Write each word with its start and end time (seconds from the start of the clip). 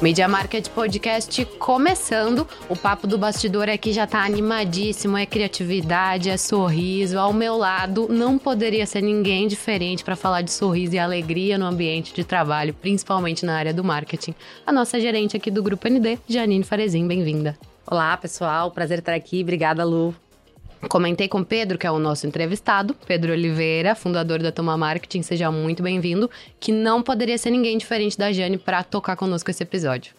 Media 0.00 0.28
Market 0.28 0.68
Podcast 0.68 1.44
começando. 1.58 2.46
O 2.68 2.76
papo 2.76 3.04
do 3.08 3.18
bastidor 3.18 3.68
aqui 3.68 3.92
já 3.92 4.06
tá 4.06 4.24
animadíssimo, 4.24 5.16
é 5.16 5.26
criatividade, 5.26 6.30
é 6.30 6.36
sorriso. 6.36 7.18
Ao 7.18 7.32
meu 7.32 7.56
lado 7.56 8.06
não 8.08 8.38
poderia 8.38 8.86
ser 8.86 9.02
ninguém 9.02 9.48
diferente 9.48 10.04
para 10.04 10.14
falar 10.14 10.42
de 10.42 10.52
sorriso 10.52 10.94
e 10.94 11.00
alegria 11.00 11.58
no 11.58 11.66
ambiente 11.66 12.14
de 12.14 12.22
trabalho, 12.22 12.72
principalmente 12.74 13.44
na 13.44 13.56
área 13.56 13.74
do 13.74 13.82
marketing. 13.82 14.36
A 14.64 14.70
nossa 14.70 15.00
gerente 15.00 15.36
aqui 15.36 15.50
do 15.50 15.64
Grupo 15.64 15.88
ND, 15.88 16.16
Janine 16.28 16.62
Farezin, 16.62 17.08
bem-vinda. 17.08 17.58
Olá, 17.84 18.16
pessoal, 18.16 18.70
prazer 18.70 19.00
estar 19.00 19.14
aqui. 19.14 19.42
Obrigada, 19.42 19.84
Lu. 19.84 20.14
Comentei 20.88 21.26
com 21.28 21.40
o 21.40 21.44
Pedro, 21.44 21.76
que 21.76 21.86
é 21.86 21.90
o 21.90 21.98
nosso 21.98 22.26
entrevistado, 22.26 22.94
Pedro 23.06 23.32
Oliveira, 23.32 23.94
fundador 23.94 24.40
da 24.40 24.52
Toma 24.52 24.76
Marketing, 24.76 25.22
seja 25.22 25.50
muito 25.50 25.82
bem-vindo, 25.82 26.30
que 26.60 26.70
não 26.70 27.02
poderia 27.02 27.36
ser 27.36 27.50
ninguém 27.50 27.76
diferente 27.76 28.16
da 28.16 28.32
Jane 28.32 28.58
para 28.58 28.84
tocar 28.84 29.16
conosco 29.16 29.50
esse 29.50 29.62
episódio. 29.62 30.14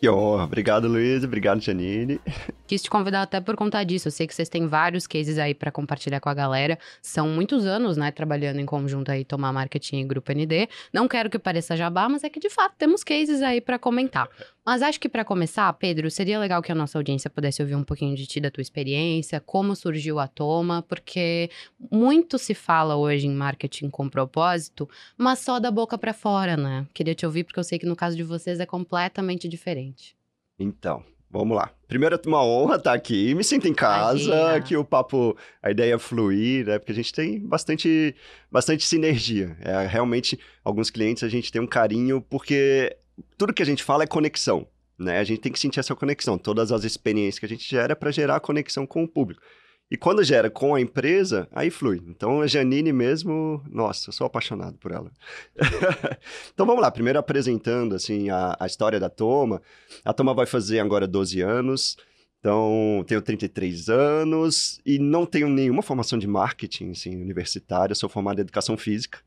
Que 0.00 0.08
honra. 0.08 0.44
Obrigado, 0.44 0.86
Luiz. 0.86 1.24
Obrigado, 1.24 1.60
Janine. 1.60 2.20
Quis 2.68 2.82
te 2.82 2.88
convidar 2.88 3.22
até 3.22 3.40
por 3.40 3.56
conta 3.56 3.82
disso. 3.82 4.06
Eu 4.06 4.12
sei 4.12 4.28
que 4.28 4.34
vocês 4.34 4.48
têm 4.48 4.68
vários 4.68 5.08
cases 5.08 5.38
aí 5.38 5.54
para 5.54 5.72
compartilhar 5.72 6.20
com 6.20 6.28
a 6.28 6.34
galera. 6.34 6.78
São 7.02 7.28
muitos 7.28 7.66
anos, 7.66 7.96
né, 7.96 8.12
trabalhando 8.12 8.60
em 8.60 8.66
conjunto 8.66 9.10
aí, 9.10 9.24
Tomar 9.24 9.52
Marketing 9.52 10.00
e 10.00 10.04
Grupo 10.04 10.32
ND. 10.32 10.68
Não 10.92 11.08
quero 11.08 11.28
que 11.28 11.38
pareça 11.38 11.76
jabá, 11.76 12.08
mas 12.08 12.22
é 12.22 12.28
que 12.28 12.38
de 12.38 12.48
fato 12.48 12.74
temos 12.78 13.02
cases 13.02 13.42
aí 13.42 13.60
para 13.60 13.76
comentar. 13.76 14.28
Mas 14.68 14.82
acho 14.82 15.00
que 15.00 15.08
para 15.08 15.24
começar, 15.24 15.72
Pedro, 15.72 16.10
seria 16.10 16.38
legal 16.38 16.60
que 16.60 16.70
a 16.70 16.74
nossa 16.74 16.98
audiência 16.98 17.30
pudesse 17.30 17.62
ouvir 17.62 17.74
um 17.74 17.82
pouquinho 17.82 18.14
de 18.14 18.26
ti, 18.26 18.38
da 18.38 18.50
tua 18.50 18.60
experiência, 18.60 19.40
como 19.40 19.74
surgiu 19.74 20.18
a 20.18 20.28
Toma, 20.28 20.82
porque 20.82 21.48
muito 21.90 22.36
se 22.36 22.52
fala 22.52 22.94
hoje 22.94 23.26
em 23.26 23.34
marketing 23.34 23.88
com 23.88 24.10
propósito, 24.10 24.86
mas 25.16 25.38
só 25.38 25.58
da 25.58 25.70
boca 25.70 25.96
para 25.96 26.12
fora, 26.12 26.54
né? 26.54 26.86
Queria 26.92 27.14
te 27.14 27.24
ouvir 27.24 27.44
porque 27.44 27.58
eu 27.58 27.64
sei 27.64 27.78
que 27.78 27.86
no 27.86 27.96
caso 27.96 28.14
de 28.14 28.22
vocês 28.22 28.60
é 28.60 28.66
completamente 28.66 29.48
diferente. 29.48 30.14
Então, 30.58 31.02
vamos 31.30 31.56
lá. 31.56 31.70
Primeiro, 31.86 32.16
é 32.16 32.28
uma 32.28 32.44
honra 32.44 32.76
estar 32.76 32.92
aqui. 32.92 33.34
Me 33.34 33.44
sinto 33.44 33.66
em 33.66 33.72
casa, 33.72 34.22
Imagina. 34.22 34.60
que 34.60 34.76
o 34.76 34.84
papo, 34.84 35.34
a 35.62 35.70
ideia 35.70 35.94
é 35.94 35.98
fluir, 35.98 36.66
né? 36.66 36.78
Porque 36.78 36.92
a 36.92 36.94
gente 36.94 37.14
tem 37.14 37.40
bastante, 37.40 38.14
bastante 38.52 38.84
sinergia. 38.84 39.56
É, 39.62 39.86
realmente, 39.86 40.38
alguns 40.62 40.90
clientes 40.90 41.22
a 41.22 41.28
gente 41.30 41.50
tem 41.50 41.58
um 41.58 41.66
carinho, 41.66 42.20
porque 42.20 42.94
tudo 43.36 43.52
que 43.52 43.62
a 43.62 43.66
gente 43.66 43.82
fala 43.82 44.04
é 44.04 44.06
conexão. 44.06 44.66
Né? 44.98 45.18
A 45.18 45.24
gente 45.24 45.40
tem 45.40 45.52
que 45.52 45.58
sentir 45.58 45.80
essa 45.80 45.94
conexão. 45.94 46.36
Todas 46.36 46.72
as 46.72 46.84
experiências 46.84 47.38
que 47.38 47.46
a 47.46 47.48
gente 47.48 47.68
gera 47.68 47.92
é 47.92 47.94
para 47.94 48.10
gerar 48.10 48.40
conexão 48.40 48.86
com 48.86 49.04
o 49.04 49.08
público. 49.08 49.40
E 49.90 49.96
quando 49.96 50.22
gera 50.22 50.50
com 50.50 50.74
a 50.74 50.80
empresa, 50.80 51.48
aí 51.50 51.70
flui. 51.70 52.02
Então, 52.08 52.42
a 52.42 52.46
Janine 52.46 52.92
mesmo, 52.92 53.62
nossa, 53.70 54.10
eu 54.10 54.12
sou 54.12 54.26
apaixonado 54.26 54.76
por 54.76 54.92
ela. 54.92 55.10
então, 56.52 56.66
vamos 56.66 56.82
lá. 56.82 56.90
Primeiro 56.90 57.18
apresentando, 57.18 57.94
assim, 57.94 58.28
a, 58.28 58.54
a 58.60 58.66
história 58.66 59.00
da 59.00 59.08
Toma. 59.08 59.62
A 60.04 60.12
Toma 60.12 60.34
vai 60.34 60.44
fazer 60.44 60.80
agora 60.80 61.06
12 61.06 61.40
anos. 61.40 61.96
Então, 62.38 63.02
tenho 63.06 63.22
33 63.22 63.88
anos 63.88 64.78
e 64.84 64.98
não 64.98 65.24
tenho 65.24 65.48
nenhuma 65.48 65.82
formação 65.82 66.18
de 66.18 66.26
marketing, 66.26 66.90
assim, 66.90 67.16
universitária. 67.16 67.94
Sou 67.94 68.10
formado 68.10 68.38
em 68.38 68.42
educação 68.42 68.76
física. 68.76 69.20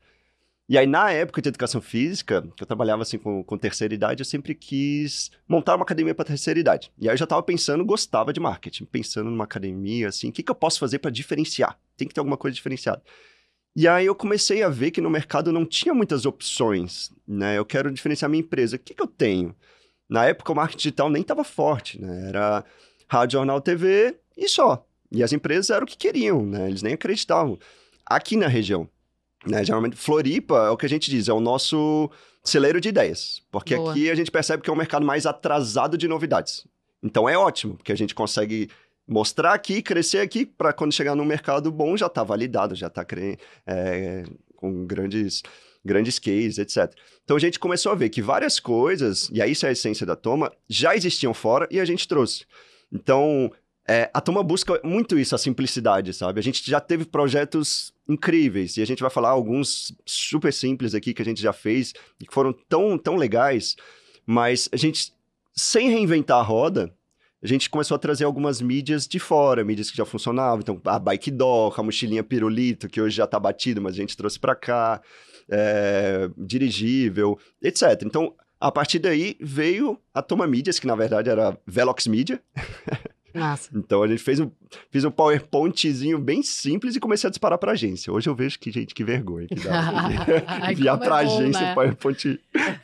E 0.72 0.78
aí, 0.78 0.86
na 0.86 1.10
época 1.12 1.42
de 1.42 1.50
educação 1.50 1.82
física, 1.82 2.40
que 2.56 2.62
eu 2.62 2.66
trabalhava 2.66 3.02
assim 3.02 3.18
com, 3.18 3.44
com 3.44 3.58
terceira 3.58 3.92
idade, 3.92 4.22
eu 4.22 4.24
sempre 4.24 4.54
quis 4.54 5.30
montar 5.46 5.76
uma 5.76 5.82
academia 5.82 6.14
para 6.14 6.24
terceira 6.24 6.58
idade. 6.58 6.90
E 6.98 7.10
aí 7.10 7.12
eu 7.12 7.18
já 7.18 7.24
estava 7.24 7.42
pensando, 7.42 7.84
gostava 7.84 8.32
de 8.32 8.40
marketing, 8.40 8.86
pensando 8.86 9.28
numa 9.28 9.44
academia, 9.44 10.08
assim, 10.08 10.30
o 10.30 10.32
que, 10.32 10.42
que 10.42 10.50
eu 10.50 10.54
posso 10.54 10.78
fazer 10.78 10.98
para 10.98 11.10
diferenciar? 11.10 11.78
Tem 11.94 12.08
que 12.08 12.14
ter 12.14 12.20
alguma 12.20 12.38
coisa 12.38 12.54
diferenciada. 12.54 13.02
E 13.76 13.86
aí 13.86 14.06
eu 14.06 14.14
comecei 14.14 14.62
a 14.62 14.70
ver 14.70 14.92
que 14.92 15.02
no 15.02 15.10
mercado 15.10 15.52
não 15.52 15.66
tinha 15.66 15.92
muitas 15.92 16.24
opções, 16.24 17.10
né? 17.28 17.58
Eu 17.58 17.66
quero 17.66 17.92
diferenciar 17.92 18.30
minha 18.30 18.42
empresa. 18.42 18.76
O 18.76 18.78
que, 18.78 18.94
que 18.94 19.02
eu 19.02 19.06
tenho? 19.06 19.54
Na 20.08 20.24
época 20.24 20.52
o 20.52 20.56
marketing 20.56 20.78
digital 20.78 21.10
nem 21.10 21.20
estava 21.20 21.44
forte, 21.44 22.00
né? 22.00 22.28
Era 22.30 22.64
rádio, 23.06 23.36
jornal, 23.40 23.60
TV 23.60 24.16
e 24.34 24.48
só. 24.48 24.86
E 25.10 25.22
as 25.22 25.34
empresas 25.34 25.68
eram 25.68 25.84
o 25.84 25.86
que 25.86 25.98
queriam, 25.98 26.46
né? 26.46 26.66
Eles 26.66 26.80
nem 26.80 26.94
acreditavam. 26.94 27.58
Aqui 28.06 28.38
na 28.38 28.48
região, 28.48 28.88
né? 29.46 29.64
Geralmente, 29.64 29.96
Floripa 29.96 30.66
é 30.66 30.70
o 30.70 30.76
que 30.76 30.86
a 30.86 30.88
gente 30.88 31.10
diz, 31.10 31.28
é 31.28 31.32
o 31.32 31.40
nosso 31.40 32.10
celeiro 32.44 32.80
de 32.80 32.88
ideias. 32.88 33.42
Porque 33.50 33.76
Boa. 33.76 33.90
aqui 33.90 34.10
a 34.10 34.14
gente 34.14 34.30
percebe 34.30 34.62
que 34.62 34.70
é 34.70 34.72
um 34.72 34.76
mercado 34.76 35.04
mais 35.04 35.26
atrasado 35.26 35.96
de 35.96 36.08
novidades. 36.08 36.66
Então 37.02 37.28
é 37.28 37.36
ótimo, 37.36 37.74
porque 37.76 37.92
a 37.92 37.96
gente 37.96 38.14
consegue 38.14 38.68
mostrar 39.06 39.52
aqui, 39.52 39.82
crescer 39.82 40.18
aqui, 40.18 40.46
para 40.46 40.72
quando 40.72 40.92
chegar 40.92 41.14
no 41.14 41.24
mercado 41.24 41.70
bom 41.72 41.96
já 41.96 42.06
está 42.06 42.22
validado, 42.22 42.74
já 42.74 42.86
está 42.86 43.04
é, 43.66 44.24
com 44.56 44.86
grandes, 44.86 45.42
grandes 45.84 46.18
cases, 46.18 46.58
etc. 46.58 46.94
Então 47.24 47.36
a 47.36 47.40
gente 47.40 47.58
começou 47.58 47.90
a 47.90 47.96
ver 47.96 48.08
que 48.08 48.22
várias 48.22 48.60
coisas, 48.60 49.28
e 49.32 49.42
aí 49.42 49.52
isso 49.52 49.66
é 49.66 49.70
a 49.70 49.72
essência 49.72 50.06
da 50.06 50.14
Toma, 50.14 50.52
já 50.68 50.94
existiam 50.94 51.34
fora 51.34 51.66
e 51.70 51.80
a 51.80 51.84
gente 51.84 52.06
trouxe. 52.06 52.44
Então, 52.92 53.50
é, 53.86 54.10
a 54.14 54.20
Toma 54.20 54.42
busca 54.42 54.80
muito 54.84 55.18
isso, 55.18 55.34
a 55.34 55.38
simplicidade, 55.38 56.12
sabe? 56.12 56.38
A 56.38 56.42
gente 56.42 56.68
já 56.68 56.80
teve 56.80 57.04
projetos 57.04 57.92
incríveis 58.08 58.76
e 58.76 58.82
a 58.82 58.86
gente 58.86 59.00
vai 59.00 59.10
falar 59.10 59.30
alguns 59.30 59.92
super 60.06 60.52
simples 60.52 60.94
aqui 60.94 61.12
que 61.12 61.22
a 61.22 61.24
gente 61.24 61.42
já 61.42 61.52
fez 61.52 61.92
e 62.20 62.26
que 62.26 62.32
foram 62.32 62.52
tão, 62.68 62.96
tão 62.96 63.16
legais, 63.16 63.76
mas 64.24 64.68
a 64.72 64.76
gente, 64.76 65.12
sem 65.54 65.90
reinventar 65.90 66.38
a 66.38 66.42
roda, 66.42 66.94
a 67.42 67.46
gente 67.46 67.68
começou 67.68 67.96
a 67.96 67.98
trazer 67.98 68.24
algumas 68.24 68.60
mídias 68.60 69.08
de 69.08 69.18
fora, 69.18 69.64
mídias 69.64 69.90
que 69.90 69.96
já 69.96 70.04
funcionavam. 70.04 70.60
Então, 70.60 70.80
a 70.84 70.96
Bike 70.96 71.32
Dock, 71.32 71.80
a 71.80 71.82
mochilinha 71.82 72.22
Pirulito, 72.22 72.88
que 72.88 73.00
hoje 73.00 73.16
já 73.16 73.26
tá 73.26 73.40
batido, 73.40 73.82
mas 73.82 73.94
a 73.94 73.96
gente 73.96 74.16
trouxe 74.16 74.38
para 74.38 74.54
cá, 74.54 75.02
é, 75.50 76.30
dirigível, 76.38 77.36
etc. 77.60 78.02
Então, 78.04 78.32
a 78.60 78.70
partir 78.70 79.00
daí 79.00 79.36
veio 79.40 79.98
a 80.14 80.22
Toma 80.22 80.46
Mídias, 80.46 80.78
que 80.78 80.86
na 80.86 80.94
verdade 80.94 81.28
era 81.28 81.58
Velox 81.66 82.06
Media. 82.06 82.40
Nossa. 83.34 83.70
Então 83.74 84.02
a 84.02 84.08
gente 84.08 84.22
fez 84.22 84.38
um, 84.40 84.50
fiz 84.90 85.04
um 85.04 85.10
PowerPointzinho 85.10 86.18
bem 86.18 86.42
simples 86.42 86.94
e 86.94 87.00
comecei 87.00 87.28
a 87.28 87.30
disparar 87.30 87.58
pra 87.58 87.72
agência. 87.72 88.12
Hoje 88.12 88.28
eu 88.28 88.34
vejo 88.34 88.58
que, 88.58 88.70
gente, 88.70 88.94
que 88.94 89.02
vergonha 89.02 89.48
que 89.48 89.54
dá. 89.54 90.70
enviar 90.70 91.00
é 91.00 91.08
bom, 91.08 91.14
agência 91.14 91.60
né? 91.60 91.72
um 91.72 91.74
PowerPoint 91.74 92.40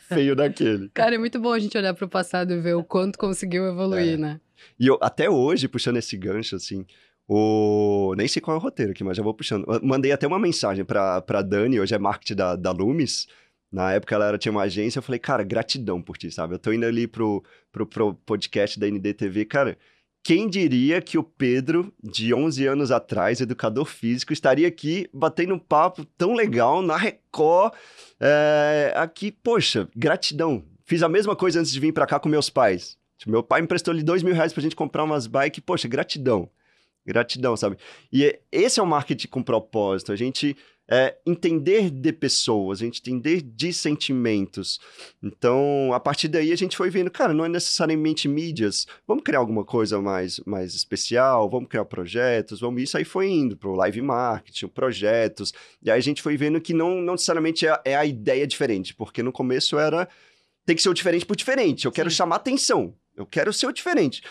feio 0.08 0.34
daquele. 0.34 0.88
Cara, 0.94 1.14
é 1.14 1.19
muito 1.19 1.38
bom 1.38 1.53
a 1.53 1.58
gente 1.58 1.76
olhar 1.76 1.94
pro 1.94 2.08
passado 2.08 2.53
e 2.53 2.60
ver 2.60 2.75
o 2.75 2.84
quanto 2.84 3.19
conseguiu 3.19 3.66
evoluir, 3.66 4.14
é. 4.14 4.16
né? 4.16 4.41
E 4.78 4.87
eu, 4.87 4.98
até 5.00 5.28
hoje, 5.28 5.69
puxando 5.69 5.98
esse 5.98 6.16
gancho, 6.16 6.56
assim, 6.56 6.84
o... 7.26 8.14
Nem 8.16 8.26
sei 8.26 8.41
qual 8.41 8.56
é 8.56 8.60
o 8.60 8.62
roteiro 8.62 8.92
aqui, 8.92 9.04
mas 9.04 9.16
já 9.16 9.22
vou 9.22 9.34
puxando. 9.34 9.66
Mandei 9.82 10.12
até 10.12 10.26
uma 10.26 10.38
mensagem 10.38 10.84
pra 10.84 11.42
Dani, 11.42 11.78
hoje 11.78 11.94
é 11.94 11.98
marketing 11.98 12.34
da, 12.34 12.56
da 12.56 12.70
Lumis. 12.72 13.26
Na 13.70 13.92
época 13.92 14.14
ela 14.14 14.26
era, 14.26 14.38
tinha 14.38 14.50
uma 14.50 14.62
agência, 14.62 14.98
eu 14.98 15.03
falei, 15.03 15.19
cara, 15.19 15.42
gratidão 15.42 16.00
por 16.00 16.16
ti, 16.16 16.31
sabe? 16.31 16.54
Eu 16.54 16.58
tô 16.58 16.72
indo 16.72 16.87
ali 16.87 17.06
pro, 17.06 17.44
pro, 17.70 17.87
pro 17.87 18.14
podcast 18.14 18.81
da 18.81 18.87
NDTV, 18.87 19.44
cara 19.44 19.76
quem 20.22 20.48
diria 20.48 21.00
que 21.00 21.16
o 21.16 21.22
Pedro, 21.22 21.92
de 22.02 22.34
11 22.34 22.66
anos 22.66 22.90
atrás, 22.90 23.40
educador 23.40 23.86
físico, 23.86 24.32
estaria 24.32 24.68
aqui 24.68 25.08
batendo 25.12 25.54
um 25.54 25.58
papo 25.58 26.04
tão 26.16 26.34
legal 26.34 26.82
na 26.82 26.96
Record? 26.96 27.72
É, 28.20 28.92
aqui, 28.96 29.32
poxa, 29.32 29.88
gratidão. 29.96 30.64
Fiz 30.84 31.02
a 31.02 31.08
mesma 31.08 31.34
coisa 31.34 31.60
antes 31.60 31.72
de 31.72 31.80
vir 31.80 31.92
para 31.92 32.06
cá 32.06 32.18
com 32.18 32.28
meus 32.28 32.50
pais. 32.50 32.98
Meu 33.26 33.42
pai 33.42 33.60
me 33.60 33.64
emprestou 33.64 33.92
ali 33.92 34.02
dois 34.02 34.22
mil 34.22 34.34
reais 34.34 34.52
pra 34.52 34.62
gente 34.62 34.76
comprar 34.76 35.04
umas 35.04 35.26
bikes. 35.26 35.62
Poxa, 35.64 35.88
gratidão. 35.88 36.48
Gratidão, 37.04 37.56
sabe? 37.56 37.78
E 38.12 38.38
esse 38.52 38.78
é 38.78 38.82
o 38.82 38.86
marketing 38.86 39.28
com 39.28 39.42
propósito. 39.42 40.12
A 40.12 40.16
gente 40.16 40.56
é, 40.91 41.16
entender 41.26 41.91
de 41.91 42.12
pessoas, 42.12 42.81
a 42.81 42.84
gente 42.84 43.00
entender 43.00 43.43
de 43.43 43.72
sentimentos. 43.75 44.81
Então, 45.22 45.93
a 45.93 46.00
partir 46.00 46.28
daí, 46.28 46.50
a 46.50 46.56
gente 46.56 46.76
foi 46.76 46.88
vendo, 46.88 47.10
cara, 47.10 47.34
não 47.34 47.44
é 47.44 47.49
necessariamente 47.49 48.26
mídias, 48.26 48.87
vamos 49.06 49.22
criar 49.22 49.41
alguma 49.41 49.65
coisa 49.65 50.00
mais, 50.00 50.41
mais 50.47 50.75
especial, 50.75 51.50
vamos 51.50 51.69
criar 51.69 51.84
projetos, 51.84 52.60
vamos... 52.60 52.82
Isso 52.82 52.97
aí 52.97 53.04
foi 53.04 53.28
indo 53.28 53.56
para 53.56 53.69
o 53.69 53.75
live 53.75 54.00
marketing, 54.00 54.69
projetos, 54.69 55.53
e 55.82 55.91
aí 55.91 55.99
a 55.99 56.03
gente 56.03 56.22
foi 56.22 56.37
vendo 56.37 56.60
que 56.60 56.72
não, 56.72 57.03
não 57.03 57.12
necessariamente 57.12 57.66
é, 57.66 57.81
é 57.84 57.94
a 57.94 58.06
ideia 58.06 58.47
diferente, 58.47 58.94
porque 58.94 59.22
no 59.22 59.32
começo 59.32 59.78
era, 59.78 60.09
tem 60.65 60.75
que 60.75 60.82
ser 60.82 60.88
o 60.88 60.94
diferente 60.94 61.26
por 61.26 61.37
diferente, 61.37 61.84
eu 61.84 61.93
quero 61.93 62.11
Sim. 62.11 62.17
chamar 62.17 62.37
atenção, 62.37 62.94
eu 63.14 63.26
quero 63.26 63.52
ser 63.52 63.67
o 63.67 63.73
diferente. 63.73 64.23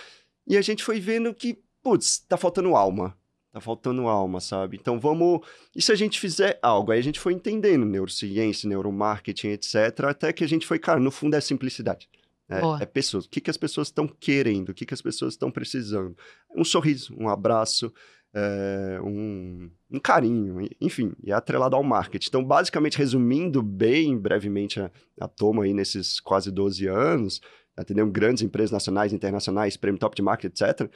E 0.47 0.57
a 0.57 0.61
gente 0.61 0.83
foi 0.83 0.99
vendo 0.99 1.33
que, 1.33 1.59
putz, 1.83 2.19
tá 2.19 2.37
faltando 2.37 2.75
alma, 2.75 3.15
Tá 3.57 3.61
faltando 3.61 4.07
alma, 4.07 4.39
sabe? 4.39 4.77
Então 4.79 4.99
vamos. 4.99 5.39
E 5.75 5.81
se 5.81 5.91
a 5.91 5.95
gente 5.95 6.19
fizer 6.19 6.59
algo? 6.61 6.91
Aí 6.91 6.99
a 6.99 7.03
gente 7.03 7.19
foi 7.19 7.33
entendendo 7.33 7.87
neurociência, 7.87 8.69
neuromarketing, 8.69 9.47
etc. 9.47 10.03
Até 10.03 10.31
que 10.31 10.43
a 10.43 10.47
gente 10.47 10.67
foi, 10.67 10.77
cara, 10.77 10.99
no 10.99 11.09
fundo 11.09 11.35
é 11.35 11.41
simplicidade. 11.41 12.07
É, 12.47 12.83
é 12.83 12.85
pessoas. 12.85 13.25
O 13.25 13.29
que, 13.29 13.41
que 13.41 13.49
as 13.49 13.57
pessoas 13.57 13.87
estão 13.87 14.07
querendo? 14.07 14.69
O 14.69 14.73
que, 14.75 14.85
que 14.85 14.93
as 14.93 15.01
pessoas 15.01 15.33
estão 15.33 15.49
precisando? 15.49 16.15
Um 16.55 16.63
sorriso, 16.63 17.15
um 17.17 17.27
abraço, 17.27 17.91
é, 18.31 18.99
um, 19.03 19.71
um, 19.89 19.99
carinho, 19.99 20.59
enfim, 20.79 21.13
e 21.23 21.31
é 21.31 21.33
atrelado 21.33 21.75
ao 21.75 21.81
marketing. 21.81 22.27
Então, 22.27 22.43
basicamente, 22.43 22.95
resumindo 22.95 23.63
bem 23.63 24.15
brevemente 24.15 24.79
a, 24.79 24.91
a 25.19 25.27
toma 25.27 25.63
aí 25.63 25.73
nesses 25.73 26.19
quase 26.19 26.51
12 26.51 26.85
anos, 26.85 27.41
atendendo 27.75 28.11
grandes 28.11 28.43
empresas 28.43 28.69
nacionais, 28.69 29.13
internacionais, 29.13 29.75
prêmio 29.75 29.99
top 29.99 30.15
de 30.15 30.21
marketing, 30.21 30.63
etc. 30.63 30.91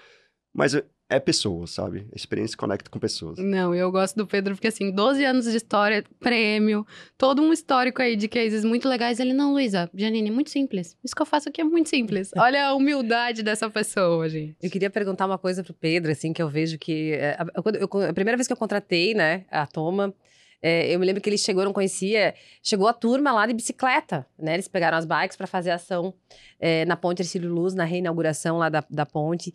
Mas 0.53 0.75
é 1.11 1.19
pessoas, 1.19 1.71
sabe? 1.71 2.07
A 2.13 2.15
experiência 2.15 2.57
conecta 2.57 2.89
com 2.89 2.97
pessoas. 2.97 3.37
Não, 3.37 3.75
eu 3.75 3.91
gosto 3.91 4.15
do 4.15 4.25
Pedro 4.25 4.55
porque, 4.55 4.69
assim, 4.69 4.91
12 4.91 5.25
anos 5.25 5.43
de 5.45 5.57
história, 5.57 6.05
prêmio, 6.21 6.87
todo 7.17 7.41
um 7.41 7.51
histórico 7.51 8.01
aí 8.01 8.15
de 8.15 8.29
cases 8.29 8.63
muito 8.63 8.87
legais. 8.87 9.19
Ele, 9.19 9.33
não, 9.33 9.51
Luísa, 9.51 9.89
Janine, 9.93 10.31
muito 10.31 10.49
simples. 10.49 10.97
Isso 11.03 11.13
que 11.13 11.21
eu 11.21 11.25
faço 11.25 11.49
aqui 11.49 11.59
é 11.59 11.65
muito 11.65 11.89
simples. 11.89 12.31
Olha 12.37 12.67
a 12.67 12.73
humildade 12.73 13.43
dessa 13.43 13.69
pessoa, 13.69 14.29
gente. 14.29 14.55
Eu 14.63 14.71
queria 14.71 14.89
perguntar 14.89 15.25
uma 15.25 15.37
coisa 15.37 15.61
pro 15.63 15.73
Pedro, 15.73 16.11
assim, 16.11 16.31
que 16.31 16.41
eu 16.41 16.47
vejo 16.47 16.79
que... 16.79 17.11
É, 17.11 17.35
a, 17.37 17.45
eu, 17.55 18.03
a 18.09 18.13
primeira 18.13 18.37
vez 18.37 18.47
que 18.47 18.53
eu 18.53 18.57
contratei, 18.57 19.13
né, 19.13 19.43
a 19.51 19.67
Toma... 19.67 20.13
É, 20.63 20.93
eu 20.93 20.99
me 20.99 21.05
lembro 21.07 21.19
que 21.19 21.27
ele 21.27 21.39
chegou, 21.39 21.65
não 21.65 21.73
conhecia, 21.73 22.35
chegou 22.61 22.87
a 22.87 22.93
turma 22.93 23.31
lá 23.31 23.47
de 23.47 23.53
bicicleta, 23.53 24.27
né? 24.37 24.53
Eles 24.53 24.67
pegaram 24.67 24.95
as 24.95 25.05
bikes 25.05 25.35
para 25.35 25.47
fazer 25.47 25.71
ação 25.71 26.13
é, 26.59 26.85
na 26.85 26.95
Ponte 26.95 27.23
Ercílio 27.23 27.51
Luz, 27.51 27.73
na 27.73 27.83
reinauguração 27.83 28.59
lá 28.59 28.69
da, 28.69 28.83
da 28.87 29.03
ponte. 29.03 29.51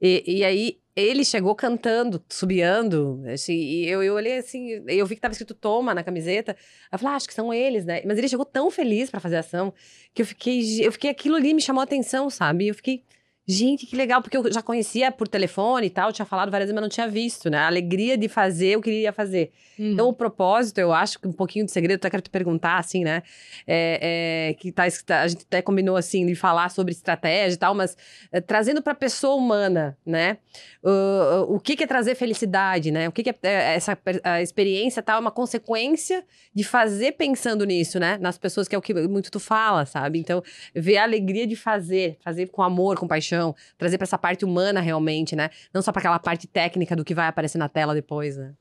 E, 0.00 0.24
e 0.26 0.44
aí 0.44 0.78
ele 0.94 1.24
chegou 1.24 1.54
cantando, 1.54 2.24
subiando, 2.28 3.22
assim, 3.32 3.54
e 3.54 3.88
eu, 3.88 4.02
eu 4.02 4.14
olhei 4.14 4.38
assim, 4.38 4.82
eu 4.88 5.06
vi 5.06 5.14
que 5.14 5.20
tava 5.20 5.32
escrito 5.32 5.54
Toma 5.54 5.94
na 5.94 6.02
camiseta, 6.02 6.56
eu 6.90 6.98
falei, 6.98 7.14
ah, 7.14 7.16
acho 7.16 7.28
que 7.28 7.34
são 7.34 7.54
eles, 7.54 7.84
né? 7.84 8.02
Mas 8.04 8.18
ele 8.18 8.28
chegou 8.28 8.44
tão 8.44 8.68
feliz 8.68 9.08
para 9.08 9.20
fazer 9.20 9.36
ação, 9.36 9.72
que 10.12 10.22
eu 10.22 10.26
fiquei, 10.26 10.84
eu 10.84 10.90
fiquei, 10.90 11.10
aquilo 11.10 11.36
ali 11.36 11.54
me 11.54 11.60
chamou 11.60 11.80
a 11.80 11.84
atenção, 11.84 12.28
sabe? 12.28 12.66
Eu 12.66 12.74
fiquei, 12.74 13.04
Gente, 13.50 13.86
que 13.86 13.96
legal, 13.96 14.20
porque 14.20 14.36
eu 14.36 14.52
já 14.52 14.60
conhecia 14.60 15.10
por 15.10 15.26
telefone 15.26 15.86
e 15.86 15.90
tal, 15.90 16.12
tinha 16.12 16.26
falado 16.26 16.50
várias 16.50 16.66
vezes, 16.66 16.74
mas 16.74 16.82
não 16.82 16.88
tinha 16.90 17.08
visto, 17.08 17.48
né? 17.48 17.56
A 17.56 17.66
alegria 17.66 18.14
de 18.18 18.28
fazer 18.28 18.76
o 18.76 18.82
que 18.82 18.90
ele 18.90 19.00
ia 19.00 19.12
fazer. 19.12 19.50
Uhum. 19.78 19.92
Então, 19.92 20.08
o 20.10 20.12
propósito, 20.12 20.76
eu 20.76 20.92
acho 20.92 21.18
que 21.18 21.26
um 21.26 21.32
pouquinho 21.32 21.64
de 21.64 21.72
segredo, 21.72 21.96
até 21.96 22.10
quero 22.10 22.22
te 22.22 22.28
perguntar, 22.28 22.76
assim, 22.76 23.04
né? 23.04 23.22
É, 23.66 24.50
é, 24.50 24.54
que 24.54 24.70
tá, 24.70 24.82
a 24.82 25.28
gente 25.28 25.44
até 25.46 25.62
combinou, 25.62 25.96
assim, 25.96 26.26
de 26.26 26.34
falar 26.34 26.68
sobre 26.68 26.92
estratégia 26.92 27.54
e 27.54 27.58
tal, 27.58 27.74
mas 27.74 27.96
é, 28.30 28.38
trazendo 28.38 28.82
para 28.82 28.92
a 28.92 28.96
pessoa 28.96 29.34
humana, 29.34 29.96
né? 30.04 30.36
Uh, 30.84 31.44
o 31.48 31.58
que, 31.58 31.74
que, 31.74 31.84
é 31.84 31.86
trazer 31.86 32.16
felicidade, 32.16 32.90
né? 32.90 33.08
O 33.08 33.12
que, 33.12 33.22
que 33.22 33.30
é, 33.30 33.36
é 33.42 33.74
essa 33.76 33.96
a 34.24 34.42
experiência 34.42 35.02
tal, 35.02 35.16
tá, 35.16 35.20
uma 35.20 35.30
consequência 35.30 36.22
de 36.54 36.64
fazer 36.64 37.12
pensando 37.12 37.64
nisso, 37.64 37.98
né? 37.98 38.18
Nas 38.20 38.36
pessoas, 38.36 38.68
que 38.68 38.74
é 38.74 38.78
o 38.78 38.82
que 38.82 38.92
muito 38.92 39.30
tu 39.30 39.40
fala, 39.40 39.86
sabe? 39.86 40.18
Então, 40.18 40.42
ver 40.74 40.98
a 40.98 41.04
alegria 41.04 41.46
de 41.46 41.56
fazer, 41.56 42.18
fazer 42.20 42.48
com 42.48 42.62
amor, 42.62 42.98
com 42.98 43.08
paixão 43.08 43.37
trazer 43.76 43.98
para 43.98 44.04
essa 44.04 44.18
parte 44.18 44.44
humana 44.44 44.80
realmente, 44.80 45.34
né? 45.34 45.50
Não 45.72 45.82
só 45.82 45.92
para 45.92 46.00
aquela 46.00 46.18
parte 46.18 46.46
técnica 46.46 46.94
do 46.94 47.04
que 47.04 47.14
vai 47.14 47.26
aparecer 47.26 47.58
na 47.58 47.68
tela 47.68 47.94
depois, 47.94 48.36
né? 48.36 48.54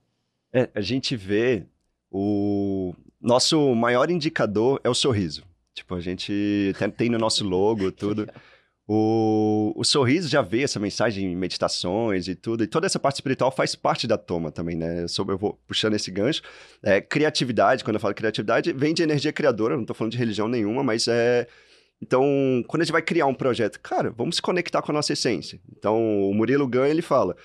É, 0.54 0.70
a 0.74 0.82
gente 0.82 1.16
vê 1.16 1.66
o 2.12 2.94
nosso 3.22 3.76
maior 3.76 4.10
indicador 4.10 4.80
é 4.84 4.90
o 4.90 4.94
sorriso. 4.94 5.44
Tipo, 5.74 5.96
a 5.96 6.00
gente 6.00 6.74
tem 6.96 7.10
no 7.10 7.18
nosso 7.18 7.44
logo 7.44 7.92
tudo. 7.94 8.28
O, 8.90 9.74
o 9.76 9.84
sorriso 9.84 10.30
já 10.30 10.42
vê 10.42 10.64
essa 10.64 10.80
mensagem 10.80 11.34
em 11.34 11.36
meditações 11.36 12.30
e 12.30 12.36
tudo, 12.36 12.64
e 12.64 12.68
toda 12.68 12.86
essa 12.86 12.98
parte 12.98 13.16
espiritual 13.16 13.52
faz 13.52 13.76
parte 13.76 14.08
da 14.08 14.18
toma 14.18 14.50
também, 14.50 14.78
né? 14.78 15.04
Eu, 15.04 15.10
sou, 15.10 15.26
eu 15.28 15.38
vou 15.38 15.60
puxando 15.68 15.96
esse 15.96 16.10
gancho. 16.10 16.42
É, 16.82 17.02
criatividade, 17.02 17.84
quando 17.84 17.96
eu 17.96 18.00
falo 18.00 18.14
criatividade, 18.14 18.72
vem 18.72 18.94
de 18.94 19.04
energia 19.04 19.34
criadora, 19.34 19.76
não 19.76 19.82
estou 19.82 19.94
falando 19.94 20.14
de 20.14 20.18
religião 20.18 20.48
nenhuma, 20.48 20.84
mas 20.84 21.06
é 21.10 21.48
então, 22.02 22.64
quando 22.68 22.82
a 22.82 22.86
gente 22.86 22.92
vai 22.92 23.02
criar 23.02 23.26
um 23.26 23.34
projeto, 23.34 23.80
cara, 23.80 24.12
vamos 24.12 24.36
se 24.36 24.42
conectar 24.42 24.82
com 24.82 24.92
a 24.92 24.96
nossa 24.96 25.14
essência. 25.14 25.60
Então, 25.76 26.30
o 26.30 26.34
Murilo 26.34 26.68
Gann, 26.68 26.88
ele 26.88 27.02
fala, 27.02 27.36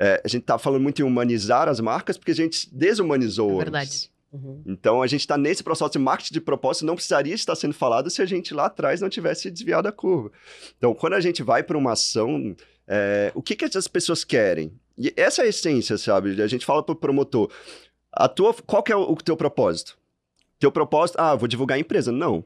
é, 0.00 0.20
a 0.24 0.28
gente 0.28 0.42
tá 0.42 0.58
falando 0.58 0.82
muito 0.82 1.00
em 1.00 1.04
humanizar 1.04 1.68
as 1.68 1.78
marcas 1.78 2.16
porque 2.16 2.32
a 2.32 2.34
gente 2.34 2.68
desumanizou. 2.74 3.60
É 3.60 3.64
verdade. 3.64 4.10
Uhum. 4.32 4.62
Então, 4.66 5.02
a 5.02 5.06
gente 5.06 5.20
está 5.20 5.36
nesse 5.36 5.62
processo 5.62 5.92
de 5.92 5.98
marketing 5.98 6.32
de 6.32 6.40
propósito, 6.40 6.86
não 6.86 6.94
precisaria 6.94 7.34
estar 7.34 7.54
sendo 7.54 7.74
falado 7.74 8.10
se 8.10 8.20
a 8.20 8.26
gente 8.26 8.52
lá 8.54 8.66
atrás 8.66 9.00
não 9.00 9.08
tivesse 9.08 9.50
desviado 9.50 9.86
a 9.86 9.92
curva. 9.92 10.32
Então, 10.76 10.94
quando 10.94 11.12
a 11.12 11.20
gente 11.20 11.42
vai 11.42 11.62
para 11.62 11.78
uma 11.78 11.92
ação, 11.92 12.56
é, 12.88 13.30
o 13.34 13.42
que, 13.42 13.54
que 13.54 13.64
as 13.64 13.86
pessoas 13.86 14.24
querem? 14.24 14.72
E 14.98 15.12
essa 15.16 15.42
é 15.42 15.46
a 15.46 15.48
essência, 15.48 15.96
sabe? 15.96 16.42
A 16.42 16.46
gente 16.46 16.66
fala 16.66 16.82
para 16.82 16.92
o 16.92 16.96
promotor, 16.96 17.50
a 18.12 18.26
tua, 18.26 18.54
qual 18.66 18.82
que 18.82 18.92
é 18.92 18.96
o, 18.96 19.12
o 19.12 19.16
teu 19.16 19.36
propósito? 19.36 19.96
Teu 20.58 20.72
propósito, 20.72 21.16
ah, 21.18 21.34
vou 21.34 21.46
divulgar 21.46 21.76
a 21.76 21.80
empresa. 21.80 22.10
Não. 22.10 22.44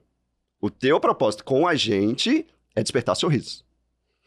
O 0.67 0.71
teu 0.71 0.99
propósito 0.99 1.45
com 1.45 1.65
a 1.65 1.77
gente 1.77 2.45
é 2.75 2.83
despertar 2.83 3.15
sorrisos. 3.15 3.65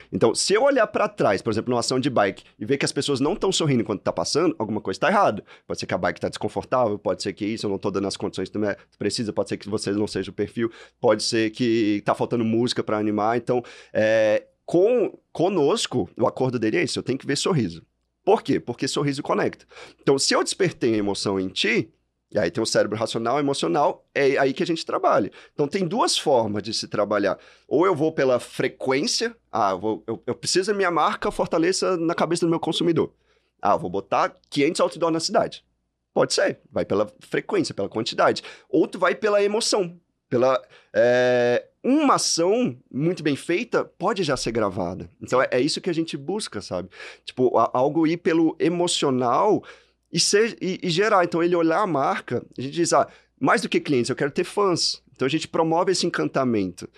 Então, 0.09 0.33
se 0.33 0.53
eu 0.53 0.63
olhar 0.63 0.87
para 0.87 1.09
trás, 1.09 1.41
por 1.41 1.51
exemplo, 1.51 1.69
numa 1.69 1.81
ação 1.81 1.99
de 1.99 2.09
bike, 2.09 2.45
e 2.57 2.63
ver 2.63 2.77
que 2.77 2.85
as 2.85 2.93
pessoas 2.93 3.19
não 3.19 3.33
estão 3.33 3.51
sorrindo 3.51 3.81
enquanto 3.81 4.03
tá 4.03 4.13
passando, 4.13 4.55
alguma 4.57 4.79
coisa 4.79 4.95
está 4.95 5.09
errada. 5.09 5.43
Pode 5.67 5.81
ser 5.81 5.85
que 5.85 5.93
a 5.93 5.97
bike 5.97 6.17
está 6.17 6.29
desconfortável, 6.29 6.97
pode 6.97 7.21
ser 7.21 7.33
que 7.33 7.45
isso, 7.45 7.65
eu 7.65 7.69
não 7.69 7.75
estou 7.75 7.91
dando 7.91 8.07
as 8.07 8.15
condições 8.15 8.47
que 8.47 8.57
tu 8.57 8.97
precisa, 8.97 9.33
pode 9.33 9.49
ser 9.49 9.57
que 9.57 9.67
você 9.67 9.91
não 9.91 10.07
seja 10.07 10.31
o 10.31 10.33
perfil, 10.33 10.71
pode 11.01 11.23
ser 11.23 11.49
que 11.49 11.97
está 11.97 12.15
faltando 12.15 12.45
música 12.45 12.81
para 12.81 12.97
animar. 12.97 13.35
Então, 13.35 13.61
é, 13.91 14.45
com, 14.65 15.19
conosco, 15.33 16.09
o 16.17 16.25
acordo 16.25 16.57
dele 16.57 16.77
é 16.77 16.83
isso, 16.83 16.99
eu 16.99 17.03
tenho 17.03 17.19
que 17.19 17.27
ver 17.27 17.35
sorriso. 17.35 17.85
Por 18.23 18.41
quê? 18.41 18.61
Porque 18.61 18.87
sorriso 18.87 19.21
conecta. 19.21 19.65
Então, 20.01 20.17
se 20.17 20.33
eu 20.33 20.41
despertei 20.41 20.95
emoção 20.95 21.37
em 21.37 21.49
ti, 21.49 21.91
e 22.31 22.37
aí 22.37 22.51
tem 22.51 22.61
o 22.61 22.65
cérebro 22.65 22.97
racional 22.97 23.39
emocional, 23.39 24.05
é 24.13 24.37
aí 24.37 24.53
que 24.53 24.61
a 24.61 24.65
gente 24.65 24.85
trabalha. 24.85 25.31
Então 25.53 25.67
tem 25.67 25.87
duas 25.87 26.17
formas 26.17 26.61
de 26.61 26.73
se 26.73 26.87
trabalhar. 26.87 27.39
Ou 27.67 27.85
eu 27.85 27.95
vou 27.95 28.11
pela 28.11 28.39
frequência, 28.39 29.35
ah, 29.51 29.71
eu, 29.71 29.79
vou, 29.79 30.03
eu, 30.05 30.23
eu 30.27 30.35
preciso 30.35 30.71
que 30.71 30.77
minha 30.77 30.91
marca 30.91 31.31
fortaleça 31.31 31.97
na 31.97 32.13
cabeça 32.13 32.45
do 32.45 32.49
meu 32.49 32.59
consumidor. 32.59 33.11
Ah, 33.59 33.75
vou 33.75 33.89
botar 33.89 34.37
500 34.49 34.81
outdoor 34.81 35.11
na 35.11 35.19
cidade. 35.19 35.65
Pode 36.13 36.33
ser, 36.33 36.59
vai 36.71 36.85
pela 36.85 37.11
frequência, 37.21 37.73
pela 37.73 37.89
quantidade. 37.89 38.43
Ou 38.69 38.87
tu 38.87 38.99
vai 38.99 39.15
pela 39.15 39.43
emoção, 39.43 39.99
pela... 40.29 40.61
É, 40.93 41.65
uma 41.83 42.15
ação 42.15 42.77
muito 42.91 43.23
bem 43.23 43.35
feita 43.35 43.85
pode 43.85 44.23
já 44.23 44.35
ser 44.35 44.51
gravada. 44.51 45.09
Então 45.21 45.41
é, 45.41 45.47
é 45.51 45.61
isso 45.61 45.81
que 45.81 45.89
a 45.89 45.93
gente 45.93 46.17
busca, 46.17 46.61
sabe? 46.61 46.89
Tipo, 47.23 47.57
algo 47.57 48.05
ir 48.05 48.17
pelo 48.17 48.55
emocional 48.59 49.63
e, 50.11 50.19
ser, 50.19 50.57
e, 50.61 50.79
e, 50.83 50.89
gerar. 50.89 51.23
Então, 51.23 51.41
ele 51.43 51.55
olhar 51.55 51.81
a 51.81 51.87
marca, 51.87 52.45
a 52.57 52.61
gente 52.61 52.73
diz, 52.73 52.93
ah, 52.93 53.07
mais 53.39 53.61
do 53.61 53.69
que 53.69 53.79
clientes, 53.79 54.09
eu 54.09 54.15
quero 54.15 54.31
ter 54.31 54.43
fãs. 54.43 55.01
Então, 55.15 55.25
a 55.25 55.29
gente 55.29 55.47
promove 55.47 55.91
esse 55.91 56.05
encantamento. 56.05 56.89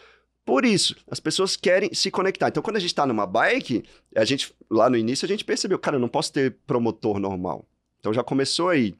Por 0.46 0.66
isso, 0.66 0.96
as 1.10 1.20
pessoas 1.20 1.56
querem 1.56 1.94
se 1.94 2.10
conectar. 2.10 2.48
Então, 2.48 2.64
quando 2.64 2.78
a 2.78 2.80
gente 2.80 2.90
está 2.90 3.06
numa 3.06 3.26
bike, 3.28 3.84
a 4.16 4.26
gente, 4.26 4.54
lá 4.70 4.90
no 4.90 4.98
início, 4.98 5.26
a 5.26 5.30
gente 5.30 5.46
percebeu, 5.46 5.78
cara, 5.78 5.98
eu 5.98 6.00
não 6.00 6.10
posso 6.10 6.34
ter 6.34 6.56
promotor 6.66 7.20
normal. 7.20 7.66
Então, 8.00 8.14
já 8.14 8.24
começou 8.24 8.70
aí 8.70 8.96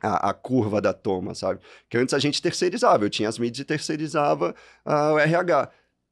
a, 0.00 0.30
a 0.30 0.34
curva 0.34 0.80
da 0.80 0.92
toma, 0.92 1.34
sabe? 1.34 1.60
Que 1.88 1.98
antes 1.98 2.14
a 2.14 2.18
gente 2.18 2.40
terceirizava, 2.40 3.04
eu 3.04 3.10
tinha 3.10 3.28
as 3.28 3.38
mídias 3.38 3.60
e 3.60 3.64
terceirizava 3.64 4.54
o 4.84 5.18
RH. 5.18 5.70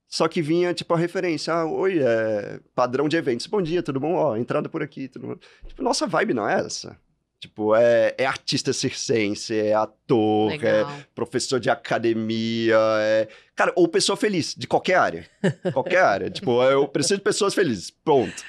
Só 0.08 0.28
que 0.28 0.42
vinha, 0.42 0.74
tipo, 0.74 0.92
a 0.92 0.98
referência. 0.98 1.54
Ah, 1.54 1.64
oi, 1.64 1.98
é 1.98 2.60
padrão 2.74 3.08
de 3.08 3.16
eventos. 3.16 3.46
Bom 3.46 3.62
dia, 3.62 3.82
tudo 3.82 3.98
bom? 3.98 4.14
Ó, 4.14 4.36
entrada 4.36 4.68
por 4.68 4.82
aqui, 4.82 5.08
tudo 5.08 5.28
bom? 5.28 5.36
Tipo, 5.66 5.82
nossa 5.82 6.06
vibe 6.06 6.34
não 6.34 6.46
é 6.46 6.60
essa. 6.60 6.98
Tipo, 7.42 7.74
é, 7.74 8.14
é 8.16 8.24
artista 8.24 8.72
circense, 8.72 9.52
é 9.52 9.74
ator, 9.74 10.52
é 10.52 10.56
Legal. 10.56 10.90
é 10.90 11.06
professor 11.12 11.58
de 11.58 11.68
academia, 11.68 12.78
é... 13.00 13.26
Cara, 13.56 13.72
ou 13.74 13.88
pessoa 13.88 14.16
feliz, 14.16 14.54
de 14.56 14.68
qualquer 14.68 14.94
área. 14.94 15.26
qualquer 15.72 16.04
área. 16.04 16.30
Tipo, 16.32 16.62
eu 16.62 16.86
preciso 16.86 17.16
de 17.16 17.24
pessoas 17.24 17.52
felizes, 17.52 17.90
pronto. 17.90 18.44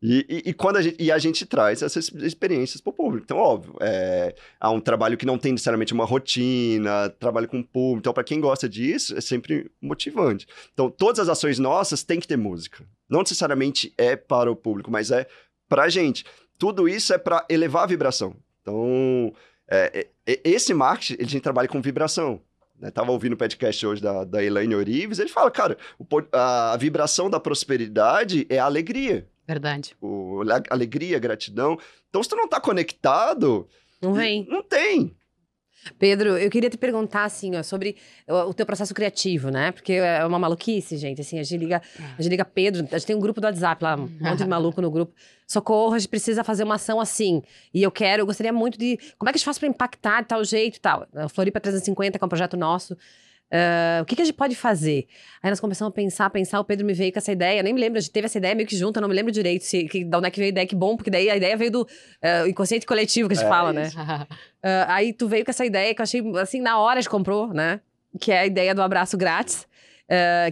E, 0.00 0.24
e, 0.28 0.50
e, 0.50 0.54
quando 0.54 0.76
a 0.76 0.82
gente, 0.82 0.96
e 1.02 1.10
a 1.10 1.18
gente 1.18 1.44
traz 1.44 1.82
essas 1.82 2.08
experiências 2.22 2.80
para 2.80 2.90
o 2.90 2.94
público. 2.94 3.24
Então, 3.24 3.36
óbvio, 3.36 3.74
é, 3.80 4.32
há 4.60 4.70
um 4.70 4.80
trabalho 4.80 5.16
que 5.16 5.26
não 5.26 5.36
tem 5.36 5.50
necessariamente 5.50 5.92
uma 5.92 6.04
rotina, 6.04 7.10
trabalho 7.18 7.48
com 7.48 7.58
o 7.58 7.66
público. 7.66 7.98
Então, 7.98 8.12
para 8.12 8.22
quem 8.22 8.40
gosta 8.40 8.68
disso, 8.68 9.18
é 9.18 9.20
sempre 9.20 9.72
motivante. 9.82 10.46
Então, 10.72 10.88
todas 10.88 11.18
as 11.18 11.28
ações 11.28 11.58
nossas 11.58 12.04
têm 12.04 12.20
que 12.20 12.28
ter 12.28 12.36
música. 12.36 12.84
Não 13.08 13.22
necessariamente 13.22 13.92
é 13.98 14.14
para 14.14 14.48
o 14.48 14.54
público, 14.54 14.88
mas 14.88 15.10
é 15.10 15.26
para 15.68 15.82
a 15.82 15.88
gente. 15.88 16.24
Tudo 16.60 16.86
isso 16.86 17.14
é 17.14 17.16
para 17.16 17.46
elevar 17.48 17.84
a 17.84 17.86
vibração. 17.86 18.36
Então, 18.60 19.32
é, 19.66 20.06
é, 20.26 20.40
esse 20.44 20.74
marketing, 20.74 21.16
a 21.18 21.26
gente 21.26 21.40
trabalha 21.40 21.66
com 21.66 21.80
vibração. 21.80 22.38
Né? 22.78 22.90
Tava 22.90 23.10
ouvindo 23.12 23.32
o 23.32 23.36
podcast 23.36 23.86
hoje 23.86 24.02
da, 24.02 24.24
da 24.24 24.44
Elaine 24.44 24.74
Orives, 24.74 25.18
ele 25.18 25.30
fala, 25.30 25.50
cara, 25.50 25.78
o, 25.98 26.04
a, 26.30 26.74
a, 26.74 26.76
vibração 26.76 27.30
da 27.30 27.40
prosperidade 27.40 28.46
é 28.50 28.58
a 28.58 28.66
alegria. 28.66 29.26
Verdade. 29.48 29.96
O, 30.02 30.42
a, 30.42 30.62
alegria, 30.68 31.18
gratidão. 31.18 31.78
Então, 32.10 32.22
se 32.22 32.28
tu 32.28 32.36
não 32.36 32.46
tá 32.46 32.60
conectado... 32.60 33.66
Não 34.02 34.12
vem. 34.12 34.46
Não 34.46 34.62
tem. 34.62 35.16
Pedro, 35.98 36.36
eu 36.36 36.50
queria 36.50 36.68
te 36.68 36.76
perguntar, 36.76 37.24
assim, 37.24 37.56
ó, 37.56 37.62
sobre 37.62 37.96
o, 38.28 38.52
teu 38.54 38.66
processo 38.66 38.94
criativo, 38.94 39.50
né? 39.50 39.72
Porque 39.72 39.94
é 39.94 40.24
uma 40.24 40.38
maluquice, 40.38 40.96
gente, 40.96 41.20
assim, 41.20 41.38
a 41.38 41.42
gente 41.42 41.58
liga, 41.58 41.82
a 41.98 42.22
gente 42.22 42.30
liga 42.30 42.44
Pedro, 42.44 42.86
a 42.90 42.98
gente 42.98 43.06
tem 43.06 43.16
um 43.16 43.20
grupo 43.20 43.40
do 43.40 43.44
WhatsApp 43.44 43.82
lá, 43.82 43.96
um 43.96 44.08
monte 44.20 44.38
de 44.38 44.48
maluco 44.48 44.80
no 44.80 44.90
grupo. 44.90 45.12
Socorro, 45.46 45.94
a 45.94 45.98
gente 45.98 46.08
precisa 46.08 46.44
fazer 46.44 46.62
uma 46.62 46.76
ação 46.76 47.00
assim. 47.00 47.42
E 47.74 47.82
eu 47.82 47.90
quero, 47.90 48.22
eu 48.22 48.26
gostaria 48.26 48.52
muito 48.52 48.78
de... 48.78 48.96
Como 49.18 49.28
é 49.28 49.32
que 49.32 49.36
a 49.36 49.38
gente 49.38 49.44
faz 49.44 49.58
pra 49.58 49.66
impactar 49.66 50.20
de 50.22 50.28
tal 50.28 50.44
jeito 50.44 50.76
e 50.76 50.80
tal? 50.80 51.08
Floripa 51.28 51.58
350, 51.58 52.18
que 52.18 52.24
é 52.24 52.26
um 52.26 52.28
projeto 52.28 52.56
nosso, 52.56 52.96
Uh, 53.50 54.02
o 54.02 54.04
que, 54.04 54.14
que, 54.14 54.22
a 54.22 54.24
gente 54.24 54.34
pode 54.34 54.54
fazer? 54.54 55.08
Aí 55.42 55.50
nós 55.50 55.58
começamos 55.58 55.90
a 55.90 55.94
pensar, 55.94 56.30
pensar, 56.30 56.60
o 56.60 56.64
Pedro 56.64 56.86
me 56.86 56.92
veio 56.92 57.12
com 57.12 57.18
essa 57.18 57.32
ideia, 57.32 57.58
eu 57.58 57.64
nem 57.64 57.74
me 57.74 57.80
lembro, 57.80 57.98
a 57.98 58.00
gente 58.00 58.12
teve 58.12 58.26
essa 58.26 58.38
ideia 58.38 58.54
meio 58.54 58.68
que 58.68 58.76
junto, 58.76 58.98
eu 58.98 59.00
não 59.00 59.08
me 59.08 59.14
lembro 59.14 59.32
direito 59.32 59.64
se, 59.64 59.88
que, 59.88 60.04
de 60.04 60.16
onde 60.16 60.28
é 60.28 60.30
que 60.30 60.38
veio 60.38 60.48
a 60.48 60.50
ideia, 60.50 60.66
que 60.66 60.76
bom, 60.76 60.96
porque 60.96 61.10
daí 61.10 61.28
a 61.28 61.36
ideia 61.36 61.56
veio 61.56 61.72
do 61.72 61.82
uh, 61.82 62.46
inconsciente 62.46 62.86
coletivo 62.86 63.28
que 63.28 63.34
a 63.34 63.36
gente 63.36 63.46
é 63.46 63.48
fala, 63.48 63.72
né? 63.72 63.82
isso. 63.82 63.98
né? 63.98 64.26
Uh, 64.60 64.84
aí 64.88 65.14
tu 65.14 65.26
veio 65.26 65.42
com 65.42 65.50
essa 65.50 65.64
ideia 65.64 65.94
que 65.94 66.02
eu 66.02 66.02
achei, 66.02 66.22
assim, 66.38 66.60
na 66.60 66.78
hora 66.78 66.98
a 66.98 67.00
gente 67.00 67.08
comprou, 67.08 67.48
né? 67.48 67.80
Que 68.20 68.30
é 68.30 68.40
a 68.40 68.46
ideia 68.46 68.74
do 68.74 68.82
abraço 68.82 69.16
grátis, 69.16 69.66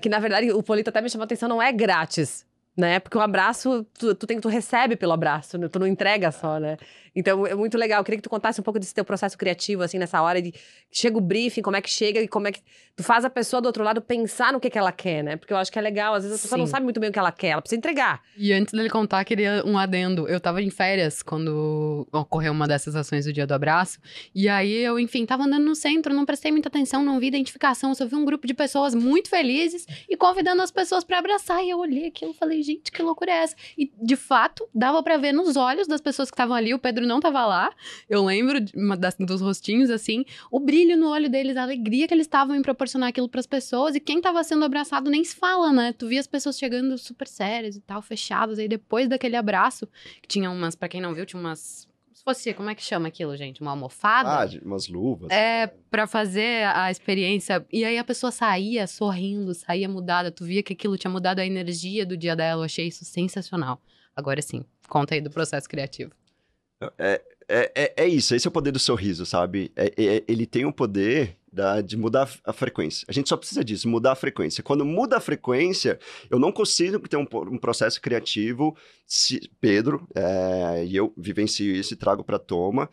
que 0.01 0.09
na 0.09 0.19
verdade 0.19 0.51
o 0.51 0.63
Polito 0.63 0.89
até 0.89 1.03
me 1.03 1.11
chamou 1.11 1.25
a 1.25 1.27
atenção, 1.27 1.47
não 1.47 1.61
é 1.61 1.71
grátis, 1.71 2.47
né? 2.79 3.01
Porque 3.01 3.19
o 3.19 3.21
abraço, 3.21 3.85
tu, 3.99 4.15
tu, 4.15 4.25
tem, 4.25 4.39
tu 4.39 4.49
recebe 4.49 4.95
pelo 4.95 5.13
abraço, 5.13 5.59
né? 5.59 5.67
tu 5.67 5.81
não 5.81 5.87
entrega 5.87 6.31
só, 6.31 6.61
né? 6.61 6.77
Então 7.15 7.45
é 7.45 7.55
muito 7.55 7.77
legal. 7.77 8.01
Eu 8.01 8.05
queria 8.05 8.19
que 8.19 8.23
tu 8.23 8.31
contasse 8.31 8.61
um 8.61 8.63
pouco 8.63 8.79
desse 8.79 8.95
teu 8.95 9.05
processo 9.05 9.37
criativo, 9.37 9.83
assim, 9.83 9.99
nessa 9.99 10.23
hora 10.23 10.41
de 10.41 10.55
chega 10.89 11.19
o 11.19 11.21
briefing, 11.21 11.61
como 11.61 11.77
é 11.77 11.83
que 11.83 11.91
chega 11.91 12.21
e 12.21 12.29
como 12.29 12.47
é 12.47 12.53
que 12.53 12.61
tu 12.95 13.03
faz 13.03 13.25
a 13.25 13.31
pessoa 13.31 13.61
do 13.61 13.67
outro 13.67 13.83
lado 13.83 14.01
pensar 14.01 14.53
no 14.53 14.61
que, 14.61 14.71
que 14.71 14.79
ela 14.79 14.93
quer, 14.93 15.25
né? 15.25 15.37
Porque 15.37 15.53
eu 15.53 15.57
acho 15.57 15.73
que 15.73 15.79
é 15.79 15.83
legal, 15.83 16.15
às 16.15 16.23
vezes 16.23 16.39
a 16.39 16.43
pessoa 16.43 16.57
Sim. 16.57 16.61
não 16.61 16.67
sabe 16.69 16.85
muito 16.85 17.01
bem 17.01 17.11
o 17.11 17.13
que 17.13 17.19
ela 17.19 17.33
quer, 17.33 17.49
ela 17.49 17.61
precisa 17.61 17.79
entregar. 17.79 18.23
E 18.37 18.53
antes 18.53 18.73
dele 18.73 18.89
contar, 18.89 19.25
queria 19.25 19.65
um 19.67 19.77
adendo. 19.77 20.29
Eu 20.29 20.39
tava 20.39 20.63
em 20.63 20.71
férias 20.71 21.21
quando 21.21 22.07
ocorreu 22.13 22.53
uma 22.53 22.69
dessas 22.69 22.95
ações 22.95 23.25
do 23.25 23.33
Dia 23.33 23.47
do 23.47 23.55
Abraço, 23.55 23.99
e 24.33 24.49
aí 24.49 24.73
eu, 24.73 25.01
enfim, 25.01 25.27
tava 25.27 25.43
andando 25.43 25.65
no 25.65 25.75
centro, 25.75 26.15
não 26.15 26.25
prestei 26.25 26.53
muita 26.53 26.69
atenção, 26.69 27.03
não 27.03 27.19
vi 27.19 27.27
identificação, 27.27 27.93
só 27.97 28.07
vi 28.07 28.15
um 28.15 28.25
grupo 28.25 28.47
de 28.47 28.55
pessoas 28.55 28.95
muito 28.95 29.29
felizes 29.29 29.87
e 30.09 30.17
convidando 30.17 30.63
as 30.63 30.71
pessoas 30.71 31.03
para 31.03 31.19
abraçar. 31.19 31.65
E 31.65 31.71
eu 31.71 31.79
olhei 31.79 32.07
aquilo 32.07 32.31
e 32.31 32.35
falei, 32.35 32.63
gente, 32.73 32.93
que 32.93 33.03
loucura 33.03 33.31
é 33.31 33.43
essa? 33.43 33.57
E 33.77 33.91
de 34.01 34.17
fato, 34.17 34.69
dava 34.75 35.03
para 35.03 35.17
ver 35.17 35.33
nos 35.33 35.57
olhos 35.57 35.87
das 35.87 36.01
pessoas 36.01 36.31
que 36.31 36.35
estavam 36.35 36.55
ali, 36.55 36.75
o 36.75 36.79
Pedro 36.79 37.07
não 37.07 37.21
tava 37.21 37.45
lá. 37.47 37.73
Eu 38.09 38.25
lembro 38.25 38.61
de 38.61 38.73
das, 38.99 39.17
dos 39.19 39.41
rostinhos 39.41 39.91
assim, 39.91 40.25
o 40.51 40.61
brilho 40.61 40.97
no 40.97 41.09
olho 41.09 41.29
deles, 41.29 41.57
a 41.57 41.63
alegria 41.63 42.07
que 42.07 42.15
eles 42.15 42.27
estavam 42.27 42.55
em 42.55 42.63
proporcionar 42.63 43.09
aquilo 43.09 43.29
para 43.29 43.41
as 43.41 43.47
pessoas. 43.47 43.95
E 43.95 44.01
quem 44.01 44.21
tava 44.21 44.43
sendo 44.45 44.65
abraçado 44.65 45.11
nem 45.11 45.25
se 45.25 45.35
fala, 45.35 45.73
né? 45.73 45.93
Tu 45.93 46.07
via 46.07 46.21
as 46.21 46.27
pessoas 46.27 46.59
chegando 46.59 46.97
super 46.99 47.27
sérias 47.27 47.77
e 47.77 47.81
tal, 47.81 48.03
fechadas. 48.03 48.59
Aí 48.59 48.69
depois 48.69 49.09
daquele 49.09 49.37
abraço, 49.37 49.89
que 50.21 50.29
tinha 50.29 50.51
umas, 50.51 50.75
para 50.75 50.89
quem 50.89 51.01
não 51.01 51.15
viu, 51.15 51.25
tinha 51.25 51.41
umas 51.41 51.88
fosse, 52.29 52.53
como 52.53 52.69
é 52.69 52.75
que 52.75 52.83
chama 52.83 53.09
aquilo, 53.09 53.35
gente? 53.37 53.63
Uma 53.63 53.71
almofada? 53.71 54.29
Ah, 54.29 54.61
umas 54.63 54.89
luvas. 54.89 55.31
É, 55.31 55.67
para 55.91 56.07
fazer 56.07 56.65
a 56.67 56.91
experiência. 56.91 57.65
E 57.73 57.85
aí 57.85 57.97
a 57.97 58.05
pessoa 58.05 58.31
saía 58.31 58.87
sorrindo, 58.87 59.55
saía 59.55 59.89
mudada. 59.89 60.31
Tu 60.31 60.45
via 60.45 60.63
que 60.63 60.75
aquilo 60.75 60.99
tinha 60.99 61.11
mudado 61.11 61.39
a 61.39 61.47
energia 61.47 62.05
do 62.05 62.17
dia 62.17 62.37
dela. 62.37 62.61
Eu 62.61 62.65
achei 62.65 62.87
isso 62.87 63.05
sensacional. 63.05 63.81
Agora 64.15 64.43
sim, 64.43 64.65
conta 64.89 65.15
aí 65.15 65.21
do 65.21 65.31
processo 65.31 65.69
criativo. 65.69 66.13
É, 66.99 67.23
é, 67.49 67.73
é, 67.75 67.95
é 68.05 68.07
isso, 68.07 68.35
esse 68.35 68.47
é 68.47 68.51
o 68.51 68.53
poder 68.53 68.73
do 68.73 68.79
sorriso, 68.79 69.25
sabe? 69.25 69.73
É, 69.75 69.87
é, 69.87 70.25
ele 70.29 70.47
tem 70.47 70.67
o 70.67 70.73
poder 70.73 71.37
da, 71.59 71.81
de 71.81 71.97
mudar 71.97 72.31
a 72.45 72.53
frequência. 72.53 73.05
A 73.09 73.13
gente 73.13 73.29
só 73.29 73.37
precisa 73.37 73.65
disso, 73.65 73.89
mudar 73.89 74.13
a 74.13 74.15
frequência. 74.15 74.63
Quando 74.63 74.85
muda 74.85 75.17
a 75.17 75.21
frequência, 75.21 75.99
eu 76.31 76.39
não 76.39 76.53
consigo 76.53 77.01
ter 77.09 77.17
um, 77.17 77.27
um 77.33 77.59
processo 77.59 78.01
criativo. 78.01 78.77
Se, 79.05 79.51
Pedro, 79.61 80.07
é, 80.15 80.85
e 80.85 80.95
eu 80.95 81.13
vivencio 81.17 81.75
isso 81.75 81.95
e 81.95 81.97
trago 81.97 82.23
para 82.23 82.39
toma, 82.39 82.89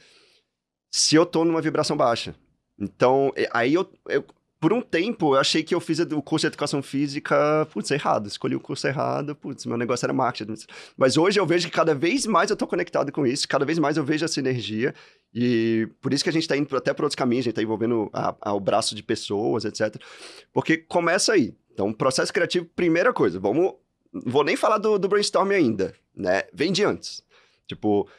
se 0.92 1.16
eu 1.16 1.28
tô 1.28 1.46
numa 1.46 1.62
vibração 1.62 1.96
baixa. 1.96 2.34
Então, 2.80 3.32
aí 3.54 3.76
eu, 3.76 3.88
eu 4.10 4.26
por 4.66 4.74
um 4.74 4.82
tempo, 4.82 5.36
eu 5.36 5.40
achei 5.40 5.62
que 5.62 5.76
eu 5.76 5.80
fiz 5.80 6.00
o 6.00 6.24
curso 6.24 6.42
de 6.42 6.48
educação 6.48 6.82
física, 6.82 7.68
putz, 7.72 7.92
errado. 7.92 8.26
Escolhi 8.26 8.56
o 8.56 8.60
curso 8.60 8.88
errado, 8.88 9.36
putz, 9.36 9.64
meu 9.64 9.78
negócio 9.78 10.08
era 10.08 10.12
marketing. 10.12 10.56
Mas 10.98 11.18
hoje 11.18 11.40
eu 11.40 11.46
vejo 11.46 11.68
que 11.68 11.72
cada 11.72 11.94
vez 11.94 12.26
mais 12.26 12.50
eu 12.50 12.58
tô 12.58 12.66
conectado 12.66 13.12
com 13.12 13.28
isso, 13.28 13.48
cada 13.48 13.64
vez 13.64 13.78
mais 13.78 13.96
eu 13.96 14.04
vejo 14.04 14.26
essa 14.26 14.40
energia. 14.40 14.92
E 15.32 15.88
por 16.02 16.12
isso 16.12 16.24
que 16.24 16.32
a 16.32 16.34
gente 16.34 16.42
está 16.42 16.58
indo 16.58 16.76
até 16.76 16.96
para 16.96 17.06
outros 17.06 17.16
caminhos, 17.16 17.44
a 17.44 17.46
gente 17.46 17.52
está 17.52 17.62
envolvendo 17.62 18.10
a, 18.12 18.36
a, 18.42 18.54
o 18.56 18.60
braço 18.60 18.96
de 18.96 19.04
pessoas, 19.04 19.66
etc. 19.66 20.02
Porque 20.52 20.78
começa 20.78 21.34
aí. 21.34 21.56
Então, 21.72 21.94
processo 21.94 22.34
criativo, 22.34 22.66
primeira 22.76 23.14
coisa, 23.14 23.40
vamos. 23.40 23.72
Vou 24.12 24.44
nem 24.44 24.56
falar 24.56 24.80
do, 24.80 24.98
do 24.98 25.08
brainstorming 25.08 25.54
ainda, 25.54 25.94
né? 26.16 26.42
Vem 26.52 26.72
de 26.72 26.84
antes. 26.84 27.22
Tipo, 27.68 28.10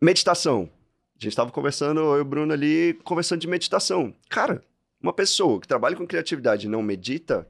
meditação. 0.00 0.70
A 1.18 1.24
gente 1.24 1.32
estava 1.32 1.50
conversando, 1.50 1.98
eu 1.98 2.18
e 2.18 2.20
o 2.20 2.24
Bruno 2.24 2.52
ali, 2.52 2.96
conversando 3.02 3.40
de 3.40 3.48
meditação. 3.48 4.14
Cara, 4.28 4.62
uma 5.02 5.12
pessoa 5.12 5.60
que 5.60 5.68
trabalha 5.68 5.96
com 5.96 6.06
criatividade 6.06 6.66
e 6.66 6.70
não 6.70 6.82
medita, 6.82 7.48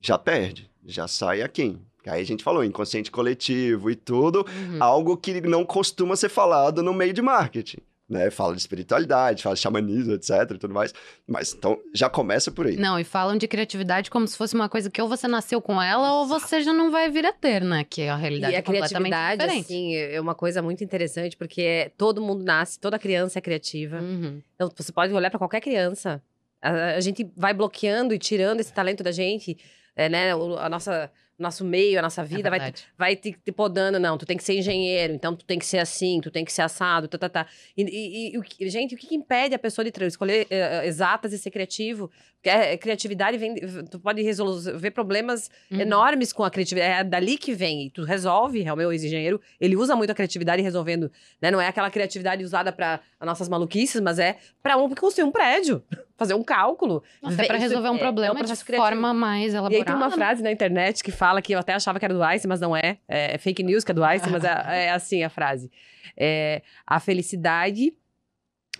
já 0.00 0.18
perde, 0.18 0.70
já 0.84 1.06
sai 1.08 1.42
a 1.42 1.48
quem? 1.48 1.80
Aí 2.06 2.20
a 2.20 2.26
gente 2.26 2.44
falou 2.44 2.62
inconsciente 2.62 3.10
coletivo 3.10 3.90
e 3.90 3.94
tudo, 3.94 4.44
uhum. 4.46 4.82
algo 4.82 5.16
que 5.16 5.40
não 5.40 5.64
costuma 5.64 6.16
ser 6.16 6.28
falado 6.28 6.82
no 6.82 6.92
meio 6.92 7.14
de 7.14 7.22
marketing. 7.22 7.78
Né? 8.06 8.30
Fala 8.30 8.54
de 8.54 8.60
espiritualidade, 8.60 9.42
fala 9.42 9.54
de 9.54 9.62
xamanismo, 9.62 10.12
etc 10.12 10.50
e 10.50 10.58
tudo 10.58 10.74
mais. 10.74 10.92
Mas 11.26 11.54
então 11.54 11.80
já 11.94 12.10
começa 12.10 12.50
por 12.50 12.66
aí. 12.66 12.76
Não, 12.76 13.00
e 13.00 13.04
falam 13.04 13.38
de 13.38 13.48
criatividade 13.48 14.10
como 14.10 14.28
se 14.28 14.36
fosse 14.36 14.54
uma 14.54 14.68
coisa 14.68 14.90
que 14.90 15.00
ou 15.00 15.08
você 15.08 15.26
nasceu 15.26 15.62
com 15.62 15.80
ela 15.80 16.20
ou 16.20 16.26
você 16.26 16.62
já 16.62 16.70
não 16.70 16.90
vai 16.90 17.10
vir 17.10 17.24
a 17.24 17.32
ter, 17.32 17.62
né? 17.62 17.82
Que 17.82 18.02
a 18.02 18.14
realidade 18.14 18.52
e 18.52 18.56
é 18.56 18.58
a 18.58 18.62
completamente 18.62 19.10
criatividade, 19.10 19.40
diferente. 19.40 19.64
Assim, 19.64 19.96
é 19.96 20.20
uma 20.20 20.34
coisa 20.34 20.60
muito 20.60 20.84
interessante, 20.84 21.34
porque 21.34 21.90
todo 21.96 22.20
mundo 22.20 22.44
nasce, 22.44 22.78
toda 22.78 22.98
criança 22.98 23.38
é 23.38 23.42
criativa. 23.42 23.96
Uhum. 23.96 24.42
Então 24.54 24.70
você 24.76 24.92
pode 24.92 25.10
olhar 25.14 25.30
para 25.30 25.38
qualquer 25.38 25.62
criança. 25.62 26.22
A, 26.64 26.96
a, 26.96 27.00
gente 27.00 27.30
vai 27.36 27.52
bloqueando 27.52 28.14
e 28.14 28.18
tirando 28.18 28.60
esse 28.60 28.72
talento 28.72 29.02
da 29.02 29.12
gente, 29.12 29.56
é, 29.94 30.08
né? 30.08 30.34
O, 30.34 30.56
a 30.56 30.68
nossa 30.68 31.10
nosso 31.38 31.64
meio, 31.64 31.98
a 31.98 32.02
nossa 32.02 32.22
é 32.22 32.24
vida, 32.24 32.48
é 32.48 32.50
vai, 32.50 32.74
vai 32.96 33.16
te, 33.16 33.32
te, 33.32 33.52
podando, 33.52 33.98
não, 33.98 34.16
tu 34.16 34.24
tem 34.24 34.36
que 34.36 34.44
ser 34.44 34.56
engenheiro, 34.56 35.12
então 35.12 35.34
tu 35.34 35.44
tem 35.44 35.58
que 35.58 35.66
ser 35.66 35.78
assim, 35.78 36.20
tu 36.20 36.30
tem 36.30 36.44
que 36.44 36.52
ser 36.52 36.62
assado, 36.62 37.08
tá, 37.08 37.18
tá, 37.18 37.28
tá. 37.28 37.46
E, 37.76 37.82
e, 37.82 38.40
e 38.60 38.70
gente, 38.70 38.94
o 38.94 38.98
que, 38.98 39.06
que, 39.06 39.14
impede 39.16 39.54
a 39.54 39.58
pessoa 39.58 39.84
de 39.84 40.04
escolher 40.04 40.46
uh, 40.46 40.86
exatas 40.86 41.32
e 41.32 41.38
ser 41.38 41.50
criativo? 41.50 42.10
Porque 42.36 42.50
a 42.50 42.78
criatividade 42.78 43.36
vem, 43.36 43.56
tu 43.90 43.98
pode 43.98 44.22
resolver 44.22 44.90
problemas 44.92 45.50
uhum. 45.70 45.80
enormes 45.80 46.32
com 46.32 46.44
a 46.44 46.50
criatividade, 46.50 47.00
é 47.00 47.04
dali 47.04 47.36
que 47.36 47.52
vem, 47.52 47.86
e 47.86 47.90
tu 47.90 48.04
resolve, 48.04 48.62
é 48.62 48.72
o 48.72 48.76
meu 48.76 48.92
ex-engenheiro, 48.92 49.40
ele 49.60 49.76
usa 49.76 49.96
muito 49.96 50.10
a 50.10 50.14
criatividade 50.14 50.62
resolvendo, 50.62 51.10
né, 51.40 51.50
não 51.50 51.60
é 51.60 51.66
aquela 51.66 51.90
criatividade 51.90 52.44
usada 52.44 52.70
para 52.70 53.00
as 53.18 53.26
nossas 53.26 53.48
maluquices, 53.48 54.00
mas 54.00 54.18
é 54.18 54.36
para 54.62 54.76
um, 54.76 54.94
construir 54.94 55.24
um 55.24 55.32
prédio, 55.32 55.82
fazer 56.16 56.34
um 56.34 56.42
cálculo. 56.42 57.02
Até 57.22 57.46
para 57.46 57.58
resolver 57.58 57.88
um 57.90 57.98
problema 57.98 58.34
é, 58.34 58.40
é 58.40 58.42
um 58.42 58.44
de 58.44 58.64
criativo. 58.64 58.76
forma 58.76 59.14
mais 59.14 59.52
elaborada. 59.52 59.74
E 59.74 59.78
aí 59.78 59.84
tem 59.84 59.94
uma 59.94 60.10
frase 60.10 60.42
na 60.42 60.52
internet 60.52 61.02
que 61.02 61.10
fala 61.10 61.42
que 61.42 61.52
eu 61.52 61.58
até 61.58 61.74
achava 61.74 61.98
que 61.98 62.04
era 62.04 62.14
do 62.14 62.22
Einstein, 62.22 62.48
mas 62.48 62.60
não 62.60 62.76
é. 62.76 62.98
É, 63.08 63.34
é 63.34 63.38
fake 63.38 63.62
news 63.62 63.84
que 63.84 63.90
é 63.90 63.94
do 63.94 64.04
Einstein, 64.04 64.32
mas 64.32 64.44
é, 64.44 64.86
é 64.86 64.90
assim 64.90 65.22
a 65.22 65.28
frase. 65.28 65.70
É, 66.16 66.62
a 66.86 67.00
felicidade 67.00 67.92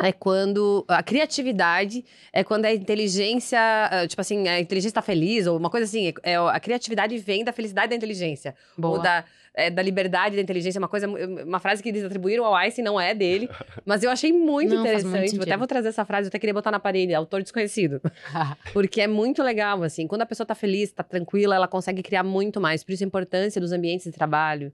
é 0.00 0.12
quando 0.12 0.84
a 0.88 1.02
criatividade 1.02 2.04
é 2.32 2.42
quando 2.42 2.64
a 2.64 2.74
inteligência, 2.74 3.60
ah, 3.60 4.06
tipo 4.08 4.20
assim, 4.20 4.48
a 4.48 4.58
inteligência 4.58 4.90
está 4.90 5.02
feliz 5.02 5.46
ou 5.46 5.56
uma 5.56 5.70
coisa 5.70 5.84
assim, 5.84 6.12
é, 6.22 6.36
a 6.36 6.58
criatividade 6.58 7.16
vem 7.18 7.44
da 7.44 7.52
felicidade 7.52 7.90
da 7.90 7.96
inteligência 7.96 8.56
Boa. 8.76 8.96
ou 8.96 9.02
da, 9.02 9.24
é, 9.54 9.70
da 9.70 9.80
liberdade 9.80 10.36
da 10.36 10.42
inteligência, 10.42 10.78
uma 10.78 10.88
coisa, 10.88 11.08
uma 11.08 11.60
frase 11.60 11.82
que 11.82 11.88
eles 11.88 12.04
atribuíram 12.04 12.44
ao 12.44 12.54
Einstein 12.54 12.84
não 12.84 13.00
é 13.00 13.14
dele, 13.14 13.48
mas 13.86 14.02
eu 14.02 14.10
achei 14.10 14.32
muito 14.32 14.74
Não, 14.74 14.80
interessante. 14.80 15.30
Muito 15.30 15.42
até 15.42 15.56
vou 15.56 15.66
trazer 15.66 15.88
essa 15.88 16.04
frase, 16.04 16.26
eu 16.26 16.28
até 16.28 16.38
queria 16.38 16.54
botar 16.54 16.70
na 16.70 16.80
parede, 16.80 17.14
autor 17.14 17.42
desconhecido. 17.42 18.00
Porque 18.72 19.00
é 19.00 19.06
muito 19.06 19.42
legal, 19.42 19.82
assim, 19.82 20.06
quando 20.06 20.22
a 20.22 20.26
pessoa 20.26 20.44
está 20.44 20.54
feliz, 20.54 20.90
está 20.90 21.02
tranquila, 21.02 21.54
ela 21.54 21.68
consegue 21.68 22.02
criar 22.02 22.24
muito 22.24 22.60
mais. 22.60 22.82
Por 22.82 22.92
isso 22.92 23.04
a 23.04 23.06
importância 23.06 23.60
dos 23.60 23.72
ambientes 23.72 24.04
de 24.04 24.12
trabalho 24.12 24.72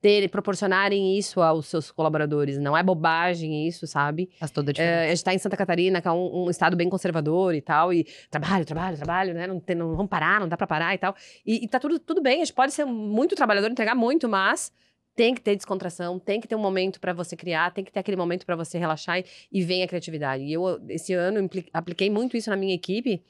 ter, 0.00 0.28
proporcionarem 0.30 1.18
isso 1.18 1.40
aos 1.40 1.66
seus 1.66 1.90
colaboradores. 1.90 2.58
Não 2.58 2.76
é 2.76 2.82
bobagem 2.82 3.66
isso, 3.66 3.86
sabe? 3.86 4.30
Faz 4.38 4.50
toda 4.50 4.70
a 4.70 4.72
diferença. 4.72 5.00
É, 5.00 5.06
a 5.06 5.14
gente 5.14 5.24
tá 5.24 5.34
em 5.34 5.38
Santa 5.38 5.56
Catarina, 5.56 6.00
que 6.00 6.08
é 6.08 6.12
um, 6.12 6.44
um, 6.44 6.50
estado 6.50 6.76
bem 6.76 6.88
conservador 6.88 7.54
e 7.54 7.60
tal, 7.60 7.92
e 7.92 8.06
trabalho, 8.30 8.64
trabalho, 8.64 8.96
trabalho, 8.96 9.34
né? 9.34 9.46
Não, 9.46 9.58
tem, 9.58 9.74
não 9.74 9.96
vamos 9.96 10.08
parar, 10.08 10.40
não 10.40 10.48
dá 10.48 10.56
pra 10.56 10.66
parar 10.66 10.94
e 10.94 10.98
tal. 10.98 11.14
E, 11.44 11.64
e 11.64 11.68
tá 11.68 11.80
tudo, 11.80 11.98
tudo 11.98 12.22
bem, 12.22 12.36
a 12.36 12.44
gente 12.44 12.54
pode 12.54 12.72
ser 12.72 12.84
muito 12.84 13.34
trabalhador, 13.34 13.70
entregar 13.70 13.94
muito, 13.94 14.28
mas 14.28 14.72
tem 15.16 15.34
que 15.34 15.40
ter 15.40 15.56
descontração, 15.56 16.16
tem 16.16 16.40
que 16.40 16.46
ter 16.46 16.54
um 16.54 16.60
momento 16.60 17.00
para 17.00 17.12
você 17.12 17.34
criar, 17.34 17.72
tem 17.72 17.84
que 17.84 17.90
ter 17.90 17.98
aquele 17.98 18.16
momento 18.16 18.46
para 18.46 18.54
você 18.54 18.78
relaxar 18.78 19.18
e, 19.18 19.24
e 19.50 19.64
vem 19.64 19.82
a 19.82 19.88
criatividade. 19.88 20.44
E 20.44 20.52
eu, 20.52 20.80
esse 20.88 21.12
ano, 21.12 21.50
apliquei 21.72 22.08
muito 22.08 22.36
isso 22.36 22.50
na 22.50 22.56
minha 22.56 22.74
equipe 22.74 23.20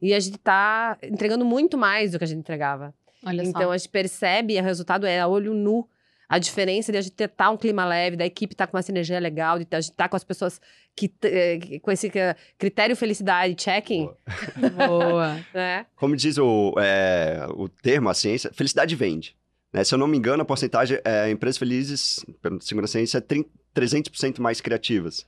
e 0.00 0.14
a 0.14 0.20
gente 0.20 0.38
tá 0.38 0.96
entregando 1.02 1.44
muito 1.44 1.76
mais 1.76 2.12
do 2.12 2.18
que 2.18 2.24
a 2.24 2.26
gente 2.26 2.38
entregava. 2.38 2.94
Olha 3.26 3.42
então 3.42 3.64
só. 3.64 3.72
a 3.72 3.76
gente 3.76 3.90
percebe, 3.90 4.58
o 4.58 4.62
resultado 4.62 5.06
é 5.06 5.26
olho 5.26 5.52
nu 5.52 5.86
a 6.34 6.38
diferença 6.40 6.90
de 6.90 6.98
a 6.98 7.00
gente 7.00 7.14
estar 7.22 7.48
um 7.48 7.56
clima 7.56 7.84
leve, 7.84 8.16
da 8.16 8.26
equipe 8.26 8.54
estar 8.54 8.66
tá 8.66 8.70
com 8.72 8.76
uma 8.76 8.82
sinergia 8.82 9.20
legal, 9.20 9.56
de 9.56 9.68
a 9.70 9.80
gente 9.80 9.92
estar 9.92 10.04
tá 10.04 10.08
com 10.08 10.16
as 10.16 10.24
pessoas 10.24 10.60
que, 10.96 11.08
eh, 11.22 11.78
com 11.80 11.92
esse 11.92 12.10
critério 12.58 12.96
felicidade, 12.96 13.54
checking. 13.56 14.10
Boa. 14.76 15.06
Boa. 15.12 15.46
É. 15.54 15.86
Como 15.94 16.16
diz 16.16 16.36
o, 16.36 16.74
é, 16.76 17.46
o 17.50 17.68
termo, 17.68 18.08
a 18.08 18.14
ciência, 18.14 18.50
felicidade 18.52 18.96
vende. 18.96 19.36
Né? 19.72 19.84
Se 19.84 19.94
eu 19.94 19.98
não 19.98 20.08
me 20.08 20.18
engano, 20.18 20.42
a 20.42 20.44
porcentagem, 20.44 20.98
é, 21.04 21.30
empresas 21.30 21.56
felizes, 21.56 22.26
segundo 22.60 22.84
a 22.84 22.88
ciência, 22.88 23.18
é 23.18 23.20
30, 23.20 23.48
300% 23.72 24.40
mais 24.40 24.60
criativas. 24.60 25.24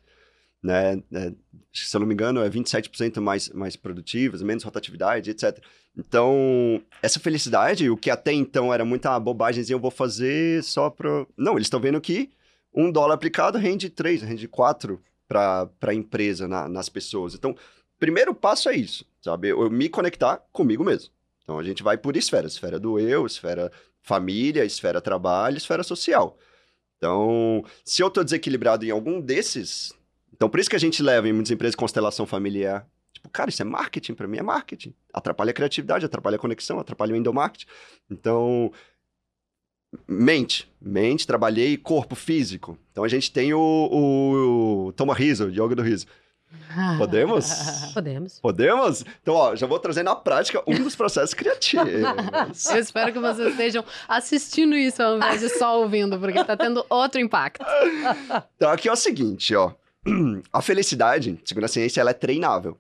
Né? 0.63 1.03
É, 1.13 1.33
se 1.73 1.95
eu 1.95 2.01
não 2.01 2.07
me 2.07 2.15
engano, 2.15 2.41
é 2.41 2.49
27% 2.49 3.21
mais, 3.21 3.49
mais 3.51 3.77
produtivas, 3.77 4.43
menos 4.43 4.65
rotatividade, 4.65 5.31
etc. 5.31 5.59
Então, 5.97 6.83
essa 7.03 7.19
felicidade, 7.19 7.89
o 7.89 7.97
que 7.97 8.11
até 8.11 8.33
então 8.33 8.73
era 8.73 8.85
muita 8.85 9.19
bobagem, 9.19 9.65
eu 9.69 9.79
vou 9.79 9.91
fazer 9.91 10.63
só 10.63 10.91
para. 10.91 11.27
Não, 11.37 11.55
eles 11.55 11.67
estão 11.67 11.81
vendo 11.81 12.01
que 12.01 12.31
um 12.75 12.93
dólar 12.93 13.15
aplicado 13.15 13.57
rende 13.59 13.89
três, 13.89 14.21
rende 14.21 14.47
quatro 14.47 15.01
para 15.27 15.71
a 15.81 15.95
empresa, 15.95 16.47
na, 16.47 16.69
nas 16.69 16.89
pessoas. 16.89 17.35
Então, 17.35 17.57
primeiro 17.99 18.35
passo 18.35 18.69
é 18.69 18.77
isso, 18.77 19.07
sabe? 19.23 19.49
Eu 19.49 19.71
me 19.71 19.89
conectar 19.89 20.39
comigo 20.53 20.85
mesmo. 20.85 21.11
Então, 21.43 21.59
a 21.59 21.63
gente 21.63 21.83
vai 21.83 21.97
por 21.97 22.17
esfera: 22.17 22.47
esfera 22.47 22.79
do 22.79 22.99
eu, 22.99 23.25
esfera 23.25 23.73
família, 24.03 24.65
esfera 24.65 25.01
trabalho, 25.01 25.57
esfera 25.57 25.83
social. 25.83 26.37
Então, 26.99 27.65
se 27.85 28.03
eu 28.03 28.09
estou 28.09 28.25
desequilibrado 28.25 28.85
em 28.85 28.91
algum 28.91 29.21
desses. 29.21 29.95
Então, 30.37 30.49
por 30.49 30.61
isso 30.61 30.71
que 30.71 30.77
a 30.77 30.81
gente 30.81 31.03
leva 31.03 31.29
em 31.29 31.33
muitas 31.33 31.51
empresas 31.51 31.75
constelação 31.75 32.27
familiar, 32.27 32.87
Tipo, 33.17 33.31
cara, 33.31 33.49
isso 33.49 33.63
é 33.63 33.65
marketing, 33.65 34.13
para 34.13 34.29
mim 34.29 34.37
é 34.37 34.43
marketing. 34.43 34.93
Atrapalha 35.11 35.51
a 35.51 35.55
criatividade, 35.55 36.05
atrapalha 36.05 36.37
a 36.37 36.39
conexão, 36.39 36.79
atrapalha 36.79 37.15
o 37.15 37.17
endomarketing. 37.17 37.65
Então, 38.11 38.71
mente, 40.07 40.71
mente, 40.79 41.27
trabalhei 41.27 41.79
corpo 41.79 42.15
físico. 42.15 42.79
Então 42.93 43.05
a 43.05 43.09
gente 43.09 43.33
tem 43.33 43.55
o, 43.55 43.59
o, 43.59 44.87
o 44.89 44.93
Toma 44.93 45.15
Riso, 45.15 45.49
Yoga 45.49 45.75
do 45.75 45.83
Riso. 45.83 46.07
Podemos? 46.99 47.51
Podemos. 47.95 48.39
Podemos? 48.39 49.05
Então, 49.23 49.35
ó, 49.35 49.57
já 49.57 49.67
vou 49.67 49.79
trazer 49.79 50.03
na 50.03 50.15
prática 50.15 50.63
um 50.67 50.83
dos 50.83 50.95
processos 50.95 51.33
criativos. 51.33 51.87
Eu 52.71 52.79
espero 52.79 53.15
que 53.15 53.19
vocês 53.19 53.53
estejam 53.53 53.83
assistindo 54.07 54.77
isso 54.77 55.03
ao 55.03 55.17
invés 55.17 55.41
de 55.41 55.49
só 55.49 55.81
ouvindo, 55.81 56.19
porque 56.19 56.45
tá 56.45 56.55
tendo 56.55 56.85
outro 56.91 57.19
impacto. 57.19 57.65
Então, 58.57 58.71
aqui 58.71 58.89
é 58.91 58.93
o 58.93 58.97
seguinte, 58.97 59.55
ó. 59.55 59.73
A 60.53 60.63
felicidade, 60.63 61.41
segundo 61.45 61.65
a 61.65 61.69
ciência, 61.69 62.01
ela 62.01 62.11
é 62.11 62.15
treinável. 62.15 62.79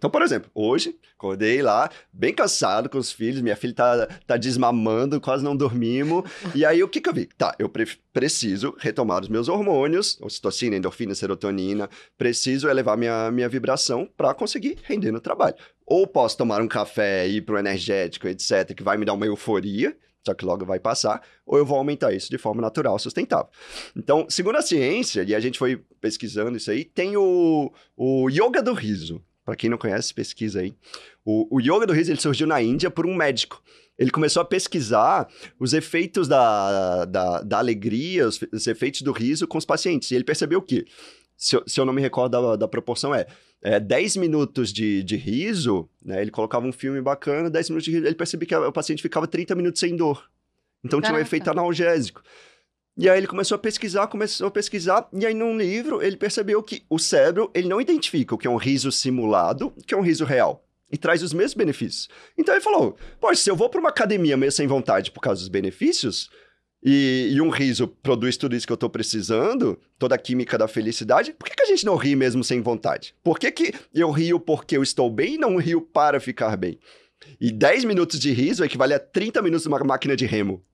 Então, 0.00 0.08
por 0.08 0.22
exemplo, 0.22 0.50
hoje, 0.54 0.96
acordei 1.14 1.60
lá, 1.60 1.90
bem 2.10 2.32
cansado 2.32 2.88
com 2.88 2.96
os 2.96 3.12
filhos, 3.12 3.42
minha 3.42 3.54
filha 3.54 3.74
tá, 3.74 4.06
tá 4.26 4.36
desmamando, 4.38 5.20
quase 5.20 5.44
não 5.44 5.54
dormimos. 5.54 6.24
e 6.54 6.64
aí, 6.64 6.82
o 6.82 6.88
que 6.88 7.02
que 7.02 7.08
eu 7.10 7.12
vi? 7.12 7.26
Tá, 7.26 7.54
eu 7.58 7.68
pre 7.68 7.86
preciso 8.10 8.74
retomar 8.78 9.20
os 9.20 9.28
meus 9.28 9.46
hormônios, 9.46 10.18
ocitocina, 10.22 10.74
endorfina, 10.74 11.14
serotonina, 11.14 11.86
preciso 12.16 12.66
elevar 12.66 12.96
minha, 12.96 13.30
minha 13.30 13.48
vibração 13.48 14.08
para 14.16 14.32
conseguir 14.32 14.78
render 14.84 15.12
no 15.12 15.20
trabalho. 15.20 15.54
Ou 15.84 16.06
posso 16.06 16.38
tomar 16.38 16.62
um 16.62 16.68
café, 16.68 17.28
ir 17.28 17.42
pro 17.42 17.58
energético, 17.58 18.26
etc., 18.26 18.74
que 18.74 18.82
vai 18.82 18.96
me 18.96 19.04
dar 19.04 19.12
uma 19.12 19.26
euforia, 19.26 19.94
só 20.24 20.34
que 20.34 20.44
logo 20.44 20.64
vai 20.66 20.78
passar, 20.78 21.22
ou 21.46 21.58
eu 21.58 21.64
vou 21.64 21.78
aumentar 21.78 22.12
isso 22.12 22.30
de 22.30 22.38
forma 22.38 22.60
natural, 22.60 22.98
sustentável. 22.98 23.48
Então, 23.96 24.26
segundo 24.28 24.56
a 24.56 24.62
ciência, 24.62 25.22
e 25.26 25.34
a 25.34 25.40
gente 25.40 25.58
foi 25.58 25.82
pesquisando 26.00 26.56
isso 26.56 26.70
aí, 26.70 26.84
tem 26.84 27.16
o, 27.16 27.72
o 27.96 28.28
yoga 28.28 28.62
do 28.62 28.72
riso. 28.72 29.22
Para 29.44 29.56
quem 29.56 29.70
não 29.70 29.78
conhece, 29.78 30.12
pesquisa 30.12 30.60
aí. 30.60 30.74
O, 31.24 31.56
o 31.56 31.60
yoga 31.60 31.86
do 31.86 31.92
riso 31.92 32.12
ele 32.12 32.20
surgiu 32.20 32.46
na 32.46 32.62
Índia 32.62 32.90
por 32.90 33.06
um 33.06 33.14
médico. 33.14 33.62
Ele 33.98 34.10
começou 34.10 34.40
a 34.40 34.44
pesquisar 34.44 35.28
os 35.58 35.72
efeitos 35.72 36.28
da, 36.28 37.04
da, 37.04 37.42
da 37.42 37.58
alegria, 37.58 38.28
os, 38.28 38.40
os, 38.52 38.66
efeitos 38.66 39.02
do 39.02 39.12
riso 39.12 39.46
com 39.46 39.58
os 39.58 39.64
pacientes. 39.64 40.10
E 40.10 40.14
ele 40.14 40.24
percebeu 40.24 40.62
que, 40.62 40.86
se 41.36 41.56
eu, 41.56 41.62
se 41.66 41.80
eu 41.80 41.84
não 41.84 41.92
me 41.92 42.00
recordo 42.00 42.30
da, 42.30 42.56
da 42.56 42.68
proporção, 42.68 43.14
é, 43.14 43.26
é 43.62 43.78
10 43.78 44.16
minutos 44.16 44.72
de, 44.72 45.02
de 45.02 45.16
riso, 45.16 45.88
né? 46.02 46.20
Ele 46.20 46.30
colocava 46.30 46.66
um 46.66 46.72
filme 46.72 47.00
bacana, 47.00 47.50
10 47.50 47.70
minutos 47.70 47.84
de 47.84 47.90
riso, 47.92 48.06
ele 48.06 48.14
percebeu 48.14 48.48
que 48.48 48.54
o 48.54 48.72
paciente 48.72 49.02
ficava 49.02 49.26
30 49.26 49.54
minutos 49.54 49.80
sem 49.80 49.94
dor. 49.94 50.30
Então 50.84 51.00
Caraca. 51.00 51.08
tinha 51.08 51.18
um 51.18 51.26
efeito 51.26 51.50
analgésico. 51.50 52.22
E 52.96 53.08
aí 53.08 53.18
ele 53.18 53.26
começou 53.26 53.54
a 53.54 53.58
pesquisar, 53.58 54.06
começou 54.08 54.48
a 54.48 54.50
pesquisar, 54.50 55.08
e 55.12 55.24
aí 55.24 55.34
num 55.34 55.56
livro 55.56 56.02
ele 56.02 56.16
percebeu 56.16 56.62
que 56.62 56.82
o 56.88 56.98
cérebro, 56.98 57.50
ele 57.54 57.68
não 57.68 57.80
identifica 57.80 58.34
o 58.34 58.38
que 58.38 58.46
é 58.46 58.50
um 58.50 58.56
riso 58.56 58.90
simulado, 58.90 59.72
o 59.76 59.84
que 59.84 59.94
é 59.94 59.96
um 59.96 60.02
riso 60.02 60.24
real. 60.24 60.64
E 60.92 60.98
traz 60.98 61.22
os 61.22 61.32
mesmos 61.32 61.54
benefícios. 61.54 62.08
Então 62.36 62.52
ele 62.52 62.64
falou: 62.64 62.96
Poxa, 63.20 63.42
se 63.42 63.50
eu 63.50 63.54
vou 63.54 63.68
para 63.68 63.78
uma 63.78 63.90
academia 63.90 64.36
meio 64.36 64.50
sem 64.50 64.66
vontade 64.66 65.12
por 65.12 65.20
causa 65.20 65.40
dos 65.40 65.48
benefícios, 65.48 66.28
e, 66.82 67.30
e, 67.32 67.40
um 67.40 67.50
riso 67.50 67.86
produz 67.86 68.36
tudo 68.36 68.56
isso 68.56 68.66
que 68.66 68.72
eu 68.72 68.76
tô 68.76 68.88
precisando, 68.88 69.78
toda 69.98 70.14
a 70.14 70.18
química 70.18 70.56
da 70.56 70.66
felicidade, 70.66 71.32
por 71.32 71.48
que, 71.48 71.54
que 71.54 71.62
a 71.62 71.66
gente 71.66 71.84
não 71.84 71.96
ri 71.96 72.16
mesmo 72.16 72.42
sem 72.42 72.62
vontade? 72.62 73.14
Por 73.22 73.38
que, 73.38 73.50
que 73.52 73.74
eu 73.94 74.10
rio 74.10 74.40
porque 74.40 74.76
eu 74.76 74.82
estou 74.82 75.10
bem 75.10 75.34
e 75.34 75.38
não 75.38 75.56
rio 75.56 75.82
para 75.82 76.18
ficar 76.18 76.56
bem? 76.56 76.78
E 77.38 77.52
10 77.52 77.84
minutos 77.84 78.18
de 78.18 78.32
riso 78.32 78.64
equivale 78.64 78.94
a 78.94 78.98
30 78.98 79.42
minutos 79.42 79.64
de 79.64 79.68
uma 79.68 79.78
máquina 79.80 80.16
de 80.16 80.24
remo. 80.24 80.64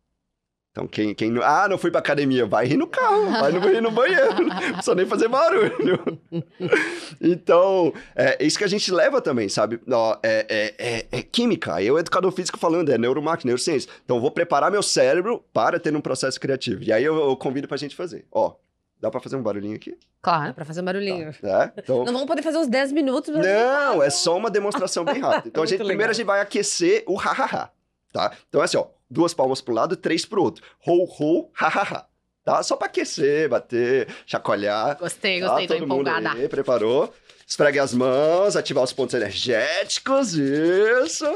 Então, 0.77 0.87
quem, 0.87 1.15
quem. 1.15 1.35
Ah, 1.43 1.67
não 1.71 1.79
fui 1.79 1.91
pra 1.91 2.01
academia. 2.01 2.45
Vai 2.45 2.67
rir 2.67 2.77
no 2.77 2.87
carro, 2.87 3.31
vai 3.31 3.51
no, 3.51 3.61
rir 3.61 3.81
no 3.81 3.91
banheiro. 3.91 4.27
Não 4.45 4.73
precisa 4.75 4.95
nem 4.95 5.07
fazer 5.07 5.27
barulho. 5.27 6.21
então, 7.19 7.95
é 8.15 8.45
isso 8.45 8.59
que 8.59 8.65
a 8.65 8.69
gente 8.69 8.93
leva 8.93 9.23
também, 9.23 9.49
sabe? 9.49 9.81
Ó, 9.91 10.19
é, 10.23 10.47
é, 10.51 10.75
é, 10.79 11.07
é 11.11 11.23
química. 11.23 11.83
Eu, 11.83 11.99
educador 11.99 12.31
físico, 12.31 12.59
falando, 12.59 12.93
é 12.93 12.99
neuromáquina, 12.99 13.49
neurociência. 13.49 13.91
Então, 14.05 14.21
vou 14.21 14.31
preparar 14.31 14.71
meu 14.71 14.83
cérebro 14.83 15.43
para 15.51 15.81
ter 15.81 15.97
um 15.97 16.01
processo 16.03 16.39
criativo. 16.39 16.83
E 16.83 16.93
aí 16.93 17.03
eu, 17.03 17.17
eu 17.17 17.37
convido 17.37 17.67
pra 17.67 17.79
gente 17.79 17.97
fazer. 17.97 18.27
Ó, 18.31 18.55
Dá 18.99 19.11
pra 19.11 19.21
fazer 19.21 19.37
um 19.37 19.43
barulhinho 19.43 19.77
aqui? 19.77 19.97
Claro. 20.23 20.47
Dá 20.49 20.55
pra 20.55 20.65
fazer 20.65 20.81
um 20.81 20.85
barulhinho. 20.85 21.31
Tá. 21.35 21.73
É, 21.77 21.81
então... 21.81 21.99
Não 21.99 22.13
vamos 22.13 22.27
poder 22.27 22.43
fazer 22.43 22.57
uns 22.57 22.67
10 22.67 22.93
minutos. 22.93 23.35
Não, 23.35 24.03
é 24.03 24.09
só 24.09 24.37
uma 24.37 24.51
demonstração 24.51 25.05
bem 25.05 25.21
rápida. 25.21 25.49
Então, 25.49 25.63
a 25.63 25.67
gente, 25.67 25.85
primeiro 25.85 26.11
a 26.11 26.15
gente 26.15 26.25
vai 26.25 26.41
aquecer 26.41 27.05
o 27.07 27.15
ha-ha-ha, 27.15 27.71
tá? 28.17 28.33
Então, 28.49 28.63
é 28.63 28.65
assim, 28.65 28.77
ó 28.77 28.87
duas 29.11 29.33
palmas 29.33 29.61
pro 29.61 29.75
lado, 29.75 29.97
três 29.97 30.25
pro 30.25 30.43
outro. 30.43 30.65
Ho, 30.87 31.05
ho, 31.05 31.51
ha, 31.55 31.69
ha, 31.69 31.83
ha. 31.83 32.07
Tá? 32.45 32.63
Só 32.63 32.77
pra 32.77 32.87
aquecer, 32.87 33.49
bater, 33.49 34.09
chacoalhar. 34.27 34.99
Gostei, 34.99 35.41
tá? 35.41 35.49
gostei, 35.49 35.67
tá? 35.67 35.75
tô 35.75 35.81
Todo 35.81 35.85
empolgada. 35.85 36.35
Mundo 36.35 36.49
preparou? 36.49 37.15
Esfregue 37.47 37.79
as 37.79 37.95
mãos, 37.95 38.57
ativar 38.57 38.85
os 38.85 38.93
pontos 38.93 39.15
energéticos, 39.15 40.35
isso. 40.35 41.27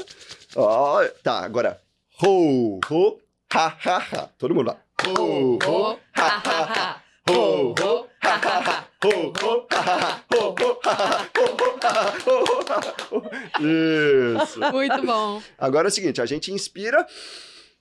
Ó, 0.57 1.05
tá, 1.23 1.41
agora. 1.41 1.81
Ho, 2.23 2.81
ho, 2.91 3.21
ha, 3.55 3.77
ha, 3.85 3.99
ha. 3.99 4.29
Todo 4.39 4.55
mundo 4.55 4.69
lá. 4.69 4.77
Ho, 5.07 5.59
ho, 5.65 5.99
ha, 6.15 6.43
ha, 6.45 6.65
ha. 6.65 7.03
Ho, 7.29 7.75
ho, 7.81 8.07
ha, 8.23 8.35
ha, 8.35 8.59
ha. 8.61 8.90
Isso. 14.43 14.61
Muito 14.73 15.03
bom. 15.07 15.43
Agora 15.59 15.89
é 15.89 15.91
o 15.91 15.93
seguinte, 15.93 16.21
a 16.21 16.27
gente 16.27 16.53
inspira 16.53 17.07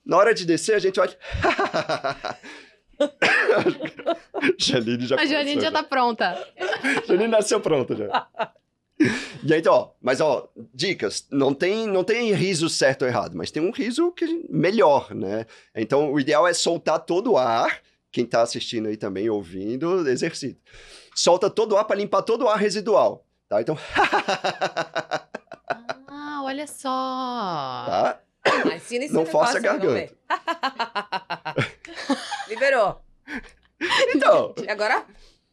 na 0.06 0.18
hora 0.18 0.34
de 0.34 0.46
descer, 0.46 0.76
a 0.76 0.80
gente 0.80 1.00
olha. 1.00 1.16
Janine 4.58 5.06
já 5.06 5.16
A 5.16 5.26
Janine 5.26 5.62
já 5.62 5.72
tá 5.72 5.84
pronta. 5.84 6.48
Janine 7.08 7.28
nasceu 7.28 7.60
pronta 7.60 7.96
já. 7.96 8.28
E 9.44 9.54
aí, 9.54 9.60
então, 9.60 9.74
ó, 9.74 9.92
mas 10.02 10.20
ó, 10.20 10.50
dicas, 10.74 11.26
não 11.32 11.54
tem, 11.54 11.88
não 11.88 12.04
tem 12.04 12.34
riso 12.34 12.68
certo 12.68 13.04
ou 13.04 13.08
errado, 13.08 13.34
mas 13.36 13.50
tem 13.50 13.64
um 13.64 13.72
riso 13.72 14.12
que 14.12 14.46
melhor, 14.50 15.16
né? 15.16 15.46
Então, 15.74 16.12
o 16.12 16.20
ideal 16.20 16.46
é 16.46 16.54
soltar 16.54 17.00
todo 17.00 17.32
o 17.32 17.38
ar, 17.38 17.80
quem 18.12 18.26
tá 18.26 18.42
assistindo 18.42 18.90
aí 18.90 18.98
também, 18.98 19.30
ouvindo, 19.30 20.08
exercita. 20.10 20.60
Solta 21.16 21.50
todo 21.50 21.74
o 21.74 21.78
ar 21.78 21.86
para 21.86 21.98
limpar 21.98 22.24
todo 22.24 22.46
o 22.46 22.50
ar 22.50 22.58
residual, 22.58 23.26
tá? 23.48 23.62
Então... 23.62 23.78
ah, 26.08 26.42
olha 26.44 26.68
só! 26.68 26.90
Tá? 26.90 28.20
não 29.12 29.26
força 29.26 29.58
a 29.58 29.62
garganta. 29.62 30.14
Liberou. 32.48 33.02
Então. 34.16 34.54
E 34.64 34.70
agora? 34.70 35.06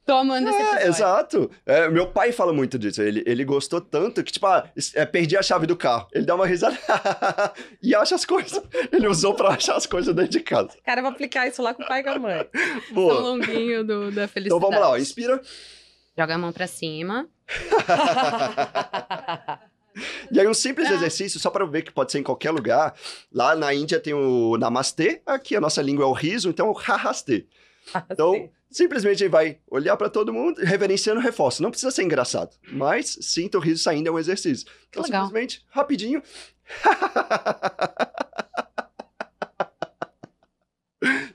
Tô 0.07 0.14
amando 0.14 0.49
esse 0.49 0.62
é, 0.62 0.87
Exato. 0.87 1.51
É, 1.66 1.88
meu 1.88 2.07
pai 2.07 2.31
fala 2.31 2.53
muito 2.53 2.79
disso. 2.79 3.03
Ele, 3.03 3.25
ele 3.27 3.45
gostou 3.45 3.81
tanto 3.81 4.23
que, 4.23 4.31
tipo, 4.31 4.47
ah, 4.47 4.71
é, 4.95 5.05
perdi 5.05 5.37
a 5.37 5.42
chave 5.42 5.66
do 5.66 5.77
carro. 5.77 6.07
Ele 6.12 6.25
dá 6.25 6.37
uma 6.37 6.47
risada 6.47 6.79
e 7.83 7.92
acha 7.92 8.14
as 8.14 8.25
coisas. 8.25 8.62
Ele 8.92 9.09
usou 9.09 9.35
pra 9.35 9.49
achar 9.49 9.75
as 9.75 9.85
coisas 9.85 10.14
dentro 10.14 10.31
de 10.31 10.40
casa. 10.40 10.71
Cara, 10.85 11.01
eu 11.01 11.03
vou 11.03 11.11
aplicar 11.11 11.49
isso 11.49 11.61
lá 11.61 11.75
com 11.75 11.83
o 11.83 11.88
pai 11.88 12.03
e 12.03 12.05
com 12.05 12.11
a 12.11 12.19
mãe. 12.21 12.47
Boa. 12.95 13.16
São 13.16 13.25
longuinho 13.25 13.83
do, 13.83 14.12
da 14.12 14.29
felicidade. 14.29 14.47
Então 14.47 14.61
vamos 14.61 14.79
lá, 14.79 14.90
ó. 14.90 14.97
inspira. 14.97 15.42
Joga 16.16 16.37
a 16.37 16.38
mão 16.38 16.53
pra 16.53 16.69
cima. 16.69 17.29
E 20.31 20.38
aí, 20.38 20.47
um 20.47 20.53
simples 20.53 20.90
exercício, 20.90 21.40
só 21.40 21.49
para 21.49 21.64
ver 21.64 21.81
que 21.81 21.90
pode 21.90 22.12
ser 22.12 22.19
em 22.19 22.23
qualquer 22.23 22.51
lugar. 22.51 22.95
Lá 23.33 23.57
na 23.57 23.73
Índia 23.73 23.99
tem 23.99 24.12
o 24.12 24.59
Namastê, 24.59 25.23
aqui 25.25 25.57
a 25.57 25.61
nossa 25.61 25.81
língua 25.81 26.05
é 26.05 26.07
o 26.07 26.12
riso, 26.12 26.51
então 26.51 26.66
é 26.66 26.69
o 26.69 26.75
Rahastê. 26.75 27.47
Então, 28.11 28.51
simplesmente 28.77 29.23
ele 29.23 29.31
vai 29.31 29.59
olhar 29.71 29.97
para 29.97 30.11
todo 30.11 30.33
mundo, 30.33 30.61
reverenciando 30.62 31.21
reforço. 31.21 31.62
Não 31.62 31.71
precisa 31.71 31.91
ser 31.91 32.03
engraçado, 32.03 32.55
mas 32.71 33.17
sinta 33.21 33.57
o 33.57 33.61
riso 33.61 33.83
saindo 33.83 34.09
é 34.09 34.12
um 34.12 34.19
exercício. 34.19 34.67
Então, 34.89 35.03
Legal. 35.03 35.25
simplesmente, 35.27 35.65
rapidinho. 35.71 36.23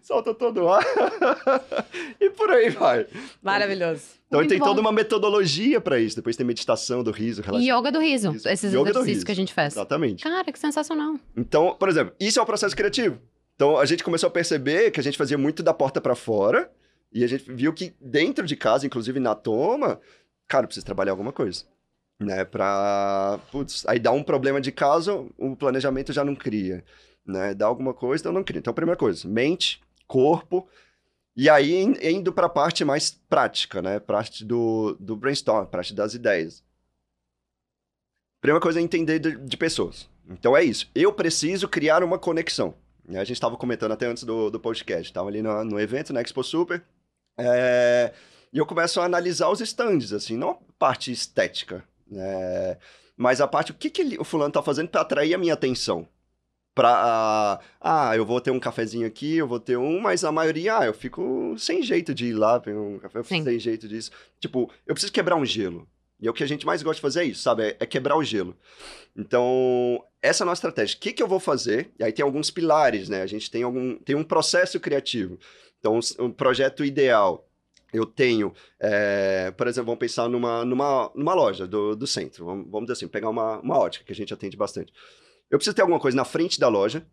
solta 0.04 0.34
todo 0.34 0.64
o 0.64 0.70
ar 0.72 0.84
e 2.20 2.30
por 2.32 2.50
aí 2.52 2.70
vai. 2.70 3.08
Maravilhoso. 3.42 4.04
Então 4.28 4.40
Muito 4.40 4.50
tem 4.50 4.60
bom. 4.60 4.66
toda 4.66 4.82
uma 4.82 4.92
metodologia 4.92 5.80
para 5.80 6.00
isso. 6.00 6.18
Depois 6.18 6.36
tem 6.36 6.46
meditação 6.46 7.02
do 7.02 7.12
riso. 7.12 7.42
E 7.54 7.72
yoga 7.72 7.92
do 7.92 8.00
riso. 8.00 8.32
riso. 8.32 8.50
Esses 8.50 8.74
yoga 8.74 8.90
exercícios 8.90 9.24
que 9.24 9.32
a 9.32 9.36
gente 9.36 9.54
faz. 9.54 9.74
Exatamente. 9.74 10.24
Cara, 10.24 10.52
que 10.52 10.60
sensacional. 10.60 11.16
Então, 11.36 11.76
por 11.80 11.88
exemplo, 11.88 12.14
isso 12.20 12.40
é 12.40 12.44
um 12.44 12.46
processo 12.46 12.76
criativo. 12.76 13.22
Então 13.56 13.78
a 13.78 13.86
gente 13.86 14.04
começou 14.04 14.28
a 14.28 14.32
perceber 14.32 14.92
que 14.92 15.00
a 15.00 15.04
gente 15.04 15.18
fazia 15.18 15.38
muito 15.38 15.64
da 15.64 15.74
porta 15.74 16.02
para 16.02 16.16
fora 16.16 16.70
e 17.12 17.24
a 17.24 17.28
gente 17.28 17.52
viu 17.52 17.74
que 17.74 17.94
dentro 18.00 18.46
de 18.46 18.56
casa, 18.56 18.86
inclusive 18.86 19.20
na 19.20 19.36
toma, 19.36 20.00
cara, 20.48 20.68
precisa 20.68 20.86
trabalhar 20.86 21.12
alguma 21.12 21.34
coisa. 21.34 21.66
Né, 22.20 22.46
pra. 22.46 23.40
Putz, 23.52 23.84
aí 23.88 23.98
dá 23.98 24.12
um 24.12 24.22
problema 24.22 24.62
de 24.62 24.72
casa, 24.72 25.26
o 25.40 25.56
planejamento 25.56 26.14
já 26.14 26.24
não 26.24 26.36
cria 26.36 26.84
né? 27.26 27.54
Dá 27.54 27.66
alguma 27.66 27.94
coisa, 27.94 28.22
então 28.22 28.32
não 28.32 28.44
cria. 28.44 28.60
Então, 28.60 28.74
primeira 28.74 28.98
coisa, 28.98 29.28
mente, 29.28 29.82
corpo, 30.08 30.68
e 31.36 31.50
aí 31.50 31.82
indo 31.82 32.34
para 32.34 32.48
a 32.48 32.50
parte 32.50 32.84
mais 32.84 33.12
prática, 33.30 33.82
né? 33.82 34.00
Parte 34.00 34.44
do, 34.44 34.96
do 35.00 35.16
brainstorm, 35.16 35.66
parte 35.66 35.94
das 35.94 36.14
ideias. 36.14 36.64
Primeira 38.42 38.62
coisa 38.62 38.80
é 38.80 38.84
entender 38.84 39.20
de, 39.20 39.38
de 39.38 39.58
pessoas. 39.58 40.10
Então 40.30 40.56
é 40.56 40.64
isso. 40.64 40.90
Eu 40.96 41.14
preciso 41.14 41.68
criar 41.68 42.04
uma 42.04 42.18
conexão. 42.18 42.74
A 43.10 43.24
gente 43.24 43.34
estava 43.34 43.58
comentando 43.58 43.92
até 43.92 44.08
antes 44.08 44.24
do, 44.24 44.50
do 44.50 44.60
podcast. 44.60 45.04
Estava 45.04 45.28
ali 45.28 45.42
no, 45.42 45.64
no 45.64 45.80
evento, 45.80 46.14
na 46.14 46.22
Expo 46.22 46.44
Super. 46.44 46.84
É, 47.44 48.14
e 48.54 48.58
eu 48.58 48.66
começo 48.66 49.00
a 49.00 49.06
analisar 49.06 49.50
os 49.50 49.62
stands, 49.62 50.14
assim, 50.14 50.36
não 50.38 50.52
a 50.52 50.58
parte 50.78 51.12
estética, 51.12 51.84
né? 52.08 52.78
mas 53.16 53.40
a 53.40 53.48
parte, 53.48 53.72
o 53.72 53.76
que, 53.76 53.90
que 53.90 54.02
ele, 54.02 54.18
o 54.20 54.24
fulano 54.24 54.50
está 54.50 54.62
fazendo 54.62 54.90
para 54.90 55.02
atrair 55.02 55.34
a 55.34 55.38
minha 55.38 55.54
atenção? 55.54 56.08
Pra, 56.74 57.60
ah, 57.82 58.16
eu 58.16 58.26
vou 58.26 58.40
ter 58.40 58.52
um 58.52 58.60
cafezinho 58.60 59.06
aqui, 59.06 59.38
eu 59.38 59.48
vou 59.48 59.60
ter 59.60 59.78
um, 59.78 60.00
mas 60.00 60.24
a 60.24 60.32
maioria, 60.32 60.80
ah, 60.80 60.86
eu 60.86 60.94
fico 60.94 61.54
sem 61.58 61.84
jeito 61.84 62.14
de 62.14 62.28
ir 62.28 62.34
lá 62.34 62.60
pegar 62.60 62.80
um 62.80 62.98
café, 62.98 63.20
eu 63.20 63.24
fico 63.24 63.40
Sim. 63.40 63.44
sem 63.44 63.60
jeito 63.60 63.88
disso. 63.88 64.10
Tipo, 64.40 64.72
eu 64.88 64.94
preciso 64.94 65.12
quebrar 65.12 65.36
um 65.36 65.46
gelo. 65.46 65.88
E 66.22 66.28
é 66.28 66.30
o 66.30 66.34
que 66.34 66.44
a 66.44 66.48
gente 66.48 66.66
mais 66.66 66.84
gosta 66.84 66.96
de 66.96 67.02
fazer 67.02 67.22
é 67.22 67.26
isso, 67.26 67.42
sabe? 67.42 67.64
É, 67.64 67.78
é 67.80 67.86
quebrar 67.86 68.16
o 68.16 68.24
gelo. 68.24 68.56
Então, 69.18 70.04
essa 70.22 70.44
é 70.44 70.46
a 70.46 70.48
nossa 70.48 70.60
estratégia. 70.60 70.96
O 70.96 71.00
que, 71.00 71.14
que 71.14 71.22
eu 71.24 71.28
vou 71.28 71.40
fazer? 71.40 71.92
E 72.00 72.04
aí 72.04 72.14
tem 72.14 72.24
alguns 72.24 72.52
pilares, 72.52 73.10
né? 73.10 73.24
A 73.24 73.28
gente 73.28 73.50
tem, 73.50 73.64
algum, 73.64 73.98
tem 73.98 74.16
um 74.16 74.24
processo 74.24 74.80
criativo. 74.80 75.40
Então, 75.82 76.00
um 76.20 76.32
projeto 76.32 76.86
ideal. 76.86 77.48
Eu 77.92 78.06
tenho, 78.06 78.54
é, 78.80 79.52
por 79.52 79.68
exemplo, 79.68 79.88
vamos 79.88 80.00
pensar 80.00 80.30
numa, 80.30 80.64
numa, 80.64 81.12
numa 81.14 81.34
loja 81.34 81.68
do, 81.68 81.94
do 81.94 82.08
centro. 82.08 82.46
Vamos, 82.46 82.66
vamos 82.72 82.84
dizer 82.84 82.94
assim, 82.94 83.08
pegar 83.08 83.30
uma, 83.30 83.60
uma 83.60 83.78
ótica, 83.78 84.06
que 84.06 84.14
a 84.14 84.16
gente 84.16 84.34
atende 84.34 84.56
bastante. 84.56 84.94
Eu 85.50 85.58
preciso 85.58 85.76
ter 85.76 85.82
alguma 85.82 86.00
coisa 86.00 86.16
na 86.16 86.24
frente 86.24 86.58
da 86.58 86.70
loja 86.70 87.06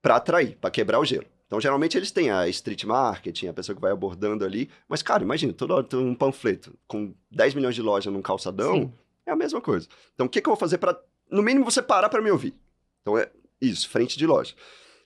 para 0.00 0.16
atrair, 0.16 0.56
para 0.56 0.70
quebrar 0.70 1.00
o 1.00 1.04
gelo. 1.04 1.26
Então, 1.46 1.60
geralmente, 1.60 1.98
eles 1.98 2.10
têm 2.10 2.30
a 2.30 2.48
street 2.48 2.84
marketing, 2.84 3.48
a 3.48 3.52
pessoa 3.52 3.76
que 3.76 3.82
vai 3.82 3.92
abordando 3.92 4.44
ali. 4.44 4.70
Mas, 4.88 5.02
cara, 5.02 5.22
imagina, 5.22 5.52
toda 5.52 5.74
hora 5.74 5.84
tem 5.84 5.98
um 5.98 6.14
panfleto 6.14 6.72
com 6.88 7.14
10 7.30 7.54
milhões 7.54 7.74
de 7.74 7.82
lojas 7.82 8.12
num 8.12 8.22
calçadão, 8.22 8.74
Sim. 8.74 8.92
é 9.26 9.32
a 9.32 9.36
mesma 9.36 9.60
coisa. 9.60 9.86
Então, 10.14 10.26
o 10.26 10.28
que, 10.28 10.40
que 10.40 10.48
eu 10.48 10.52
vou 10.52 10.58
fazer 10.58 10.78
para, 10.78 10.98
no 11.30 11.42
mínimo, 11.42 11.64
você 11.64 11.82
parar 11.82 12.08
para 12.08 12.22
me 12.22 12.30
ouvir? 12.30 12.54
Então, 13.02 13.18
é 13.18 13.30
isso, 13.60 13.88
frente 13.88 14.18
de 14.18 14.26
loja. 14.26 14.54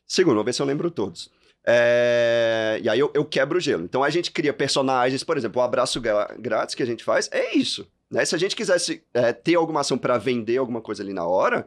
Segundo, 0.06 0.34
vamos 0.34 0.46
ver 0.46 0.54
se 0.54 0.62
eu 0.62 0.66
lembro 0.66 0.90
todos. 0.90 1.30
É, 1.66 2.80
E 2.82 2.88
aí 2.88 2.98
eu, 2.98 3.10
eu 3.14 3.24
quebro 3.24 3.58
o 3.58 3.60
gelo. 3.60 3.84
Então, 3.84 4.02
a 4.02 4.10
gente 4.10 4.30
cria 4.30 4.52
personagens, 4.52 5.22
por 5.22 5.36
exemplo, 5.36 5.60
o 5.60 5.64
abraço 5.64 6.00
grátis 6.38 6.74
que 6.74 6.82
a 6.82 6.86
gente 6.86 7.04
faz 7.04 7.28
é 7.32 7.56
isso. 7.56 7.86
Né? 8.10 8.24
Se 8.24 8.34
a 8.34 8.38
gente 8.38 8.56
quisesse 8.56 9.02
é, 9.14 9.32
ter 9.32 9.54
alguma 9.54 9.80
ação 9.80 9.96
para 9.96 10.18
vender 10.18 10.56
alguma 10.56 10.80
coisa 10.80 11.02
ali 11.02 11.12
na 11.12 11.26
hora, 11.26 11.66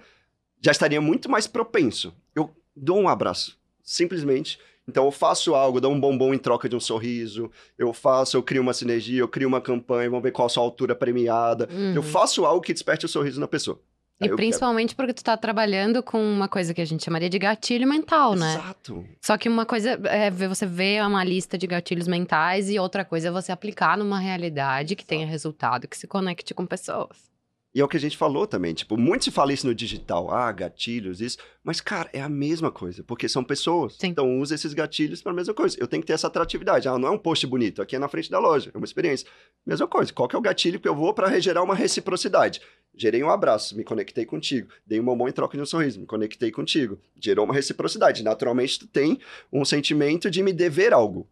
já 0.62 0.72
estaria 0.72 1.00
muito 1.00 1.30
mais 1.30 1.48
propenso. 1.48 2.14
Eu 2.36 2.50
dou 2.76 3.00
um 3.00 3.08
abraço, 3.08 3.58
simplesmente. 3.82 4.60
Então 4.88 5.06
eu 5.06 5.12
faço 5.12 5.56
algo, 5.56 5.80
dou 5.80 5.94
um 5.94 6.00
bombom 6.00 6.34
em 6.34 6.38
troca 6.38 6.68
de 6.68 6.76
um 6.76 6.80
sorriso, 6.80 7.50
eu 7.78 7.94
faço, 7.94 8.36
eu 8.36 8.44
crio 8.44 8.62
uma 8.62 8.74
sinergia, 8.74 9.22
eu 9.22 9.28
crio 9.28 9.48
uma 9.48 9.62
campanha, 9.62 10.10
vamos 10.10 10.24
ver 10.24 10.32
qual 10.32 10.46
a 10.46 10.50
sua 10.50 10.64
altura 10.64 10.94
premiada. 10.94 11.70
Uhum. 11.72 11.96
Eu 11.96 12.04
faço 12.04 12.46
algo 12.46 12.62
que 12.62 12.74
desperte 12.74 13.06
o 13.06 13.10
sorriso 13.10 13.40
na 13.40 13.48
pessoa. 13.48 13.80
E 14.26 14.30
eu 14.30 14.36
principalmente 14.36 14.96
porque 14.96 15.14
tu 15.14 15.24
tá 15.24 15.36
trabalhando 15.38 16.02
com 16.04 16.18
uma 16.24 16.48
coisa 16.48 16.74
que 16.74 16.82
a 16.82 16.86
gente 16.86 17.04
chamaria 17.04 17.30
de 17.30 17.40
gatilho 17.40 17.88
mental, 17.88 18.30
quero- 18.32 18.42
né? 18.42 18.54
Exato. 18.56 19.06
Só 19.22 19.38
que 19.38 19.50
uma 19.50 19.66
coisa 19.66 20.00
é 20.06 20.30
você 20.32 20.66
ver 20.66 21.04
uma 21.06 21.24
lista 21.24 21.58
de 21.58 21.68
gatilhos 21.68 22.08
mentais 22.08 22.70
e 22.70 22.78
outra 22.80 23.04
coisa 23.04 23.28
é 23.28 23.32
você 23.32 23.52
aplicar 23.52 23.98
numa 23.98 24.20
realidade 24.20 24.96
que 24.96 25.06
tenha 25.06 25.26
resultado, 25.28 25.88
que 25.88 25.98
se 25.98 26.08
conecte 26.08 26.54
com 26.54 26.66
pessoas. 26.66 27.33
E 27.76 27.82
é 27.82 27.84
o 27.84 27.88
que 27.88 27.98
a 27.98 28.00
gente 28.00 28.16
falou 28.16 28.46
também, 28.46 28.74
tipo, 28.74 28.96
muito 28.96 29.26
se 29.26 29.32
fala 29.32 29.52
isso 29.52 29.66
no 29.66 29.74
digital, 29.74 30.30
ah, 30.30 30.52
gatilhos, 30.52 31.20
isso, 31.22 31.40
mas, 31.64 31.82
cara, 31.82 32.08
é 32.14 32.22
a 32.22 32.30
mesma 32.30 32.72
coisa, 32.72 33.04
porque 33.04 33.28
são 33.28 33.44
pessoas. 33.44 33.96
Sim. 33.96 34.08
Então, 34.08 34.40
usa 34.40 34.54
esses 34.54 34.74
gatilhos 34.74 35.24
para 35.24 35.32
a 35.32 35.36
mesma 35.36 35.56
coisa. 35.56 35.76
Eu 35.80 35.88
tenho 35.88 36.02
que 36.02 36.08
ter 36.08 36.14
essa 36.14 36.28
atratividade. 36.28 36.88
Ah, 36.88 37.00
não 37.00 37.08
é 37.08 37.12
um 37.12 37.18
post 37.18 37.48
bonito, 37.48 37.82
aqui 37.82 37.96
é 37.96 38.00
na 38.00 38.08
frente 38.08 38.30
da 38.30 38.38
loja, 38.38 38.70
é 38.72 38.78
uma 38.78 38.86
experiência. 38.86 39.28
Mesma 39.66 39.88
coisa, 39.88 40.14
qual 40.14 40.28
que 40.28 40.36
é 40.36 40.40
o 40.40 40.42
gatilho 40.42 40.80
que 40.80 40.88
eu 40.88 40.96
vou 40.96 41.14
para 41.16 41.40
gerar 41.40 41.64
uma 41.64 41.74
reciprocidade? 41.74 42.62
Gerei 42.96 43.24
um 43.24 43.30
abraço, 43.30 43.76
me 43.76 43.84
conectei 43.84 44.24
contigo. 44.24 44.70
Dei 44.86 45.00
um 45.00 45.06
bombom 45.06 45.28
em 45.28 45.32
troca 45.32 45.58
de 45.58 45.64
um 45.64 45.66
sorriso, 45.66 46.00
me 46.00 46.06
conectei 46.06 46.52
contigo. 46.52 47.00
Gerou 47.20 47.46
uma 47.46 47.54
reciprocidade. 47.54 48.22
Naturalmente, 48.22 48.80
tu 48.80 48.88
tem 48.88 49.20
um 49.52 49.66
sentimento 49.66 50.30
de 50.30 50.44
me 50.44 50.54
dever 50.54 50.94
algo. 50.94 51.28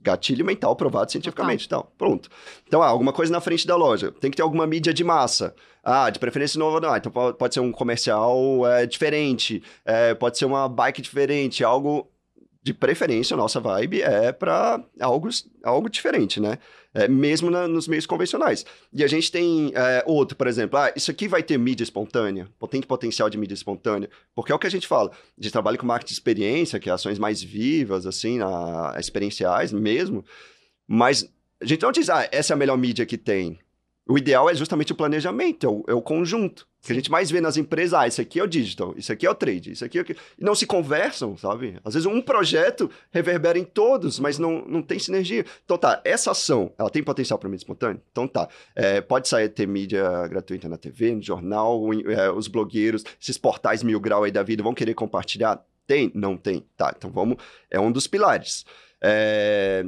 Gatilho 0.00 0.44
mental 0.44 0.74
provado 0.76 1.10
cientificamente 1.10 1.66
e 1.66 1.68
tal. 1.68 1.92
Pronto. 1.98 2.28
Então, 2.66 2.82
ah, 2.82 2.86
alguma 2.86 3.12
coisa 3.12 3.32
na 3.32 3.40
frente 3.40 3.66
da 3.66 3.74
loja. 3.76 4.12
Tem 4.12 4.30
que 4.30 4.36
ter 4.36 4.42
alguma 4.42 4.66
mídia 4.66 4.94
de 4.94 5.02
massa. 5.02 5.54
Ah, 5.82 6.08
de 6.10 6.18
preferência 6.18 6.58
nova, 6.58 6.80
não. 6.80 6.96
Então 6.96 7.10
po- 7.10 7.34
pode 7.34 7.54
ser 7.54 7.60
um 7.60 7.72
comercial 7.72 8.66
é, 8.66 8.86
diferente. 8.86 9.62
é, 9.84 10.14
pode 10.14 10.38
ser 10.38 10.44
uma 10.44 10.68
bike 10.68 11.02
diferente. 11.02 11.64
Algo 11.64 12.08
de 12.62 12.74
preferência, 12.74 13.36
nossa 13.36 13.60
vibe 13.60 14.02
é 14.02 14.30
para 14.30 14.82
algo, 15.00 15.28
algo 15.64 15.88
diferente, 15.88 16.38
né? 16.40 16.58
É, 16.94 17.06
mesmo 17.06 17.50
na- 17.50 17.68
nos 17.68 17.86
meios 17.86 18.06
convencionais. 18.06 18.64
E 18.92 19.04
a 19.04 19.06
gente 19.06 19.30
tem 19.30 19.70
é, 19.74 20.02
outro, 20.06 20.34
por 20.36 20.46
exemplo, 20.46 20.78
ah, 20.78 20.90
isso 20.96 21.10
aqui 21.10 21.28
vai 21.28 21.42
ter 21.42 21.58
mídia 21.58 21.84
espontânea, 21.84 22.48
tem 22.70 22.80
potencial 22.80 23.28
de 23.28 23.36
mídia 23.36 23.54
espontânea, 23.54 24.08
porque 24.34 24.50
é 24.50 24.54
o 24.54 24.58
que 24.58 24.66
a 24.66 24.70
gente 24.70 24.86
fala, 24.86 25.10
a 25.10 25.42
gente 25.42 25.52
trabalha 25.52 25.76
com 25.76 25.86
marketing 25.86 26.08
de 26.08 26.14
experiência, 26.14 26.78
que 26.80 26.88
é 26.88 26.92
ações 26.92 27.18
mais 27.18 27.42
vivas, 27.42 28.06
assim, 28.06 28.38
experienciais 28.98 29.72
mesmo, 29.72 30.24
mas 30.86 31.30
a 31.60 31.66
gente 31.66 31.82
não 31.82 31.92
diz, 31.92 32.08
ah, 32.08 32.28
essa 32.30 32.52
é 32.52 32.54
a 32.54 32.58
melhor 32.58 32.78
mídia 32.78 33.04
que 33.04 33.18
tem. 33.18 33.58
O 34.08 34.16
ideal 34.16 34.48
é 34.48 34.54
justamente 34.54 34.92
o 34.92 34.96
planejamento, 34.96 35.66
é 35.66 35.68
o, 35.68 35.84
é 35.88 35.94
o 35.94 36.00
conjunto. 36.02 36.66
Que 36.88 36.92
a 36.92 36.94
gente 36.94 37.10
mais 37.10 37.30
vê 37.30 37.38
nas 37.38 37.58
empresas, 37.58 37.92
ah, 37.92 38.06
isso 38.08 38.18
aqui 38.18 38.40
é 38.40 38.42
o 38.42 38.46
digital, 38.46 38.94
isso 38.96 39.12
aqui 39.12 39.26
é 39.26 39.30
o 39.30 39.34
trade, 39.34 39.72
isso 39.72 39.84
aqui 39.84 39.98
é 39.98 40.00
o 40.00 40.04
que... 40.06 40.14
E 40.38 40.42
não 40.42 40.54
se 40.54 40.66
conversam, 40.66 41.36
sabe? 41.36 41.78
Às 41.84 41.92
vezes 41.92 42.06
um 42.06 42.18
projeto 42.22 42.90
reverbera 43.10 43.58
em 43.58 43.64
todos, 43.64 44.18
mas 44.18 44.38
não, 44.38 44.64
não 44.66 44.80
tem 44.80 44.98
sinergia. 44.98 45.44
Então 45.66 45.76
tá, 45.76 46.00
essa 46.02 46.30
ação, 46.30 46.72
ela 46.78 46.88
tem 46.88 47.02
potencial 47.02 47.38
para 47.38 47.46
mídia 47.50 47.60
espontânea? 47.64 48.00
Então 48.10 48.26
tá, 48.26 48.48
é, 48.74 49.02
pode 49.02 49.28
sair 49.28 49.50
ter 49.50 49.68
mídia 49.68 50.26
gratuita 50.28 50.66
na 50.66 50.78
TV, 50.78 51.14
no 51.14 51.20
jornal, 51.22 51.92
em- 51.92 52.10
é, 52.10 52.30
os 52.30 52.48
blogueiros, 52.48 53.04
esses 53.20 53.36
portais 53.36 53.82
mil 53.82 54.00
grau 54.00 54.24
aí 54.24 54.32
da 54.32 54.42
vida 54.42 54.62
vão 54.62 54.72
querer 54.72 54.94
compartilhar? 54.94 55.62
Tem? 55.86 56.10
Não 56.14 56.38
tem. 56.38 56.64
Tá, 56.74 56.94
então 56.96 57.10
vamos, 57.10 57.36
é 57.70 57.78
um 57.78 57.92
dos 57.92 58.06
pilares. 58.06 58.64
É, 58.98 59.84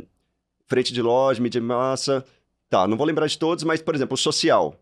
frente 0.67 0.93
de 0.93 1.01
loja, 1.01 1.43
mídia 1.43 1.63
massa, 1.63 2.23
tá, 2.69 2.87
não 2.87 2.99
vou 2.99 3.07
lembrar 3.07 3.27
de 3.27 3.39
todos, 3.39 3.65
mas, 3.65 3.81
por 3.81 3.95
exemplo, 3.95 4.17
o 4.17 4.19
social 4.19 4.75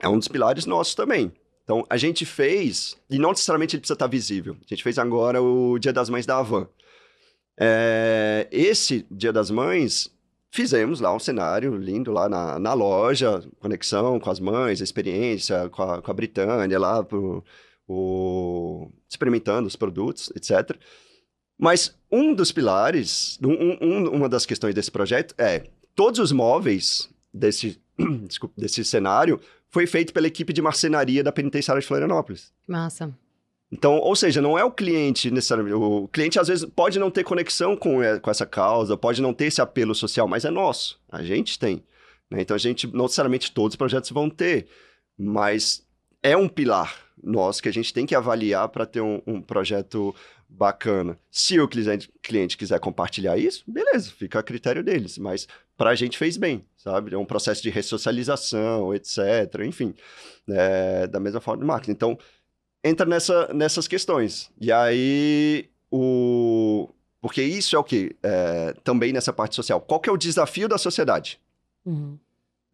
é 0.00 0.08
um 0.08 0.18
dos 0.18 0.26
pilares 0.26 0.66
nossos 0.66 0.96
também. 0.96 1.30
Então, 1.64 1.84
a 1.88 1.96
gente 1.96 2.24
fez, 2.26 2.96
e 3.10 3.18
não 3.18 3.30
necessariamente 3.30 3.74
ele 3.74 3.80
precisa 3.80 3.94
estar 3.94 4.06
visível, 4.06 4.54
a 4.60 4.66
gente 4.68 4.82
fez 4.82 4.98
agora 4.98 5.42
o 5.42 5.78
Dia 5.78 5.92
das 5.92 6.10
Mães 6.10 6.26
da 6.26 6.36
Havan. 6.36 6.68
É, 7.58 8.46
esse 8.52 9.06
Dia 9.10 9.32
das 9.32 9.50
Mães, 9.50 10.10
fizemos 10.50 11.00
lá 11.00 11.14
um 11.14 11.18
cenário 11.18 11.76
lindo 11.76 12.12
lá 12.12 12.28
na, 12.28 12.58
na 12.58 12.74
loja, 12.74 13.42
conexão 13.60 14.20
com 14.20 14.30
as 14.30 14.38
mães, 14.40 14.80
experiência 14.80 15.68
com 15.70 15.82
a, 15.82 16.02
com 16.02 16.10
a 16.10 16.14
Britânia 16.14 16.78
lá, 16.78 17.02
pro, 17.02 17.42
o, 17.88 18.90
experimentando 19.08 19.66
os 19.66 19.76
produtos, 19.76 20.30
etc. 20.36 20.76
Mas 21.58 21.96
um 22.10 22.34
dos 22.34 22.52
pilares, 22.52 23.38
um- 23.42 23.78
um- 23.80 24.10
uma 24.10 24.28
das 24.28 24.44
questões 24.44 24.74
desse 24.74 24.90
projeto 24.90 25.34
é 25.38 25.64
todos 25.94 26.18
os 26.20 26.32
móveis 26.32 27.08
desse, 27.32 27.80
desse 28.56 28.84
cenário 28.84 29.40
foi 29.74 29.88
feito 29.88 30.12
pela 30.12 30.28
equipe 30.28 30.52
de 30.52 30.62
marcenaria 30.62 31.24
da 31.24 31.32
penitenciária 31.32 31.80
de 31.80 31.86
Florianópolis. 31.86 32.52
Massa. 32.64 33.12
Então, 33.72 33.98
ou 33.98 34.14
seja, 34.14 34.40
não 34.40 34.56
é 34.56 34.62
o 34.62 34.70
cliente 34.70 35.32
necessariamente. 35.32 35.74
O 35.74 36.06
cliente 36.06 36.38
às 36.38 36.46
vezes 36.46 36.64
pode 36.64 36.96
não 36.96 37.10
ter 37.10 37.24
conexão 37.24 37.76
com, 37.76 38.00
é, 38.00 38.20
com 38.20 38.30
essa 38.30 38.46
causa, 38.46 38.96
pode 38.96 39.20
não 39.20 39.34
ter 39.34 39.46
esse 39.46 39.60
apelo 39.60 39.92
social, 39.92 40.28
mas 40.28 40.44
é 40.44 40.50
nosso. 40.50 41.00
A 41.10 41.24
gente 41.24 41.58
tem. 41.58 41.82
né? 42.30 42.40
Então, 42.40 42.54
a 42.54 42.58
gente, 42.58 42.86
não 42.86 43.06
necessariamente 43.06 43.50
todos 43.50 43.72
os 43.72 43.76
projetos 43.76 44.10
vão 44.10 44.30
ter, 44.30 44.68
mas 45.18 45.84
é 46.22 46.36
um 46.36 46.48
pilar 46.48 46.96
nosso 47.20 47.60
que 47.60 47.68
a 47.68 47.72
gente 47.72 47.92
tem 47.92 48.06
que 48.06 48.14
avaliar 48.14 48.68
para 48.68 48.86
ter 48.86 49.00
um, 49.00 49.20
um 49.26 49.42
projeto 49.42 50.14
bacana. 50.48 51.18
Se 51.32 51.58
o 51.58 51.66
cliente, 51.66 52.08
cliente 52.22 52.56
quiser 52.56 52.78
compartilhar 52.78 53.36
isso, 53.36 53.64
beleza, 53.66 54.12
fica 54.12 54.38
a 54.38 54.42
critério 54.42 54.84
deles, 54.84 55.18
mas 55.18 55.48
para 55.76 55.90
a 55.90 55.94
gente 55.94 56.16
fez 56.16 56.36
bem, 56.36 56.64
sabe? 56.76 57.14
É 57.14 57.18
um 57.18 57.24
processo 57.24 57.62
de 57.62 57.70
ressocialização, 57.70 58.94
etc. 58.94 59.18
Enfim, 59.64 59.94
é, 60.48 61.06
da 61.06 61.18
mesma 61.18 61.40
forma 61.40 61.60
do 61.60 61.66
marketing. 61.66 61.92
Então, 61.92 62.18
entra 62.82 63.06
nessa, 63.06 63.52
nessas 63.52 63.88
questões. 63.88 64.50
E 64.60 64.70
aí, 64.70 65.68
o... 65.90 66.88
Porque 67.20 67.42
isso 67.42 67.74
é 67.74 67.78
o 67.78 67.84
que? 67.84 68.14
também 68.82 69.12
nessa 69.12 69.32
parte 69.32 69.54
social. 69.54 69.80
Qual 69.80 69.98
que 69.98 70.10
é 70.10 70.12
o 70.12 70.16
desafio 70.16 70.68
da 70.68 70.76
sociedade? 70.76 71.40
Uhum. 71.84 72.18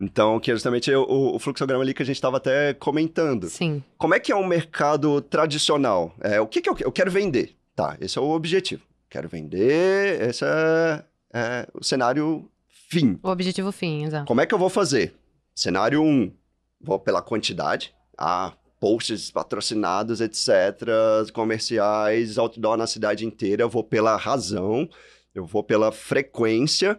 Então, 0.00 0.40
que 0.40 0.50
é 0.50 0.54
justamente 0.54 0.90
o, 0.92 1.34
o 1.34 1.38
fluxograma 1.38 1.82
ali 1.82 1.92
que 1.92 2.02
a 2.02 2.06
gente 2.06 2.16
estava 2.16 2.38
até 2.38 2.72
comentando. 2.72 3.48
Sim. 3.48 3.84
Como 3.98 4.14
é 4.14 4.18
que 4.18 4.32
é 4.32 4.36
um 4.36 4.46
mercado 4.46 5.20
tradicional? 5.20 6.14
É, 6.20 6.40
o 6.40 6.46
que, 6.46 6.62
que 6.62 6.70
eu, 6.70 6.76
eu 6.80 6.90
quero 6.90 7.10
vender? 7.10 7.54
Tá, 7.76 7.96
esse 8.00 8.18
é 8.18 8.20
o 8.20 8.30
objetivo. 8.30 8.82
Quero 9.10 9.28
vender, 9.28 10.22
esse 10.22 10.44
é, 10.44 11.04
é 11.34 11.68
o 11.74 11.84
cenário 11.84 12.48
fim. 12.90 13.18
O 13.22 13.28
objetivo 13.28 13.70
fim, 13.70 14.04
exato. 14.04 14.26
Como 14.26 14.40
é 14.40 14.46
que 14.46 14.52
eu 14.52 14.58
vou 14.58 14.68
fazer? 14.68 15.14
Cenário 15.54 16.02
1, 16.02 16.04
um, 16.04 16.32
vou 16.80 16.98
pela 16.98 17.22
quantidade. 17.22 17.94
Ah, 18.18 18.52
posts 18.80 19.30
patrocinados, 19.30 20.20
etc., 20.20 21.30
comerciais, 21.32 22.38
outdoor 22.38 22.76
na 22.76 22.86
cidade 22.86 23.24
inteira. 23.24 23.62
Eu 23.62 23.68
vou 23.68 23.84
pela 23.84 24.16
razão, 24.16 24.88
eu 25.34 25.44
vou 25.44 25.62
pela 25.62 25.92
frequência, 25.92 26.98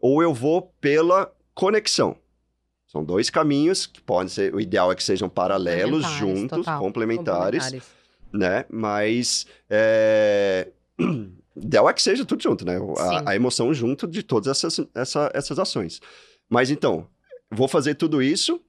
ou 0.00 0.22
eu 0.22 0.34
vou 0.34 0.74
pela 0.80 1.32
conexão. 1.54 2.16
São 2.86 3.04
dois 3.04 3.28
caminhos 3.28 3.86
que 3.86 4.00
podem 4.00 4.28
ser. 4.28 4.54
O 4.54 4.60
ideal 4.60 4.90
é 4.90 4.94
que 4.94 5.02
sejam 5.02 5.28
paralelos, 5.28 6.04
Complementares, 6.06 6.18
juntos, 6.18 6.58
total. 6.58 6.80
complementares, 6.80 7.72
né? 8.32 8.64
Mas. 8.70 9.46
É... 9.68 10.68
Ideal 11.62 11.88
é 11.88 11.92
que 11.92 12.02
seja 12.02 12.24
tudo 12.24 12.42
junto, 12.42 12.64
né? 12.64 12.76
A, 12.98 13.30
a 13.30 13.36
emoção 13.36 13.72
junto 13.74 14.06
de 14.06 14.22
todas 14.22 14.48
essas, 14.48 14.86
essa- 14.94 15.30
essas 15.34 15.58
ações. 15.58 16.00
Mas 16.48 16.70
então, 16.70 17.06
vou 17.50 17.68
fazer 17.68 17.94
tudo 17.94 18.22
isso 18.22 18.60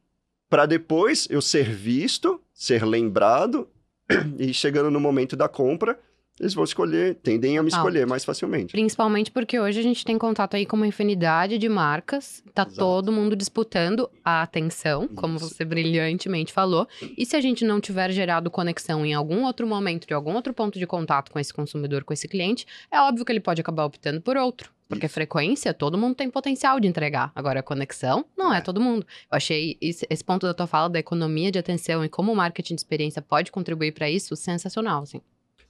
para 0.50 0.66
depois 0.66 1.28
eu 1.30 1.42
ser 1.42 1.70
visto, 1.72 2.42
ser 2.54 2.84
lembrado, 2.86 3.68
e 4.40 4.54
chegando 4.54 4.90
no 4.90 5.00
momento 5.00 5.36
da 5.36 5.48
compra, 5.48 6.00
eles 6.40 6.54
vão 6.54 6.64
escolher, 6.64 7.16
tendem 7.16 7.58
a 7.58 7.64
me 7.64 7.70
escolher 7.70 8.08
mais 8.08 8.24
facilmente. 8.24 8.72
Principalmente 8.72 9.30
porque 9.30 9.60
hoje 9.60 9.80
a 9.80 9.84
gente 9.84 10.06
tem 10.06 10.18
contato 10.18 10.56
aí 10.56 10.66
com 10.66 10.76
uma 10.76 10.88
infinidade 10.88 11.58
de 11.58 11.68
marcas, 11.68 12.42
tá 12.54 12.64
Exato. 12.64 12.78
todo 12.78 13.12
mundo 13.12 13.36
disputando 13.36 14.10
a 14.24 14.42
atenção, 14.42 15.04
Isso. 15.04 15.16
como 15.16 15.38
você 15.38 15.66
brilhantemente 15.66 16.54
falou. 16.54 16.88
E 17.18 17.26
se 17.26 17.36
a 17.36 17.42
gente 17.42 17.66
não 17.66 17.82
tiver 17.82 18.12
gerado 18.12 18.50
conexão 18.50 19.06
em 19.06 19.14
algum 19.14 19.44
outro 19.44 19.68
momento, 19.68 20.08
de 20.08 20.14
algum 20.14 20.34
outro 20.34 20.54
ponto 20.54 20.80
de 20.80 20.88
contato 20.88 21.32
com 21.32 21.40
esse 21.40 21.54
consumidor, 21.54 22.04
com 22.04 22.14
esse 22.14 22.28
cliente, 22.28 22.66
é 22.92 23.00
óbvio 23.02 23.26
que 23.26 23.32
ele 23.32 23.42
pode 23.42 23.60
acabar 23.60 23.86
optando 23.86 24.22
por 24.22 24.38
outro. 24.38 24.72
Porque 24.88 25.08
frequência, 25.08 25.72
todo 25.72 26.00
mundo 26.00 26.16
tem 26.16 26.32
potencial 26.32 26.80
de 26.80 26.88
entregar. 26.88 27.32
Agora, 27.36 27.60
a 27.60 27.64
conexão, 27.64 28.26
não 28.36 28.52
é, 28.52 28.58
é 28.58 28.62
todo 28.62 28.82
mundo. 28.82 29.06
Eu 29.32 29.38
achei 29.38 29.78
esse, 29.80 30.08
esse, 30.10 30.24
ponto 30.24 30.48
da 30.48 30.54
tua 30.54 30.66
fala 30.66 30.90
da 30.90 30.98
economia 30.98 31.52
de 31.52 31.60
atenção 31.60 32.04
e 32.04 32.10
como 32.10 32.32
o 32.32 32.36
marketing 32.36 32.74
de 32.74 32.82
experiência 32.82 33.22
pode 33.22 33.52
contribuir 33.52 33.92
para 33.92 34.10
isso, 34.10 34.36
sensacional, 34.36 35.04
assim. 35.04 35.22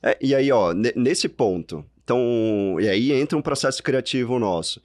É, 0.01 0.17
e 0.21 0.33
aí, 0.33 0.51
ó, 0.51 0.73
nesse 0.73 1.27
ponto, 1.27 1.85
então, 2.03 2.77
e 2.79 2.88
aí 2.88 3.12
entra 3.12 3.38
um 3.38 3.41
processo 3.41 3.83
criativo 3.83 4.39
nosso. 4.39 4.81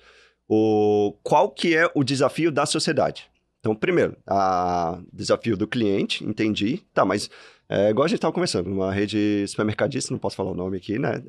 O, 0.49 1.17
qual 1.23 1.49
que 1.51 1.75
é 1.75 1.91
o 1.95 2.05
desafio 2.05 2.51
da 2.53 2.67
sociedade? 2.67 3.31
Então, 3.61 3.75
primeiro, 3.75 4.15
o 4.29 4.99
desafio 5.11 5.57
do 5.57 5.67
cliente, 5.67 6.23
entendi. 6.23 6.83
Tá, 6.93 7.05
mas 7.05 7.31
é 7.67 7.89
igual 7.89 8.05
a 8.05 8.09
gente 8.09 8.19
estava 8.19 8.33
conversando, 8.33 8.71
uma 8.71 8.93
rede 8.93 9.47
supermercadista, 9.49 10.13
não 10.13 10.19
posso 10.19 10.37
falar 10.37 10.51
o 10.51 10.55
nome 10.55 10.77
aqui, 10.77 10.99
né? 10.99 11.23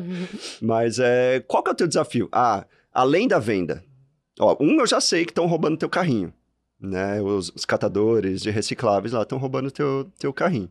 mas 0.62 0.98
é, 0.98 1.40
qual 1.40 1.62
que 1.62 1.68
é 1.68 1.72
o 1.72 1.76
teu 1.76 1.86
desafio? 1.86 2.28
Ah, 2.32 2.64
além 2.90 3.28
da 3.28 3.38
venda. 3.38 3.84
Ó, 4.40 4.56
um, 4.58 4.80
eu 4.80 4.86
já 4.86 5.00
sei 5.00 5.24
que 5.26 5.30
estão 5.30 5.46
roubando 5.46 5.76
teu 5.76 5.90
carrinho 5.90 6.32
né? 6.80 7.20
Os, 7.20 7.50
os, 7.54 7.64
catadores 7.64 8.42
de 8.42 8.50
recicláveis 8.50 9.12
lá 9.12 9.22
estão 9.22 9.38
roubando 9.38 9.70
teu, 9.70 10.10
teu 10.18 10.32
carrinho. 10.32 10.68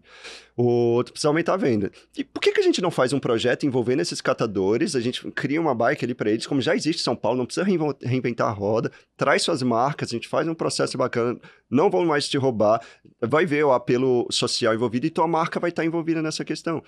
O 0.55 0.63
outro 0.63 1.13
precisa 1.13 1.29
aumentar 1.29 1.53
a 1.53 1.57
venda. 1.57 1.91
E 2.15 2.23
por 2.23 2.39
que, 2.39 2.51
que 2.51 2.59
a 2.59 2.63
gente 2.63 2.81
não 2.81 2.91
faz 2.91 3.13
um 3.13 3.19
projeto 3.19 3.65
envolvendo 3.65 4.01
esses 4.01 4.21
catadores? 4.21 4.95
A 4.95 4.99
gente 4.99 5.29
cria 5.31 5.59
uma 5.59 5.73
bike 5.73 6.05
ali 6.05 6.13
para 6.13 6.29
eles, 6.29 6.45
como 6.45 6.61
já 6.61 6.75
existe 6.75 7.01
em 7.01 7.03
São 7.03 7.15
Paulo, 7.15 7.39
não 7.39 7.45
precisa 7.45 7.65
reinventar 8.01 8.47
a 8.47 8.51
roda, 8.51 8.91
traz 9.17 9.41
suas 9.41 9.63
marcas, 9.63 10.09
a 10.09 10.11
gente 10.11 10.27
faz 10.27 10.47
um 10.47 10.53
processo 10.53 10.97
bacana, 10.97 11.39
não 11.69 11.89
vão 11.89 12.05
mais 12.05 12.27
te 12.29 12.37
roubar, 12.37 12.81
vai 13.19 13.45
ver 13.45 13.65
o 13.65 13.71
apelo 13.71 14.27
social 14.29 14.73
envolvido 14.73 15.07
e 15.07 15.09
tua 15.09 15.27
marca 15.27 15.59
vai 15.59 15.71
estar 15.71 15.83
envolvida 15.83 16.21
nessa 16.21 16.45
questão. 16.45 16.83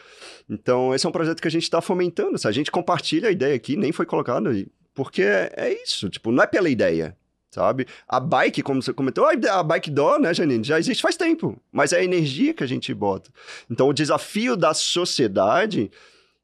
Então, 0.49 0.93
esse 0.93 1.05
é 1.05 1.09
um 1.09 1.13
projeto 1.13 1.41
que 1.41 1.47
a 1.47 1.51
gente 1.51 1.63
está 1.63 1.81
fomentando. 1.81 2.37
Se 2.37 2.47
a 2.47 2.51
gente 2.51 2.69
compartilha 2.69 3.29
a 3.29 3.31
ideia 3.31 3.55
aqui, 3.55 3.75
nem 3.75 3.91
foi 3.91 4.05
colocado. 4.05 4.49
Porque 4.93 5.23
é, 5.23 5.51
é 5.57 5.83
isso, 5.83 6.09
tipo, 6.09 6.31
não 6.31 6.43
é 6.43 6.47
pela 6.47 6.69
ideia 6.69 7.17
sabe? 7.55 7.87
A 8.07 8.19
bike, 8.19 8.61
como 8.61 8.81
você 8.81 8.93
comentou, 8.93 9.25
a 9.25 9.63
bike 9.63 9.89
door, 9.89 10.19
né, 10.19 10.33
Janine, 10.33 10.63
já 10.63 10.77
existe 10.77 11.01
faz 11.01 11.15
tempo, 11.15 11.57
mas 11.71 11.93
é 11.93 11.99
a 11.99 12.03
energia 12.03 12.53
que 12.53 12.63
a 12.63 12.67
gente 12.67 12.93
bota. 12.93 13.31
Então, 13.71 13.87
o 13.87 13.93
desafio 13.93 14.57
da 14.57 14.73
sociedade, 14.73 15.89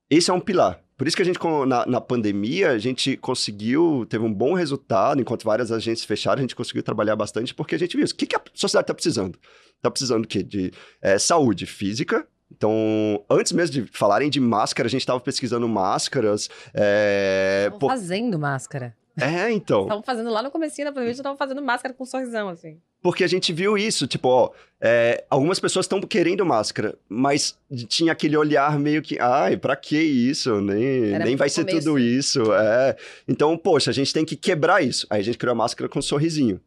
esse 0.10 0.32
é 0.32 0.34
um 0.34 0.39
pilar. 0.39 0.80
Por 0.97 1.08
isso 1.08 1.17
que 1.17 1.21
a 1.24 1.26
gente, 1.26 1.39
na, 1.67 1.86
na 1.86 2.00
pandemia, 2.00 2.69
a 2.69 2.78
gente 2.78 3.17
conseguiu, 3.17 4.06
teve 4.08 4.24
um 4.24 4.34
bom 4.34 4.54
resultado, 4.54 5.19
enquanto 5.19 5.43
várias 5.43 5.71
agências 5.71 6.06
fecharam, 6.06 6.39
a 6.39 6.41
gente 6.43 6.56
conseguiu 6.56 6.84
trabalhar 6.84 7.15
bastante, 7.15 7.54
porque 7.54 7.76
a 7.76 7.80
gente 7.80 7.97
viu 7.97 8.06
isso. 8.06 8.13
O 8.13 8.17
que, 8.17 8.28
que 8.28 8.36
a 8.36 8.41
sociedade 8.54 8.84
está 8.84 8.93
precisando? 8.93 9.38
Está 9.78 9.91
precisando 9.91 10.24
o 10.24 10.28
quê? 10.28 10.43
De 10.43 10.71
é, 11.02 11.17
saúde 11.17 11.65
física, 11.65 12.26
então, 12.56 13.24
antes 13.30 13.54
mesmo 13.54 13.74
de 13.74 13.86
falarem 13.91 14.30
de 14.30 14.39
máscara, 14.39 14.88
a 14.88 14.89
gente 14.89 15.02
estava 15.02 15.19
pesquisando 15.19 15.67
máscaras. 15.67 16.50
É, 16.74 17.71
por... 17.80 17.89
fazendo 17.89 18.38
máscara. 18.38 18.93
É, 19.19 19.52
então. 19.52 19.84
Estavam 19.84 20.04
fazendo 20.04 20.30
lá 20.30 20.41
no 20.41 20.52
comecinho 20.52 20.88
da 20.88 20.91
pandemia, 20.91 21.12
estavam 21.12 21.38
fazendo 21.38 21.62
máscara 21.62 21.93
com 21.93 22.04
um 22.04 22.08
sorrisão, 22.08 22.50
assim. 22.50 22.78
Porque 23.02 23.24
a 23.24 23.28
gente 23.28 23.52
viu 23.52 23.78
isso, 23.78 24.08
tipo, 24.08 24.30
ó, 24.30 24.52
é, 24.80 25.24
algumas 25.30 25.60
pessoas 25.60 25.86
estão 25.86 26.00
querendo 26.02 26.45
máscara, 26.45 26.97
mas 27.10 27.58
tinha 27.88 28.12
aquele 28.12 28.38
olhar 28.38 28.78
meio 28.80 29.02
que, 29.02 29.19
ai, 29.19 29.58
pra 29.58 29.76
que 29.76 29.97
isso? 29.97 30.62
Nem, 30.62 31.17
nem 31.19 31.36
vai 31.36 31.50
ser 31.50 31.65
tudo 31.65 31.97
isso. 31.97 32.54
É. 32.54 32.95
Então, 33.28 33.58
poxa, 33.58 33.89
a 33.89 33.93
gente 33.93 34.13
tem 34.13 34.24
que 34.24 34.36
quebrar 34.36 34.84
isso. 34.84 35.08
Aí 35.10 35.19
a 35.19 35.24
gente 35.24 35.38
criou 35.38 35.54
a 35.54 35.56
máscara 35.56 35.89
com 35.89 36.00
um 36.00 36.02
sorrisinho. 36.02 36.62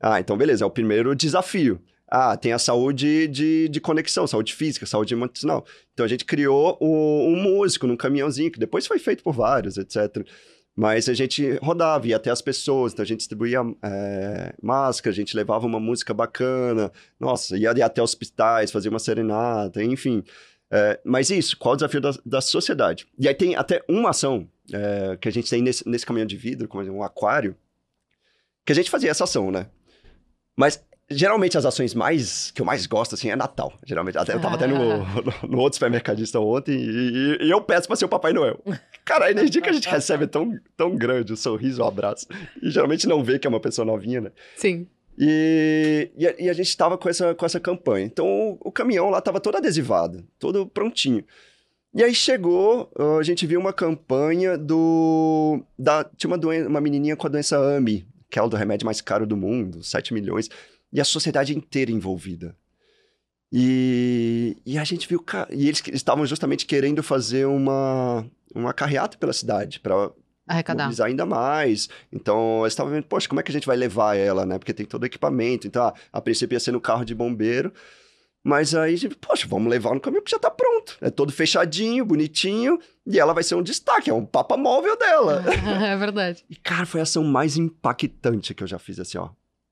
Ah, 0.00 0.20
então 0.20 0.36
beleza, 0.36 0.64
é 0.64 0.66
o 0.66 0.70
primeiro 0.70 1.14
desafio. 1.14 1.80
Ah, 2.08 2.36
tem 2.36 2.52
a 2.52 2.58
saúde 2.58 3.26
de, 3.26 3.68
de 3.68 3.80
conexão, 3.80 4.26
saúde 4.26 4.54
física, 4.54 4.86
saúde 4.86 5.12
emocional. 5.12 5.66
Então 5.92 6.06
a 6.06 6.08
gente 6.08 6.24
criou 6.24 6.76
o, 6.80 7.26
um 7.26 7.34
músico 7.34 7.86
num 7.86 7.96
caminhãozinho, 7.96 8.52
que 8.52 8.60
depois 8.60 8.86
foi 8.86 9.00
feito 9.00 9.24
por 9.24 9.32
vários, 9.32 9.76
etc. 9.76 10.24
Mas 10.76 11.08
a 11.08 11.14
gente 11.14 11.52
rodava, 11.62 12.06
ia 12.06 12.16
até 12.16 12.30
as 12.30 12.42
pessoas, 12.42 12.92
então 12.92 13.02
a 13.02 13.06
gente 13.06 13.20
distribuía 13.20 13.60
é, 13.82 14.54
máscara, 14.62 15.10
a 15.10 15.16
gente 15.16 15.34
levava 15.34 15.66
uma 15.66 15.80
música 15.80 16.12
bacana, 16.12 16.92
nossa, 17.18 17.56
ia, 17.56 17.70
até 17.70 18.02
hospitais, 18.02 18.70
fazia 18.70 18.90
uma 18.90 18.98
serenata, 18.98 19.82
enfim. 19.82 20.22
É, 20.70 21.00
mas 21.02 21.30
isso, 21.30 21.56
qual 21.56 21.72
o 21.72 21.76
desafio 21.76 22.00
da, 22.00 22.10
da 22.26 22.40
sociedade? 22.42 23.06
E 23.18 23.26
aí 23.26 23.34
tem 23.34 23.56
até 23.56 23.82
uma 23.88 24.10
ação 24.10 24.46
é, 24.70 25.16
que 25.16 25.28
a 25.28 25.32
gente 25.32 25.48
tem 25.48 25.62
nesse, 25.62 25.88
nesse 25.88 26.04
caminhão 26.04 26.26
de 26.26 26.36
vidro, 26.36 26.68
como 26.68 26.84
um 26.92 27.02
aquário, 27.02 27.56
que 28.64 28.72
a 28.72 28.74
gente 28.74 28.90
fazia 28.90 29.10
essa 29.10 29.24
ação, 29.24 29.50
né? 29.50 29.68
Mas 30.54 30.84
Geralmente 31.08 31.56
as 31.56 31.64
ações 31.64 31.94
mais 31.94 32.50
que 32.50 32.60
eu 32.60 32.66
mais 32.66 32.84
gosto, 32.86 33.14
assim, 33.14 33.30
é 33.30 33.36
Natal. 33.36 33.72
Geralmente. 33.84 34.18
Até, 34.18 34.34
eu 34.34 34.40
tava 34.40 34.56
até 34.56 34.66
no, 34.66 34.98
no, 35.22 35.48
no, 35.48 35.58
outro 35.58 35.76
supermercadista 35.76 36.40
ontem 36.40 36.76
e, 36.76 37.38
e, 37.42 37.50
eu 37.50 37.60
peço 37.60 37.86
pra 37.86 37.96
ser 37.96 38.06
o 38.06 38.08
Papai 38.08 38.32
Noel. 38.32 38.60
Cara, 39.04 39.26
a 39.26 39.30
energia 39.30 39.62
que 39.62 39.70
a 39.70 39.72
gente 39.72 39.88
recebe 39.88 40.24
é 40.24 40.26
tão, 40.26 40.58
tão 40.76 40.96
grande, 40.96 41.32
o 41.32 41.36
sorriso, 41.36 41.80
o 41.80 41.86
abraço. 41.86 42.26
E 42.60 42.70
geralmente 42.70 43.06
não 43.06 43.22
vê 43.22 43.38
que 43.38 43.46
é 43.46 43.50
uma 43.50 43.60
pessoa 43.60 43.84
novinha, 43.84 44.20
né? 44.20 44.32
Sim. 44.56 44.88
E, 45.16 46.10
e, 46.16 46.26
a, 46.26 46.34
e 46.40 46.50
a 46.50 46.52
gente 46.52 46.76
tava 46.76 46.98
com 46.98 47.08
essa, 47.08 47.36
com 47.36 47.46
essa 47.46 47.60
campanha. 47.60 48.04
Então 48.04 48.26
o, 48.26 48.58
o 48.64 48.72
caminhão 48.72 49.08
lá 49.08 49.20
tava 49.20 49.40
todo 49.40 49.56
adesivado, 49.56 50.24
todo 50.40 50.66
prontinho. 50.66 51.24
E 51.94 52.02
aí 52.02 52.14
chegou, 52.14 52.90
a 53.18 53.22
gente 53.22 53.46
viu 53.46 53.60
uma 53.60 53.72
campanha 53.72 54.58
do. 54.58 55.62
Da, 55.78 56.04
tinha 56.04 56.28
uma, 56.28 56.36
doen 56.36 56.66
uma 56.66 56.80
menininha 56.80 57.16
com 57.16 57.28
a 57.28 57.30
doença 57.30 57.56
AMI, 57.56 58.06
que 58.28 58.38
é 58.38 58.42
o 58.42 58.48
do 58.48 58.56
remédio 58.56 58.84
mais 58.84 59.00
caro 59.00 59.24
do 59.24 59.36
mundo, 59.36 59.82
7 59.82 60.12
milhões 60.12 60.50
e 60.96 61.00
a 61.00 61.04
sociedade 61.04 61.54
inteira 61.54 61.92
envolvida. 61.92 62.56
E, 63.52 64.56
e 64.64 64.78
a 64.78 64.84
gente 64.84 65.06
viu. 65.06 65.22
E 65.50 65.68
eles 65.68 65.82
estavam 65.92 66.24
justamente 66.24 66.64
querendo 66.64 67.02
fazer 67.02 67.44
uma, 67.44 68.24
uma 68.54 68.72
carreata 68.72 69.18
pela 69.18 69.34
cidade 69.34 69.78
para 69.78 70.10
mobilizar 70.66 71.08
ainda 71.08 71.26
mais. 71.26 71.90
Então, 72.10 72.62
eles 72.62 72.72
estavam 72.72 72.90
vendo, 72.94 73.04
poxa, 73.04 73.28
como 73.28 73.38
é 73.38 73.42
que 73.42 73.50
a 73.50 73.52
gente 73.52 73.66
vai 73.66 73.76
levar 73.76 74.16
ela, 74.16 74.46
né? 74.46 74.58
Porque 74.58 74.72
tem 74.72 74.86
todo 74.86 75.02
o 75.02 75.06
equipamento. 75.06 75.66
Então, 75.66 75.82
a, 75.82 75.92
a 76.10 76.18
princípio 76.18 76.56
ia 76.56 76.60
ser 76.60 76.72
no 76.72 76.80
carro 76.80 77.04
de 77.04 77.14
bombeiro. 77.14 77.74
Mas 78.42 78.74
aí, 78.74 78.96
poxa, 79.16 79.46
vamos 79.46 79.68
levar 79.68 79.92
no 79.92 80.00
caminhão 80.00 80.24
que 80.24 80.30
já 80.30 80.38
tá 80.38 80.50
pronto. 80.50 80.96
É 81.02 81.10
todo 81.10 81.30
fechadinho, 81.30 82.06
bonitinho, 82.06 82.78
e 83.06 83.20
ela 83.20 83.34
vai 83.34 83.42
ser 83.42 83.54
um 83.54 83.62
destaque, 83.62 84.08
é 84.08 84.14
um 84.14 84.24
papa 84.24 84.56
móvel 84.56 84.96
dela. 84.96 85.44
é 85.84 85.94
verdade. 85.96 86.42
E, 86.48 86.56
cara, 86.56 86.86
foi 86.86 87.00
a 87.00 87.02
ação 87.02 87.22
mais 87.22 87.58
impactante 87.58 88.54
que 88.54 88.62
eu 88.62 88.66
já 88.66 88.78
fiz, 88.78 88.98
assim, 88.98 89.18
ó. 89.18 89.28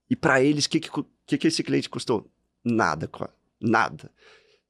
E 0.08 0.16
para 0.16 0.42
eles, 0.42 0.66
o 0.66 0.70
que, 0.70 0.80
que, 0.80 1.38
que, 1.38 1.46
esse 1.48 1.62
cliente 1.62 1.88
custou? 1.88 2.30
Nada, 2.64 3.10
nada. 3.60 4.10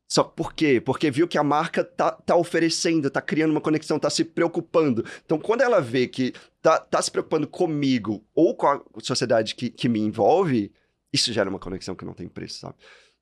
Só 0.07 0.23
por 0.23 0.53
quê? 0.53 0.81
Porque 0.81 1.11
viu 1.11 1.27
que 1.27 1.39
a 1.39 1.43
marca 1.43 1.83
tá, 1.83 2.13
tá 2.13 2.37
oferecendo, 2.37 3.11
tá 3.11 3.21
criando 3.21 3.51
uma 3.51 3.61
conexão, 3.61 3.99
tá 3.99 4.11
se 4.11 4.25
preocupando. 4.25 5.05
Então, 5.25 5.39
quando 5.39 5.63
ela 5.63 5.81
vê 5.81 6.07
que 6.07 6.33
tá, 6.63 6.79
tá 6.79 7.01
se 7.03 7.11
preocupando 7.11 7.49
comigo 7.49 8.25
ou 8.35 8.55
com 8.55 8.67
a 8.69 8.81
sociedade 9.01 9.55
que, 9.55 9.71
que 9.71 9.89
me 9.89 10.01
envolve, 10.01 10.73
isso 11.13 11.33
gera 11.33 11.51
uma 11.51 11.59
conexão 11.59 11.95
que 11.95 12.05
não 12.05 12.15
tem 12.15 12.29
preço, 12.29 12.61
sabe? 12.61 12.77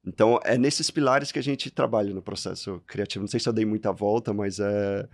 Então, 0.05 0.41
é 0.45 0.59
nesses 0.59 0.91
pilares 0.91 1.31
que 1.31 1.39
a 1.39 1.43
gente 1.43 1.71
trabalha 1.71 2.13
no 2.13 2.21
processo 2.21 2.83
criativo. 2.87 3.23
Não 3.23 3.29
sei 3.29 3.39
se 3.39 3.49
eu 3.49 3.53
dei 3.53 3.65
muita 3.65 3.93
volta, 3.93 4.33
mas 4.33 4.59
é, 4.59 5.09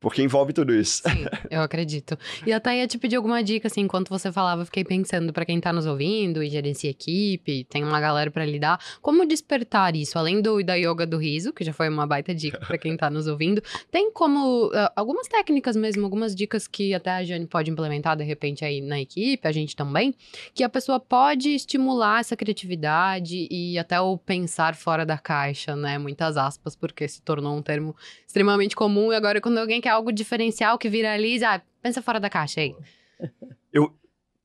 porque 0.00 0.22
envolve 0.22 0.52
tudo 0.52 0.74
isso. 0.74 1.02
Sim, 1.02 1.24
eu 1.50 1.60
acredito. 1.60 2.16
E 2.46 2.52
até 2.52 2.78
ia 2.78 2.86
te 2.86 2.98
pedir 2.98 3.16
alguma 3.16 3.42
dica, 3.42 3.66
assim, 3.66 3.80
enquanto 3.80 4.08
você 4.08 4.30
falava, 4.30 4.62
eu 4.62 4.66
fiquei 4.66 4.84
pensando 4.84 5.32
para 5.32 5.44
quem 5.44 5.60
tá 5.60 5.72
nos 5.72 5.86
ouvindo 5.86 6.42
e 6.42 6.48
gerencia 6.48 6.90
equipe, 6.90 7.64
tem 7.64 7.84
uma 7.84 8.00
galera 8.00 8.30
para 8.30 8.44
lidar, 8.44 8.78
como 9.02 9.26
despertar 9.26 9.96
isso? 9.96 10.18
Além 10.18 10.40
do 10.40 10.62
da 10.62 10.74
yoga 10.74 11.06
do 11.06 11.18
riso, 11.18 11.52
que 11.52 11.64
já 11.64 11.72
foi 11.72 11.88
uma 11.88 12.06
baita 12.06 12.34
dica 12.34 12.58
para 12.58 12.78
quem 12.78 12.96
tá 12.96 13.10
nos 13.10 13.26
ouvindo, 13.26 13.62
tem 13.90 14.10
como 14.12 14.66
uh, 14.66 14.90
algumas 14.94 15.26
técnicas 15.28 15.76
mesmo, 15.76 16.04
algumas 16.04 16.34
dicas 16.34 16.66
que 16.66 16.94
até 16.94 17.10
a 17.10 17.24
Jane 17.24 17.46
pode 17.46 17.70
implementar 17.70 18.16
de 18.16 18.24
repente 18.24 18.64
aí 18.64 18.80
na 18.80 19.00
equipe, 19.00 19.46
a 19.46 19.52
gente 19.52 19.74
também, 19.74 20.14
que 20.54 20.62
a 20.62 20.68
pessoa 20.68 21.00
pode 21.00 21.50
estimular 21.50 22.20
essa 22.20 22.36
criatividade 22.36 23.48
e 23.50 23.78
até 23.78 24.00
o 24.00 24.16
pensar 24.16 24.74
fora 24.74 25.04
da 25.04 25.18
caixa, 25.18 25.74
né? 25.74 25.98
Muitas 25.98 26.36
aspas, 26.36 26.76
porque 26.76 27.08
se 27.08 27.22
tornou 27.22 27.56
um 27.56 27.62
termo 27.62 27.96
extremamente 28.26 28.76
comum 28.76 29.12
e 29.12 29.16
agora 29.16 29.40
quando 29.40 29.58
alguém 29.58 29.80
quer 29.80 29.87
é 29.88 29.92
algo 29.92 30.12
diferencial 30.12 30.78
que 30.78 30.88
viraliza, 30.88 31.48
ah, 31.54 31.62
pensa 31.82 32.00
fora 32.02 32.20
da 32.20 32.30
caixa 32.30 32.60
aí. 32.60 32.74
Eu, 33.70 33.92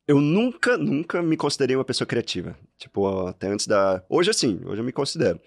eu 0.05 0.19
nunca, 0.19 0.77
nunca 0.77 1.23
me 1.23 1.37
considerei 1.37 1.77
uma 1.77 1.85
pessoa 1.85 2.05
criativa. 2.05 2.57
Tipo, 2.77 3.25
até 3.25 3.47
antes 3.47 3.65
da. 3.65 4.03
Hoje, 4.09 4.29
assim, 4.29 4.59
hoje 4.65 4.81
eu 4.81 4.83
me 4.83 4.91
considero. 4.91 5.39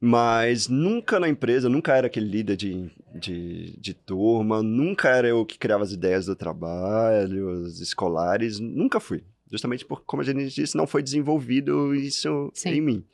Mas 0.00 0.66
nunca 0.66 1.20
na 1.20 1.28
empresa, 1.28 1.68
nunca 1.68 1.96
era 1.96 2.08
aquele 2.08 2.26
líder 2.28 2.56
de, 2.56 2.90
de, 3.14 3.78
de 3.80 3.94
turma, 3.94 4.64
nunca 4.64 5.10
era 5.10 5.28
eu 5.28 5.46
que 5.46 5.56
criava 5.56 5.84
as 5.84 5.92
ideias 5.92 6.26
do 6.26 6.34
trabalho, 6.34 7.48
os 7.48 7.80
escolares, 7.80 8.58
nunca 8.58 8.98
fui. 8.98 9.22
Justamente 9.48 9.84
porque, 9.84 10.04
como 10.06 10.22
a 10.22 10.24
gente 10.24 10.52
disse, 10.52 10.76
não 10.76 10.88
foi 10.88 11.00
desenvolvido 11.00 11.94
isso 11.94 12.50
Sim. 12.52 12.70
em 12.70 12.80
mim. 12.80 13.04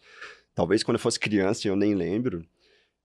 Talvez 0.54 0.82
quando 0.82 0.96
eu 0.96 1.00
fosse 1.00 1.20
criança, 1.20 1.68
eu 1.68 1.76
nem 1.76 1.94
lembro, 1.94 2.42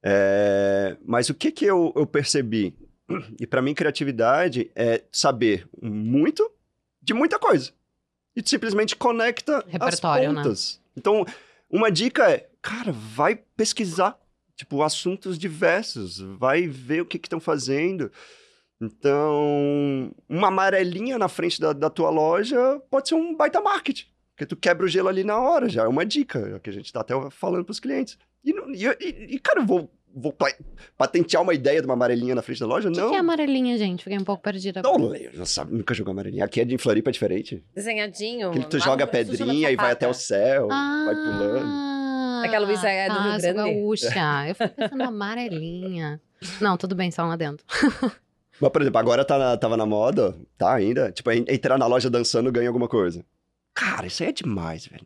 É, 0.01 0.95
mas 1.03 1.29
o 1.29 1.33
que 1.33 1.51
que 1.51 1.65
eu, 1.65 1.91
eu 1.95 2.05
percebi? 2.05 2.73
E 3.39 3.45
para 3.47 3.61
mim, 3.61 3.73
criatividade 3.73 4.71
é 4.75 5.03
saber 5.11 5.67
muito 5.81 6.49
de 7.01 7.13
muita 7.13 7.37
coisa. 7.39 7.71
E 8.35 8.41
simplesmente 8.47 8.95
conecta 8.95 9.57
as 9.59 9.65
Repertório, 9.71 10.33
né? 10.33 10.41
pontas. 10.43 10.81
Então, 10.97 11.25
uma 11.69 11.91
dica 11.91 12.29
é, 12.29 12.49
cara, 12.61 12.91
vai 12.91 13.35
pesquisar, 13.55 14.19
tipo, 14.55 14.81
assuntos 14.83 15.37
diversos, 15.37 16.19
vai 16.19 16.67
ver 16.67 17.01
o 17.01 17.05
que 17.05 17.17
estão 17.17 17.39
fazendo. 17.39 18.11
Então, 18.81 20.11
uma 20.27 20.47
amarelinha 20.49 21.17
na 21.17 21.27
frente 21.27 21.59
da, 21.59 21.73
da 21.73 21.89
tua 21.89 22.09
loja 22.09 22.79
pode 22.89 23.07
ser 23.09 23.15
um 23.15 23.35
baita 23.35 23.61
marketing. 23.61 24.05
Porque 24.35 24.45
tu 24.45 24.55
quebra 24.57 24.85
o 24.85 24.89
gelo 24.89 25.07
ali 25.07 25.23
na 25.23 25.39
hora, 25.39 25.69
já 25.69 25.83
é 25.83 25.87
uma 25.87 26.05
dica, 26.05 26.39
é 26.55 26.59
que 26.59 26.69
a 26.69 26.73
gente 26.73 26.91
tá 26.91 26.99
até 27.01 27.13
falando 27.31 27.63
pros 27.63 27.79
clientes. 27.79 28.17
E, 28.43 28.51
não- 28.53 28.69
e, 28.73 28.85
e- 28.85 29.35
e, 29.35 29.39
cara, 29.39 29.61
eu 29.61 29.65
vou, 29.65 29.89
vou 30.15 30.33
patentear 30.97 31.43
uma 31.43 31.53
ideia 31.53 31.81
de 31.81 31.85
uma 31.87 31.93
amarelinha 31.93 32.33
na 32.33 32.41
frente 32.41 32.59
da 32.61 32.65
loja? 32.65 32.87
O 32.87 32.91
que, 32.91 32.99
não. 32.99 33.09
que 33.09 33.15
é 33.15 33.19
amarelinha, 33.19 33.77
gente? 33.77 34.03
Fiquei 34.03 34.17
um 34.17 34.23
pouco 34.23 34.41
perdida. 34.41 34.81
Não, 34.81 34.95
agora. 34.95 35.09
leio, 35.11 35.31
não 35.35 35.45
sabe, 35.45 35.73
nunca 35.75 35.93
jogou 35.93 36.11
amarelinha. 36.11 36.45
Aqui 36.45 36.61
é 36.61 36.65
de 36.65 36.77
Floripa, 36.77 37.09
é 37.09 37.13
diferente. 37.13 37.61
Desenhadinho. 37.75 38.49
Aquele 38.49 38.63
que 38.63 38.69
tu 38.71 38.77
lá 38.77 38.85
joga 38.85 39.05
pedrinha 39.05 39.69
e 39.69 39.75
vai 39.75 39.91
até 39.91 40.07
o 40.07 40.13
céu, 40.13 40.67
vai 40.69 41.15
pulando. 41.15 41.65
Ah, 41.65 42.41
Aquela 42.45 42.65
Luísa 42.65 42.87
é 42.89 43.09
do 43.09 43.15
tá, 43.15 43.21
Rio 43.23 43.41
Grande. 43.41 43.53
gaúcha. 43.73 44.09
Eu 44.47 44.55
fui 44.55 44.67
pensando 44.69 45.01
amarelinha. 45.03 46.21
Não, 46.61 46.77
tudo 46.77 46.95
bem, 46.95 47.11
só 47.11 47.23
um 47.25 47.31
adendo. 47.31 47.61
Mas, 48.61 48.71
por 48.71 48.81
exemplo, 48.81 48.99
agora 48.99 49.25
tá 49.25 49.37
na- 49.37 49.57
tava 49.57 49.75
na 49.75 49.85
moda, 49.85 50.33
tá 50.57 50.73
ainda? 50.73 51.11
Tipo, 51.11 51.31
en- 51.31 51.45
entrar 51.49 51.77
na 51.77 51.87
loja 51.87 52.09
dançando 52.09 52.51
ganha 52.51 52.69
alguma 52.69 52.87
coisa. 52.87 53.25
Cara, 53.73 54.07
isso 54.07 54.23
aí 54.23 54.29
é 54.29 54.31
demais, 54.31 54.85
velho. 54.87 55.05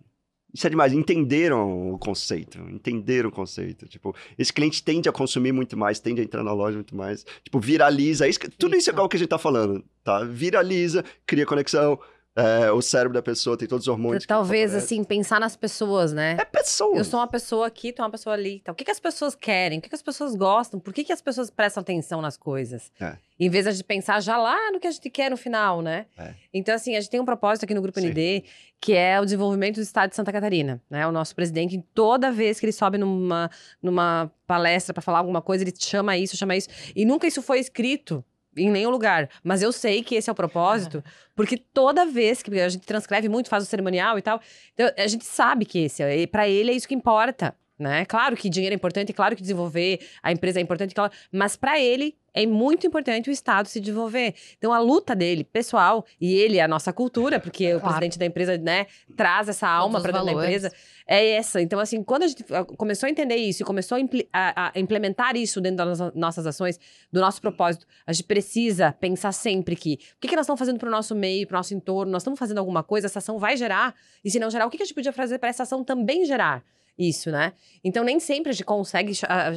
Isso 0.54 0.66
é 0.66 0.70
demais. 0.70 0.94
Entenderam 0.94 1.94
o 1.94 1.98
conceito. 2.00 2.58
Entenderam 2.72 3.30
o 3.30 3.32
conceito. 3.32 3.88
Tipo, 3.88 4.16
esse 4.38 4.52
cliente 4.52 4.84
tende 4.84 5.08
a 5.08 5.12
consumir 5.12 5.52
muito 5.52 5.78
mais, 5.78 6.00
tende 6.00 6.22
a 6.22 6.24
entrar 6.24 6.44
na 6.44 6.54
loja 6.54 6.76
muito 6.76 6.96
mais. 6.96 7.24
Tipo, 7.44 7.60
viraliza. 7.60 8.28
Isso, 8.28 8.40
que- 8.40 8.50
tudo 8.50 8.72
isso 8.76 8.76
é 8.76 8.80
Isso. 8.80 8.90
igual 8.92 9.06
o 9.06 9.10
que 9.10 9.16
a 9.16 9.20
gente 9.20 9.30
tá 9.30 9.38
falando, 9.38 9.84
tá? 10.04 10.24
Viraliza, 10.24 11.04
cria 11.26 11.46
conexão. 11.46 12.00
É, 12.40 12.72
o 12.72 12.82
cérebro 12.82 13.14
da 13.14 13.22
pessoa 13.22 13.58
tem 13.58 13.68
todos 13.68 13.86
os 13.86 13.88
hormônios. 13.90 14.26
Talvez, 14.26 14.74
assim, 14.74 15.04
pensar 15.04 15.40
nas 15.40 15.58
pessoas, 15.58 16.14
né? 16.14 16.38
É 16.40 16.46
pessoa. 16.46 16.98
Eu 16.98 17.04
sou 17.04 17.20
uma 17.20 17.28
pessoa 17.28 17.68
aqui, 17.68 17.92
tu 17.92 18.02
é 18.02 18.06
uma 18.06 18.12
pessoa 18.12 18.34
ali. 18.34 18.60
Então, 18.62 18.72
o 18.72 18.76
que, 18.76 18.86
que 18.86 18.92
as 18.92 19.00
pessoas 19.00 19.36
querem? 19.36 19.80
O 19.80 19.82
que, 19.82 19.90
que 19.90 19.96
as 19.96 20.02
pessoas 20.02 20.36
gostam? 20.36 20.80
Por 20.80 20.94
que, 20.94 21.04
que 21.04 21.12
as 21.12 21.22
pessoas 21.22 21.50
prestam 21.50 21.82
atenção 21.82 22.22
nas 22.22 22.38
coisas? 22.38 22.92
É. 23.00 23.18
Em 23.38 23.50
vez 23.50 23.78
de 23.78 23.84
pensar 23.84 24.22
já 24.22 24.38
lá 24.38 24.72
no 24.72 24.80
que 24.80 24.88
a 24.88 24.92
gente 24.92 25.10
quer 25.10 25.30
no 25.30 25.38
final, 25.38 25.82
né? 25.82 26.06
É. 26.18 26.34
Então, 26.54 26.74
assim, 26.74 26.96
a 26.96 27.02
gente 27.02 27.10
tem 27.10 27.20
um 27.20 27.26
propósito 27.26 27.66
aqui 27.66 27.74
no 27.74 27.82
Grupo 27.82 28.00
Sim. 28.00 28.08
ND, 28.08 28.44
que 28.80 28.94
é 28.94 29.20
o 29.20 29.26
desenvolvimento 29.26 29.76
do 29.76 29.82
Estado 29.82 30.10
de 30.10 30.16
Santa 30.16 30.32
Catarina. 30.32 30.82
Né? 30.90 31.06
O 31.08 31.12
nosso 31.12 31.36
presidente, 31.36 31.84
toda 31.94 32.32
vez 32.32 32.60
que 32.60 32.66
ele 32.66 32.74
sobe 32.74 32.98
numa, 32.98 33.50
numa 33.82 34.32
palestra 34.48 34.94
para 34.94 35.02
falar 35.02 35.20
alguma 35.20 35.42
coisa, 35.42 35.64
ele 35.64 35.74
chama 35.78 36.18
isso, 36.18 36.38
chama 36.38 36.56
isso. 36.56 36.70
E 36.96 37.06
nunca 37.06 37.28
isso 37.28 37.42
foi 37.42 37.60
escrito 37.60 38.24
em 38.58 38.70
nenhum 38.70 38.90
lugar. 38.90 39.30
Mas 39.44 39.62
eu 39.62 39.72
sei 39.72 40.04
que 40.04 40.16
esse 40.16 40.30
é 40.30 40.34
o 40.34 40.36
propósito, 40.36 41.04
porque 41.36 41.58
toda 41.58 42.06
vez 42.06 42.42
que 42.42 42.60
a 42.60 42.70
gente 42.70 42.86
transcreve 42.86 43.30
muito, 43.30 43.50
faz 43.50 43.64
o 43.64 43.68
cerimonial 43.68 44.18
e 44.18 44.22
tal, 44.22 44.42
então 44.74 44.90
a 44.98 45.08
gente 45.08 45.26
sabe 45.26 45.66
que 45.66 45.80
esse, 45.80 46.02
é- 46.04 46.28
para 46.28 46.48
ele 46.48 46.72
é 46.72 46.74
isso 46.74 46.88
que 46.88 46.96
importa. 46.96 47.56
Né? 47.80 48.04
Claro 48.04 48.36
que 48.36 48.50
dinheiro 48.50 48.74
é 48.74 48.76
importante, 48.76 49.14
claro 49.14 49.38
que 49.38 49.42
desenvolver 49.42 50.02
a 50.22 50.34
empresa 50.34 50.60
é 50.60 50.62
importante, 50.62 50.94
mas 51.32 51.56
para 51.56 51.80
ele 51.80 52.14
é 52.34 52.46
muito 52.46 52.86
importante 52.86 53.30
o 53.30 53.32
Estado 53.32 53.70
se 53.70 53.80
desenvolver. 53.80 54.36
Então 54.58 54.74
a 54.74 54.80
luta 54.80 55.16
dele, 55.16 55.46
pessoal, 55.46 56.06
e 56.20 56.34
ele 56.34 56.60
a 56.60 56.68
nossa 56.68 56.92
cultura, 56.92 57.40
porque 57.40 57.68
o 57.74 57.80
Claro. 57.80 57.86
presidente 57.96 58.20
da 58.20 58.26
empresa, 58.26 58.58
né, 58.58 58.86
traz 59.16 59.48
essa 59.48 59.66
alma 59.66 60.02
para 60.02 60.12
dentro 60.12 60.26
da 60.26 60.34
empresa, 60.34 60.74
é 61.08 61.30
essa. 61.30 61.62
Então 61.62 61.80
assim, 61.80 62.04
quando 62.04 62.24
a 62.24 62.28
gente 62.28 62.44
ah, 62.54 62.66
começou 62.66 63.08
a 63.08 63.10
entender 63.10 63.38
isso 63.38 63.64
e 63.64 63.66
começou 63.66 63.96
a, 63.96 64.02
impli- 64.02 64.28
a- 64.34 64.72
a 64.76 64.80
implementar 64.80 65.38
isso 65.38 65.62
dentro 65.62 65.78
das 65.78 65.98
nossas- 66.00 66.14
nossas 66.16 66.46
ações, 66.48 66.78
do 67.10 67.22
nosso 67.22 67.40
propósito, 67.40 67.88
a 68.06 68.12
gente 68.12 68.26
precisa 68.26 68.92
pensar 68.92 69.32
sempre 69.32 69.78
que 69.78 69.94
o 70.18 70.20
que, 70.20 70.28
que 70.28 70.36
nós 70.36 70.44
estamos 70.44 70.60
fazendo 70.60 70.78
para 70.80 70.90
o 70.90 70.92
nosso 70.92 71.16
meio, 71.16 71.48
para 71.48 71.56
o 71.56 71.60
nosso 71.60 71.74
entorno, 71.74 72.12
nós 72.12 72.24
estamos 72.24 72.38
fazendo 72.38 72.58
alguma 72.58 72.84
coisa, 72.84 73.08
essa 73.08 73.20
ação 73.20 73.40
vai 73.40 73.56
gerar, 73.56 73.96
e 74.22 74.30
se 74.30 74.38
não 74.38 74.50
gerar, 74.52 74.66
o 74.68 74.70
que, 74.70 74.76
que 74.76 74.84
a 74.84 74.86
gente 74.86 74.96
podia 74.96 75.14
fazer 75.14 75.40
para 75.40 75.48
essa 75.48 75.64
ação 75.64 75.82
também 75.82 76.26
gerar? 76.26 76.62
Isso, 77.00 77.32
né? 77.32 77.54
Então, 77.82 78.04
nem 78.04 78.20
sempre 78.20 78.50
a 78.50 78.52
gente 78.52 78.66
consegue 78.66 79.14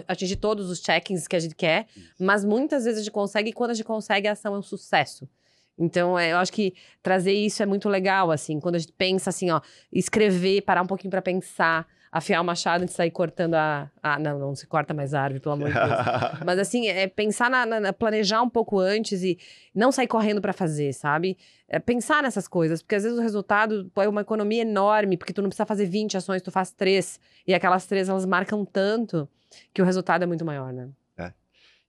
atingir 0.06 0.36
todos 0.36 0.70
os 0.70 0.80
check-ins 0.80 1.26
que 1.26 1.34
a 1.34 1.40
gente 1.40 1.56
quer, 1.56 1.88
mas 2.16 2.44
muitas 2.44 2.84
vezes 2.84 3.00
a 3.00 3.02
gente 3.02 3.10
consegue, 3.10 3.50
e 3.50 3.52
quando 3.52 3.72
a 3.72 3.74
gente 3.74 3.84
consegue, 3.84 4.28
a 4.28 4.32
ação 4.32 4.54
é 4.54 4.58
um 4.58 4.62
sucesso. 4.62 5.28
Então, 5.76 6.16
é, 6.16 6.30
eu 6.30 6.36
acho 6.36 6.52
que 6.52 6.72
trazer 7.02 7.32
isso 7.32 7.60
é 7.60 7.66
muito 7.66 7.88
legal, 7.88 8.30
assim, 8.30 8.60
quando 8.60 8.76
a 8.76 8.78
gente 8.78 8.92
pensa 8.92 9.30
assim, 9.30 9.50
ó, 9.50 9.60
escrever, 9.92 10.62
parar 10.62 10.82
um 10.82 10.86
pouquinho 10.86 11.10
para 11.10 11.20
pensar, 11.20 11.84
afiar 12.12 12.42
o 12.42 12.44
machado 12.44 12.82
antes 12.82 12.92
de 12.92 12.96
sair 12.98 13.10
cortando 13.10 13.54
a. 13.54 13.90
Ah, 14.02 14.18
não, 14.18 14.38
não 14.38 14.54
se 14.54 14.66
corta 14.66 14.92
mais 14.92 15.14
a 15.14 15.22
árvore, 15.22 15.40
pelo 15.40 15.54
amor 15.54 15.68
de 15.68 15.74
Deus. 15.74 15.90
Mas 16.44 16.58
assim, 16.58 16.86
é 16.86 17.08
pensar 17.08 17.50
na, 17.50 17.64
na- 17.64 17.92
planejar 17.92 18.42
um 18.42 18.50
pouco 18.50 18.78
antes 18.78 19.22
e 19.22 19.38
não 19.74 19.90
sair 19.90 20.06
correndo 20.06 20.40
pra 20.42 20.52
fazer, 20.52 20.92
sabe? 20.92 21.38
É 21.66 21.78
pensar 21.78 22.22
nessas 22.22 22.46
coisas, 22.46 22.82
porque 22.82 22.96
às 22.96 23.02
vezes 23.04 23.18
o 23.18 23.22
resultado 23.22 23.90
é 23.96 24.08
uma 24.08 24.20
economia 24.20 24.60
enorme, 24.60 25.16
porque 25.16 25.32
tu 25.32 25.40
não 25.40 25.48
precisa 25.48 25.64
fazer 25.64 25.86
20 25.86 26.18
ações, 26.18 26.42
tu 26.42 26.50
faz 26.50 26.70
três, 26.70 27.18
e 27.46 27.54
aquelas 27.54 27.86
três 27.86 28.10
elas 28.10 28.26
marcam 28.26 28.62
tanto 28.64 29.26
que 29.72 29.80
o 29.80 29.84
resultado 29.84 30.22
é 30.22 30.26
muito 30.26 30.44
maior, 30.44 30.70
né? 30.70 30.90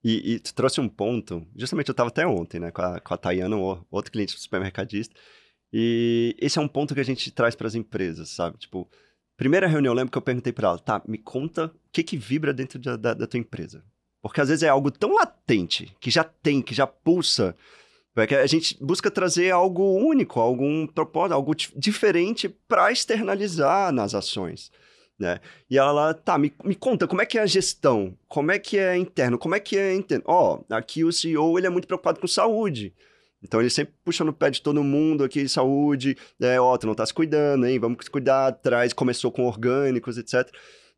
E, 0.05 0.33
e 0.33 0.39
tu 0.39 0.53
trouxe 0.53 0.81
um 0.81 0.89
ponto, 0.89 1.47
justamente 1.55 1.87
eu 1.87 1.93
estava 1.93 2.09
até 2.09 2.27
ontem, 2.27 2.59
né, 2.59 2.71
com 2.71 2.81
a, 2.81 2.99
com 2.99 3.13
a 3.13 3.17
Tayana, 3.17 3.55
um 3.55 3.81
outro 3.89 4.11
cliente 4.11 4.37
supermercadista, 4.37 5.15
e 5.71 6.35
esse 6.39 6.59
é 6.59 6.61
um 6.61 6.67
ponto 6.67 6.93
que 6.93 6.99
a 6.99 7.05
gente 7.05 7.31
traz 7.31 7.55
para 7.55 7.67
as 7.67 7.73
empresas, 7.73 8.29
sabe? 8.29 8.57
Tipo, 8.57 8.85
primeira 9.37 9.67
reunião, 9.67 9.91
eu 9.91 9.97
lembro 9.97 10.11
que 10.11 10.17
eu 10.17 10.21
perguntei 10.21 10.53
para 10.53 10.69
ela, 10.69 10.79
tá, 10.79 11.01
me 11.07 11.17
conta 11.17 11.65
o 11.65 11.71
que 11.91 12.03
que 12.03 12.17
vibra 12.17 12.53
dentro 12.53 12.79
da, 12.79 12.95
da, 12.95 13.13
da 13.13 13.27
tua 13.27 13.39
empresa. 13.39 13.83
Porque 14.21 14.39
às 14.39 14.47
vezes 14.49 14.63
é 14.63 14.69
algo 14.69 14.89
tão 14.89 15.13
latente, 15.13 15.93
que 15.99 16.09
já 16.09 16.23
tem, 16.23 16.61
que 16.61 16.73
já 16.73 16.87
pulsa, 16.87 17.55
é 18.15 18.27
que 18.27 18.35
a 18.35 18.45
gente 18.45 18.77
busca 18.79 19.09
trazer 19.09 19.51
algo 19.51 19.83
único, 19.97 20.39
algum 20.39 20.85
propósito, 20.85 21.33
algo 21.33 21.55
dif- 21.55 21.73
diferente 21.75 22.47
para 22.47 22.91
externalizar 22.91 23.91
nas 23.91 24.13
ações. 24.13 24.71
Né? 25.17 25.39
E 25.69 25.77
ela 25.77 26.13
tá, 26.13 26.37
me, 26.37 26.53
me 26.63 26.75
conta, 26.75 27.07
como 27.07 27.21
é 27.21 27.25
que 27.25 27.37
é 27.37 27.41
a 27.41 27.45
gestão? 27.47 28.15
Como 28.27 28.51
é 28.51 28.59
que 28.59 28.77
é 28.77 28.95
interno? 28.95 29.37
Como 29.37 29.55
é 29.55 29.59
que 29.59 29.77
é 29.77 29.93
interno? 29.95 30.23
Ó, 30.27 30.61
aqui 30.69 31.03
o 31.03 31.11
CEO, 31.11 31.57
ele 31.57 31.67
é 31.67 31.69
muito 31.69 31.87
preocupado 31.87 32.19
com 32.19 32.27
saúde. 32.27 32.93
Então, 33.43 33.59
ele 33.59 33.69
sempre 33.69 33.93
puxa 34.03 34.23
no 34.23 34.31
pé 34.33 34.49
de 34.49 34.61
todo 34.61 34.83
mundo 34.83 35.23
aqui, 35.23 35.47
saúde, 35.49 36.17
né? 36.39 36.59
Ó, 36.59 36.77
tu 36.77 36.87
não 36.87 36.95
tá 36.95 37.05
se 37.05 37.13
cuidando, 37.13 37.67
hein? 37.67 37.77
Vamos 37.77 38.07
cuidar 38.07 38.47
atrás. 38.47 38.93
Começou 38.93 39.31
com 39.31 39.45
orgânicos, 39.45 40.17
etc. 40.17 40.49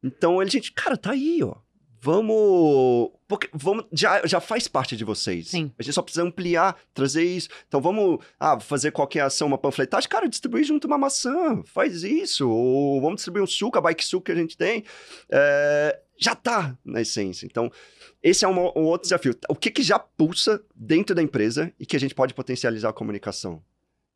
Então, 0.04 0.42
ele, 0.42 0.52
gente, 0.52 0.72
cara, 0.72 0.96
tá 0.96 1.12
aí, 1.12 1.44
ó. 1.44 1.56
Vamos... 2.02 3.10
Porque 3.28 3.50
vamos 3.52 3.86
já, 3.92 4.24
já 4.28 4.40
faz 4.40 4.68
parte 4.68 4.96
de 4.96 5.04
vocês. 5.04 5.48
Sim. 5.48 5.72
A 5.80 5.82
gente 5.82 5.96
só 5.96 6.04
precisa 6.04 6.24
ampliar, 6.24 6.78
trazer 6.94 7.24
isso. 7.24 7.50
Então, 7.68 7.82
vamos 7.82 8.20
ah, 8.40 8.60
fazer 8.60 8.92
qualquer 8.92 9.22
ação, 9.22 9.48
uma 9.48 9.58
panfletagem. 9.58 10.08
Cara, 10.08 10.30
distribuir 10.30 10.64
junto 10.64 10.86
uma 10.86 11.00
maçã. 11.00 11.64
Faz 11.66 12.04
isso. 12.04 12.48
Ou 12.48 13.02
vamos 13.02 13.16
distribuir 13.16 13.44
um 13.44 13.48
suco, 13.48 13.80
a 13.80 13.82
bike 13.82 14.06
suco 14.06 14.26
que 14.26 14.32
a 14.32 14.36
gente 14.36 14.56
tem. 14.56 14.84
É, 15.32 16.00
já 16.18 16.36
tá 16.36 16.78
na 16.84 17.02
essência. 17.02 17.46
Então, 17.46 17.72
esse 18.22 18.46
é 18.46 18.48
um, 18.48 18.58
um 18.76 18.84
outro 18.84 19.04
desafio. 19.04 19.36
O 19.50 19.56
que, 19.56 19.70
que 19.70 19.84
já 19.84 20.00
pulsa 20.00 20.62
dentro 20.76 21.16
da 21.16 21.22
empresa 21.22 21.72
e 21.80 21.86
que 21.86 21.96
a 21.96 22.00
gente 22.00 22.16
pode 22.16 22.34
potencializar 22.34 22.90
a 22.90 22.94
comunicação? 22.94 23.62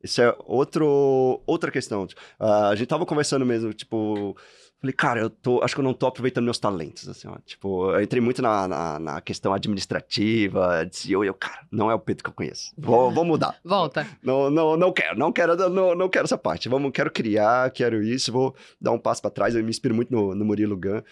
Isso 0.02 0.22
é 0.22 0.34
outro, 0.46 1.42
outra 1.46 1.70
questão. 1.70 2.06
Ah, 2.38 2.68
a 2.68 2.74
gente 2.74 2.88
tava 2.88 3.06
conversando 3.06 3.44
mesmo, 3.44 3.72
tipo... 3.72 4.36
Falei, 4.80 4.94
cara, 4.94 5.20
eu 5.20 5.28
tô, 5.28 5.62
acho 5.62 5.74
que 5.74 5.80
eu 5.80 5.84
não 5.84 5.92
tô 5.92 6.06
aproveitando 6.06 6.44
meus 6.44 6.58
talentos, 6.58 7.06
assim, 7.06 7.28
ó. 7.28 7.36
Tipo, 7.44 7.92
eu 7.92 8.00
entrei 8.00 8.18
muito 8.18 8.40
na, 8.40 8.66
na, 8.66 8.98
na 8.98 9.20
questão 9.20 9.52
administrativa, 9.52 10.86
de 10.86 10.96
CEO, 10.96 11.22
e 11.22 11.26
eu, 11.26 11.34
cara, 11.34 11.66
não 11.70 11.90
é 11.90 11.94
o 11.94 11.98
Pedro 11.98 12.24
que 12.24 12.30
eu 12.30 12.34
conheço. 12.34 12.72
Vou, 12.78 13.10
vou 13.10 13.22
mudar. 13.22 13.60
Volta. 13.62 14.06
Não, 14.22 14.48
não, 14.48 14.78
não 14.78 14.90
quero, 14.90 15.18
não 15.18 15.30
quero, 15.30 15.54
não, 15.68 15.94
não 15.94 16.08
quero 16.08 16.24
essa 16.24 16.38
parte. 16.38 16.70
Vamos, 16.70 16.92
quero 16.92 17.10
criar, 17.10 17.70
quero 17.72 18.02
isso, 18.02 18.32
vou 18.32 18.56
dar 18.80 18.92
um 18.92 18.98
passo 18.98 19.20
para 19.20 19.30
trás. 19.30 19.54
Eu 19.54 19.62
me 19.62 19.68
inspiro 19.68 19.94
muito 19.94 20.10
no, 20.10 20.34
no 20.34 20.46
Murilo 20.46 20.78
Gun. 20.78 21.02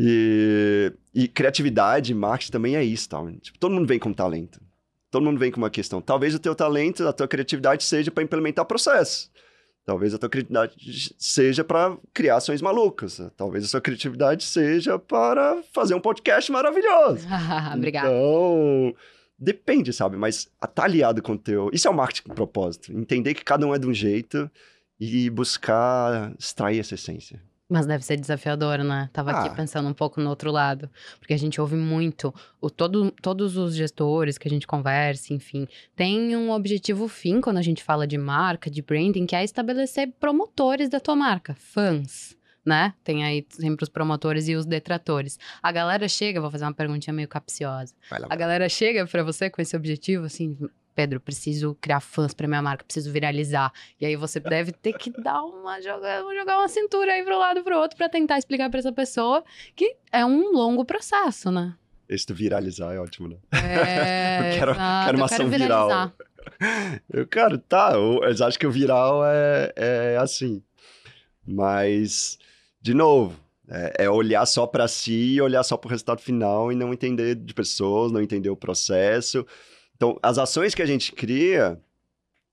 E, 0.00 0.92
e 1.12 1.26
criatividade, 1.26 2.14
marketing 2.14 2.52
também 2.52 2.76
é 2.76 2.84
isso, 2.84 3.08
tal. 3.08 3.28
Tipo, 3.32 3.58
todo 3.58 3.74
mundo 3.74 3.88
vem 3.88 3.98
com 3.98 4.12
talento. 4.12 4.60
Todo 5.10 5.24
mundo 5.24 5.38
vem 5.38 5.50
com 5.50 5.58
uma 5.58 5.70
questão. 5.70 6.00
Talvez 6.00 6.34
o 6.34 6.38
teu 6.38 6.54
talento, 6.54 7.06
a 7.08 7.12
tua 7.12 7.26
criatividade 7.26 7.82
seja 7.82 8.08
para 8.10 8.22
implementar 8.22 8.64
processo. 8.64 9.28
Talvez 9.84 10.14
a 10.14 10.18
tua 10.18 10.28
criatividade 10.28 11.14
seja 11.18 11.64
para 11.64 11.96
criar 12.14 12.36
ações 12.36 12.62
malucas. 12.62 13.20
Talvez 13.36 13.64
a 13.64 13.68
sua 13.68 13.80
criatividade 13.80 14.44
seja 14.44 14.98
para 14.98 15.62
fazer 15.72 15.94
um 15.94 16.00
podcast 16.00 16.52
maravilhoso. 16.52 17.26
Obrigada. 17.74 18.06
Então, 18.06 18.94
depende, 19.36 19.92
sabe? 19.92 20.16
Mas 20.16 20.48
tá 20.74 20.84
aliado 20.84 21.22
com 21.22 21.32
o 21.32 21.38
teu. 21.38 21.70
Isso 21.72 21.88
é 21.88 21.90
o 21.90 21.94
marketing 21.94 22.28
com 22.28 22.34
propósito. 22.34 22.92
Entender 22.92 23.34
que 23.34 23.42
cada 23.42 23.66
um 23.66 23.74
é 23.74 23.78
de 23.78 23.86
um 23.86 23.94
jeito 23.94 24.48
e 25.00 25.28
buscar 25.30 26.34
extrair 26.38 26.78
essa 26.78 26.94
essência. 26.94 27.42
Mas 27.70 27.84
deve 27.86 28.02
ser 28.02 28.16
desafiador, 28.16 28.78
né? 28.78 29.10
Tava 29.12 29.30
Ah. 29.30 29.40
aqui 29.44 29.54
pensando 29.54 29.86
um 29.88 29.92
pouco 29.92 30.20
no 30.22 30.30
outro 30.30 30.50
lado. 30.50 30.88
Porque 31.18 31.34
a 31.34 31.36
gente 31.38 31.60
ouve 31.60 31.76
muito. 31.76 32.34
O, 32.60 32.70
todo, 32.70 33.10
todos 33.22 33.58
os 33.58 33.74
gestores 33.74 34.38
que 34.38 34.48
a 34.48 34.50
gente 34.50 34.66
conversa, 34.66 35.34
enfim, 35.34 35.68
tem 35.94 36.34
um 36.34 36.50
objetivo 36.50 37.06
fim 37.08 37.40
quando 37.42 37.58
a 37.58 37.62
gente 37.62 37.82
fala 37.84 38.06
de 38.06 38.16
marca, 38.16 38.70
de 38.70 38.80
branding, 38.80 39.26
que 39.26 39.36
é 39.36 39.44
estabelecer 39.44 40.10
promotores 40.18 40.88
da 40.88 40.98
tua 40.98 41.14
marca, 41.14 41.54
fãs. 41.56 42.34
né? 42.64 42.92
Tem 43.04 43.24
aí 43.24 43.46
sempre 43.50 43.82
os 43.82 43.88
promotores 43.88 44.46
e 44.48 44.54
os 44.54 44.66
detratores. 44.66 45.38
A 45.62 45.70
galera 45.72 46.06
chega, 46.08 46.40
vou 46.40 46.50
fazer 46.50 46.64
uma 46.64 46.74
perguntinha 46.74 47.12
meio 47.14 47.26
capciosa. 47.28 47.94
Lá, 48.10 48.26
A 48.30 48.36
galera 48.36 48.68
chega 48.68 49.06
pra 49.06 49.22
você 49.22 49.48
com 49.50 49.60
esse 49.62 49.74
objetivo, 49.76 50.24
assim, 50.26 50.54
Pedro, 50.98 51.20
preciso 51.20 51.76
criar 51.80 52.00
fãs 52.00 52.34
pra 52.34 52.48
minha 52.48 52.60
marca, 52.60 52.82
preciso 52.84 53.12
viralizar. 53.12 53.72
E 54.00 54.04
aí 54.04 54.16
você 54.16 54.40
deve 54.40 54.72
ter 54.72 54.94
que 54.94 55.10
dar 55.22 55.44
uma 55.44 55.80
jogar, 55.80 56.22
jogar 56.36 56.58
uma 56.58 56.66
cintura 56.66 57.12
aí 57.12 57.22
pro 57.22 57.38
lado 57.38 57.60
e 57.60 57.62
pro 57.62 57.78
outro 57.78 57.96
pra 57.96 58.08
tentar 58.08 58.36
explicar 58.36 58.68
pra 58.68 58.80
essa 58.80 58.90
pessoa 58.92 59.44
que 59.76 59.94
é 60.10 60.26
um 60.26 60.50
longo 60.50 60.84
processo, 60.84 61.52
né? 61.52 61.74
Esse 62.08 62.26
do 62.26 62.34
viralizar 62.34 62.92
é 62.92 62.98
ótimo, 62.98 63.28
né? 63.28 63.36
É, 63.52 64.50
Eu 64.50 64.58
quero- 64.58 64.70
exato, 64.72 65.06
quero 65.06 65.18
uma 65.18 65.26
eu 65.26 65.28
quero 65.28 65.42
ação 65.44 65.48
viral. 65.48 66.12
Eu, 67.12 67.26
cara, 67.28 67.58
tá, 67.58 67.92
eu- 67.94 68.24
eles 68.24 68.40
acham 68.40 68.58
que 68.58 68.66
o 68.66 68.70
viral 68.72 69.24
é, 69.24 69.72
é 69.76 70.16
assim. 70.20 70.60
Mas, 71.46 72.38
de 72.82 72.92
novo, 72.92 73.38
é, 73.68 74.04
é 74.06 74.10
olhar 74.10 74.44
só 74.46 74.66
pra 74.66 74.88
si 74.88 75.40
olhar 75.40 75.62
só 75.62 75.76
pro 75.76 75.90
resultado 75.90 76.20
final 76.20 76.72
e 76.72 76.74
não 76.74 76.92
entender 76.92 77.36
de 77.36 77.54
pessoas, 77.54 78.10
não 78.10 78.20
entender 78.20 78.50
o 78.50 78.56
processo. 78.56 79.46
Então, 79.98 80.16
as 80.22 80.38
ações 80.38 80.74
que 80.76 80.80
a 80.82 80.86
gente 80.86 81.10
cria, 81.12 81.78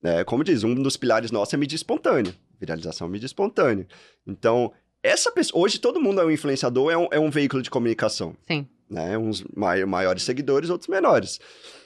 é, 0.04 0.24
como 0.24 0.43
diz, 0.43 0.64
um 0.64 0.74
dos 0.74 0.98
pilares 0.98 1.30
nossos 1.30 1.54
é 1.54 1.58
mídia 1.58 1.76
espontânea. 1.76 2.36
Viralização 2.60 3.08
mídia 3.08 3.28
espontânea. 3.28 3.88
Então, 4.26 4.74
essa 5.04 5.32
pessoa. 5.32 5.64
Hoje 5.64 5.78
todo 5.78 6.02
mundo 6.02 6.20
é 6.20 6.26
um 6.26 6.32
influenciador, 6.32 6.91
é 6.91 6.98
um, 6.98 7.08
é 7.12 7.20
um 7.20 7.30
veículo 7.30 7.62
de 7.62 7.70
comunicação. 7.70 8.36
Sim. 8.48 8.68
Né? 8.89 9.16
Uns 9.16 9.43
mai- 9.56 9.86
maiores 9.86 10.24
seguidores, 10.24 10.72
outros 10.72 10.88
menores. 10.88 11.39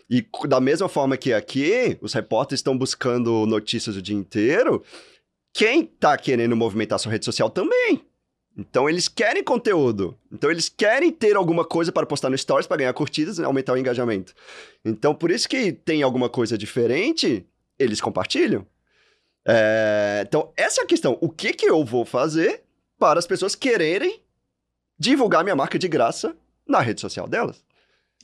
E 0.09 0.25
da 0.47 0.61
mesma 0.61 0.87
forma 0.87 1.17
que 1.17 1.33
aqui, 1.33 1.97
os 2.01 2.13
repórteres 2.13 2.59
estão 2.59 2.77
buscando 2.77 3.45
notícias 3.45 3.97
o 3.97 4.01
dia 4.01 4.15
inteiro, 4.15 4.81
quem 5.53 5.83
tá 5.85 6.17
querendo 6.17 6.55
movimentar 6.55 6.97
sua 6.99 7.11
rede 7.11 7.25
social 7.25 7.49
também. 7.49 8.01
Então 8.59 8.89
eles 8.89 9.07
querem 9.07 9.41
conteúdo. 9.41 10.17
Então 10.29 10.51
eles 10.51 10.67
querem 10.67 11.11
ter 11.11 11.37
alguma 11.37 11.63
coisa 11.63 11.93
para 11.93 12.05
postar 12.05 12.29
no 12.29 12.37
Stories 12.37 12.67
para 12.67 12.77
ganhar 12.77 12.93
curtidas 12.93 13.39
e 13.39 13.43
aumentar 13.43 13.71
o 13.73 13.77
engajamento. 13.77 14.33
Então 14.83 15.15
por 15.15 15.31
isso 15.31 15.47
que 15.47 15.71
tem 15.71 16.03
alguma 16.03 16.27
coisa 16.27 16.57
diferente, 16.57 17.45
eles 17.77 18.01
compartilham. 18.01 18.67
É, 19.47 20.25
Então 20.27 20.51
essa 20.57 20.81
é 20.81 20.83
a 20.83 20.87
questão. 20.87 21.17
O 21.21 21.29
que 21.29 21.53
que 21.53 21.69
eu 21.69 21.85
vou 21.85 22.03
fazer 22.03 22.61
para 22.97 23.17
as 23.17 23.25
pessoas 23.25 23.55
quererem 23.55 24.21
divulgar 24.97 25.43
minha 25.43 25.55
marca 25.55 25.79
de 25.79 25.87
graça 25.87 26.35
na 26.67 26.81
rede 26.81 26.99
social 26.99 27.29
delas? 27.29 27.63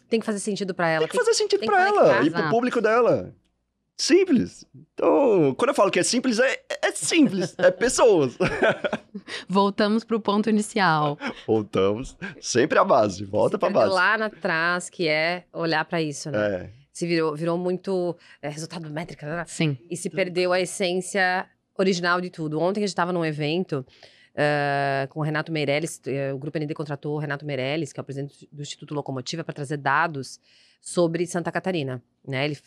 Tem 0.09 0.19
que 0.19 0.25
fazer 0.25 0.39
sentido 0.39 0.75
pra 0.75 0.89
ela. 0.89 1.07
Tem 1.07 1.17
que 1.17 1.17
fazer 1.17 1.33
sentido 1.33 1.61
que 1.61 1.73
ela 1.73 2.25
e 2.25 2.29
pro 2.29 2.39
exato. 2.39 2.49
público 2.49 2.81
dela. 2.81 3.33
Simples. 3.97 4.65
Então, 4.75 5.55
quando 5.55 5.69
eu 5.69 5.75
falo 5.75 5.89
que 5.89 5.99
é 5.99 6.03
simples, 6.03 6.39
é, 6.39 6.61
é 6.81 6.91
simples. 6.91 7.55
É 7.57 7.71
pessoas. 7.71 8.37
Voltamos 9.47 10.03
pro 10.03 10.19
ponto 10.19 10.49
inicial. 10.49 11.17
Voltamos. 11.47 12.17
Sempre 12.41 12.77
a 12.77 12.83
base. 12.83 13.23
Volta 13.23 13.57
pra 13.57 13.69
perdeu 13.69 13.89
base. 13.89 13.95
lá 13.95 14.25
atrás, 14.25 14.89
que 14.89 15.07
é 15.07 15.45
olhar 15.53 15.85
pra 15.85 16.01
isso, 16.01 16.29
né? 16.29 16.55
É. 16.55 16.69
Se 16.91 17.07
virou, 17.07 17.35
virou 17.35 17.57
muito 17.57 18.15
é, 18.41 18.49
resultado 18.49 18.89
métrica, 18.89 19.25
né? 19.27 19.43
Sim. 19.47 19.77
e 19.89 19.97
se 19.97 20.09
perdeu 20.09 20.51
a 20.53 20.59
essência 20.59 21.47
original 21.77 22.21
de 22.21 22.29
tudo. 22.29 22.59
Ontem 22.59 22.79
a 22.79 22.83
gente 22.83 22.89
estava 22.89 23.11
num 23.11 23.23
evento 23.23 23.85
ah, 24.37 25.07
com 25.09 25.21
o 25.21 25.23
Renato 25.23 25.51
Meirelles, 25.51 26.01
eh, 26.05 26.33
o 26.33 26.37
Grupo 26.37 26.59
ND 26.59 26.73
contratou 26.73 27.15
o 27.15 27.19
Renato 27.19 27.45
Meirelles, 27.45 27.93
que 27.93 27.99
é 27.99 28.01
o 28.01 28.03
presidente 28.03 28.49
do 28.51 28.61
Instituto 28.61 28.93
Locomotiva, 28.93 29.45
para 29.45 29.53
trazer 29.53 29.77
dados 29.77 30.39
sobre 30.85 31.25
Santa 31.25 31.51
Catarina. 31.51 32.01
Né? 32.27 32.45
Ele, 32.45 32.57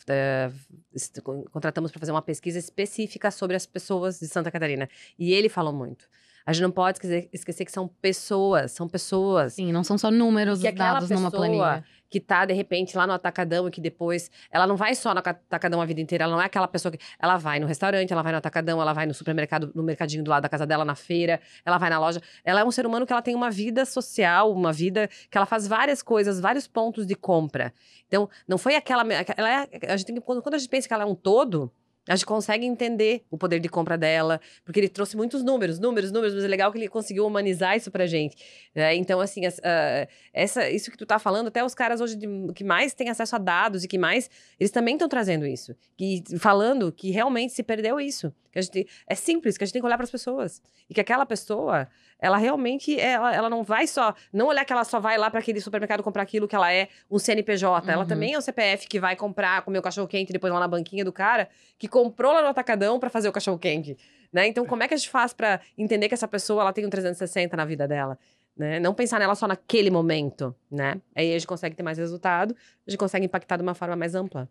con- 1.23 1.45
contratamos 1.51 1.89
para 1.89 1.99
fazer 2.01 2.11
uma 2.11 2.21
pesquisa 2.21 2.59
específica 2.59 3.31
sobre 3.31 3.55
as 3.55 3.65
pessoas 3.65 4.19
de 4.19 4.27
Santa 4.27 4.51
Catarina. 4.51 4.89
E 5.17 5.33
ele 5.33 5.47
falou 5.47 5.71
muito. 5.71 6.05
A 6.45 6.51
gente 6.51 6.63
não 6.63 6.71
pode 6.71 6.97
esquecer, 6.97 7.29
esquecer 7.31 7.65
que 7.65 7.71
são 7.71 7.87
pessoas, 7.87 8.71
são 8.73 8.89
pessoas 8.89 9.53
Sim, 9.53 9.71
não 9.71 9.83
são 9.83 9.97
só 9.97 10.11
números 10.11 10.59
que 10.59 10.71
dados 10.71 11.09
numa 11.09 11.31
planilha. 11.31 11.85
Que 12.09 12.19
tá, 12.19 12.45
de 12.45 12.53
repente, 12.53 12.97
lá 12.97 13.05
no 13.05 13.13
atacadão 13.13 13.67
e 13.67 13.71
que 13.71 13.79
depois. 13.79 14.31
Ela 14.51 14.65
não 14.65 14.75
vai 14.75 14.95
só 14.95 15.13
no 15.13 15.19
aca- 15.19 15.31
atacadão 15.31 15.81
a 15.81 15.85
vida 15.85 16.01
inteira. 16.01 16.23
Ela 16.23 16.33
não 16.33 16.41
é 16.41 16.45
aquela 16.45 16.67
pessoa 16.67 16.91
que. 16.91 16.99
Ela 17.19 17.37
vai 17.37 17.59
no 17.59 17.67
restaurante, 17.67 18.11
ela 18.11 18.23
vai 18.23 18.31
no 18.31 18.37
atacadão, 18.37 18.81
ela 18.81 18.93
vai 18.93 19.05
no 19.05 19.13
supermercado, 19.13 19.71
no 19.75 19.83
mercadinho 19.83 20.23
do 20.23 20.29
lado 20.29 20.43
da 20.43 20.49
casa 20.49 20.65
dela, 20.65 20.83
na 20.83 20.95
feira, 20.95 21.39
ela 21.63 21.77
vai 21.77 21.89
na 21.89 21.99
loja. 21.99 22.21
Ela 22.43 22.61
é 22.61 22.63
um 22.63 22.71
ser 22.71 22.85
humano 22.85 23.05
que 23.05 23.13
ela 23.13 23.21
tem 23.21 23.35
uma 23.35 23.51
vida 23.51 23.85
social, 23.85 24.51
uma 24.51 24.73
vida 24.73 25.07
que 25.29 25.37
ela 25.37 25.45
faz 25.45 25.67
várias 25.67 26.01
coisas, 26.01 26.39
vários 26.39 26.67
pontos 26.67 27.05
de 27.05 27.15
compra. 27.15 27.73
Então, 28.07 28.29
não 28.47 28.57
foi 28.57 28.75
aquela. 28.75 29.03
Ela 29.37 29.63
é, 29.63 29.69
a 29.87 29.97
gente 29.97 30.07
tem 30.07 30.19
quando 30.19 30.55
a 30.55 30.57
gente 30.57 30.69
pensa 30.69 30.87
que 30.87 30.93
ela 30.93 31.03
é 31.03 31.07
um 31.07 31.15
todo. 31.15 31.71
A 32.09 32.15
gente 32.15 32.25
consegue 32.25 32.65
entender 32.65 33.23
o 33.29 33.37
poder 33.37 33.59
de 33.59 33.69
compra 33.69 33.97
dela, 33.97 34.41
porque 34.65 34.79
ele 34.79 34.89
trouxe 34.89 35.15
muitos 35.15 35.43
números, 35.43 35.79
números, 35.79 36.11
números, 36.11 36.33
mas 36.35 36.43
é 36.43 36.47
legal 36.47 36.71
que 36.71 36.77
ele 36.79 36.87
conseguiu 36.89 37.25
humanizar 37.25 37.77
isso 37.77 37.91
pra 37.91 38.05
gente. 38.07 38.35
né? 38.75 38.95
Então, 38.95 39.19
assim, 39.19 39.45
as- 39.45 39.59
ah, 39.63 40.07
essa, 40.33 40.69
isso 40.69 40.89
que 40.91 40.97
tu 40.97 41.05
tá 41.05 41.19
falando, 41.19 41.47
até 41.47 41.63
os 41.63 41.73
caras 41.75 42.01
hoje 42.01 42.15
de- 42.15 42.27
que 42.53 42.63
mais 42.63 42.93
têm 42.93 43.09
acesso 43.09 43.35
a 43.35 43.39
dados 43.39 43.83
e 43.83 43.87
que 43.87 43.97
mais, 43.97 44.29
eles 44.59 44.71
também 44.71 44.95
estão 44.95 45.07
trazendo 45.07 45.45
isso. 45.45 45.75
E 45.99 46.23
falando 46.39 46.91
que 46.91 47.11
realmente 47.11 47.53
se 47.53 47.63
perdeu 47.63 47.99
isso. 47.99 48.33
Que 48.51 48.57
a 48.59 48.61
gente, 48.63 48.87
é 49.07 49.13
simples, 49.15 49.57
que 49.57 49.63
a 49.63 49.65
gente 49.67 49.73
tem 49.73 49.81
que 49.81 49.85
olhar 49.85 49.97
para 49.97 50.03
as 50.05 50.11
pessoas. 50.11 50.61
E 50.89 50.93
que 50.93 50.99
aquela 51.01 51.25
pessoa, 51.25 51.87
ela 52.19 52.37
realmente, 52.37 52.99
ela, 52.99 53.33
ela 53.33 53.49
não 53.49 53.63
vai 53.63 53.87
só, 53.87 54.13
não 54.33 54.47
olhar 54.47 54.65
que 54.65 54.73
ela 54.73 54.83
só 54.83 54.99
vai 54.99 55.17
lá 55.17 55.29
para 55.29 55.39
aquele 55.39 55.61
supermercado 55.61 56.03
comprar 56.03 56.23
aquilo 56.23 56.47
que 56.47 56.55
ela 56.55 56.71
é, 56.71 56.89
um 57.09 57.17
CNPJ. 57.17 57.89
Ela 57.91 58.01
Uhum. 58.01 58.07
também 58.07 58.33
é 58.33 58.37
um 58.37 58.41
CPF 58.41 58.87
que 58.87 58.99
vai 58.99 59.15
comprar, 59.15 59.61
comer 59.61 59.79
o 59.79 59.81
cachorro 59.81 60.07
quente 60.07 60.33
depois 60.33 60.51
lá 60.51 60.59
na 60.59 60.67
banquinha 60.67 61.05
do 61.05 61.13
cara, 61.13 61.47
que 61.77 61.87
comprou 61.87 62.33
lá 62.33 62.41
no 62.41 62.47
atacadão 62.49 62.99
para 62.99 63.09
fazer 63.09 63.29
o 63.29 63.31
cachorro 63.31 63.57
quente. 63.57 63.97
Né? 64.33 64.47
Então, 64.47 64.65
como 64.65 64.83
é 64.83 64.87
que 64.87 64.93
a 64.93 64.97
gente 64.97 65.09
faz 65.09 65.33
para 65.33 65.59
entender 65.77 66.07
que 66.07 66.13
essa 66.13 66.27
pessoa 66.27 66.61
ela 66.61 66.73
tem 66.73 66.85
um 66.85 66.89
360 66.89 67.55
na 67.55 67.65
vida 67.65 67.87
dela? 67.87 68.17
Né? 68.55 68.79
Não 68.79 68.93
pensar 68.93 69.17
nela 69.19 69.33
só 69.35 69.47
naquele 69.47 69.89
momento, 69.89 70.53
né? 70.69 70.99
Aí 71.15 71.29
a 71.29 71.33
gente 71.33 71.47
consegue 71.47 71.75
ter 71.75 71.81
mais 71.83 71.97
resultado, 71.97 72.53
a 72.85 72.91
gente 72.91 72.99
consegue 72.99 73.25
impactar 73.25 73.55
de 73.55 73.63
uma 73.63 73.73
forma 73.73 73.95
mais 73.95 74.13
ampla. 74.13 74.49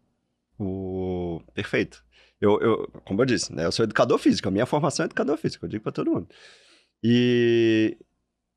O... 0.58 1.40
Perfeito. 1.54 2.02
Eu, 2.40 2.58
eu, 2.60 2.88
como 3.04 3.20
eu 3.20 3.26
disse, 3.26 3.52
né, 3.54 3.66
eu 3.66 3.72
sou 3.72 3.84
educador 3.84 4.18
físico. 4.18 4.48
A 4.48 4.50
minha 4.50 4.66
formação 4.66 5.04
é 5.04 5.06
educador 5.06 5.36
físico. 5.36 5.64
Eu 5.66 5.68
digo 5.68 5.82
pra 5.82 5.92
todo 5.92 6.10
mundo. 6.10 6.28
E... 7.02 7.96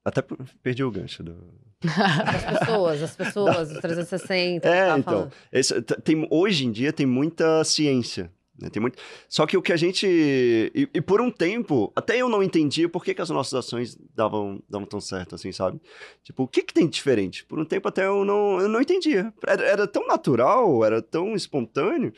Até 0.04 0.22
per- 0.22 0.38
perdi 0.64 0.84
o 0.84 0.92
gancho 0.92 1.24
do... 1.24 1.36
As 1.84 2.60
pessoas, 2.60 3.04
as 3.04 3.16
pessoas, 3.16 3.72
os 3.72 3.80
360. 3.80 4.68
É, 4.68 4.98
então. 4.98 5.32
Esse- 5.52 5.82
tem, 5.82 6.28
hoje 6.30 6.66
em 6.66 6.72
dia 6.72 6.94
tem 6.94 7.06
muita 7.08 7.64
ciência. 7.64 8.32
né? 8.60 8.70
Tem 8.70 8.80
muito... 8.80 9.00
Só 9.28 9.48
que 9.48 9.58
o 9.58 9.62
que 9.64 9.74
a 9.74 9.78
gente. 9.78 10.06
E, 10.08 10.88
e 10.94 11.02
por 11.02 11.22
um 11.22 11.32
tempo, 11.32 11.92
até 11.96 12.18
eu 12.18 12.30
não 12.30 12.44
entendia 12.44 12.88
por 12.88 13.04
que, 13.04 13.14
que 13.16 13.22
as 13.22 13.30
nossas 13.32 13.54
ações 13.56 13.98
davam, 14.14 14.62
davam 14.70 14.88
tão 14.88 15.02
certo, 15.02 15.34
assim, 15.36 15.52
sabe? 15.52 15.80
Tipo, 16.24 16.44
o 16.44 16.48
que, 16.48 16.62
que 16.62 16.74
tem 16.74 16.86
de 16.86 16.94
diferente? 16.94 17.44
Por 17.46 17.58
um 17.60 17.66
tempo 17.66 17.88
até 17.88 18.06
eu 18.06 18.24
não, 18.24 18.60
eu 18.60 18.68
não 18.70 18.82
entendia. 18.82 19.34
Era, 19.48 19.64
era 19.66 19.88
tão 19.88 20.06
natural, 20.08 20.84
era 20.86 21.02
tão 21.02 21.34
espontâneo. 21.36 22.14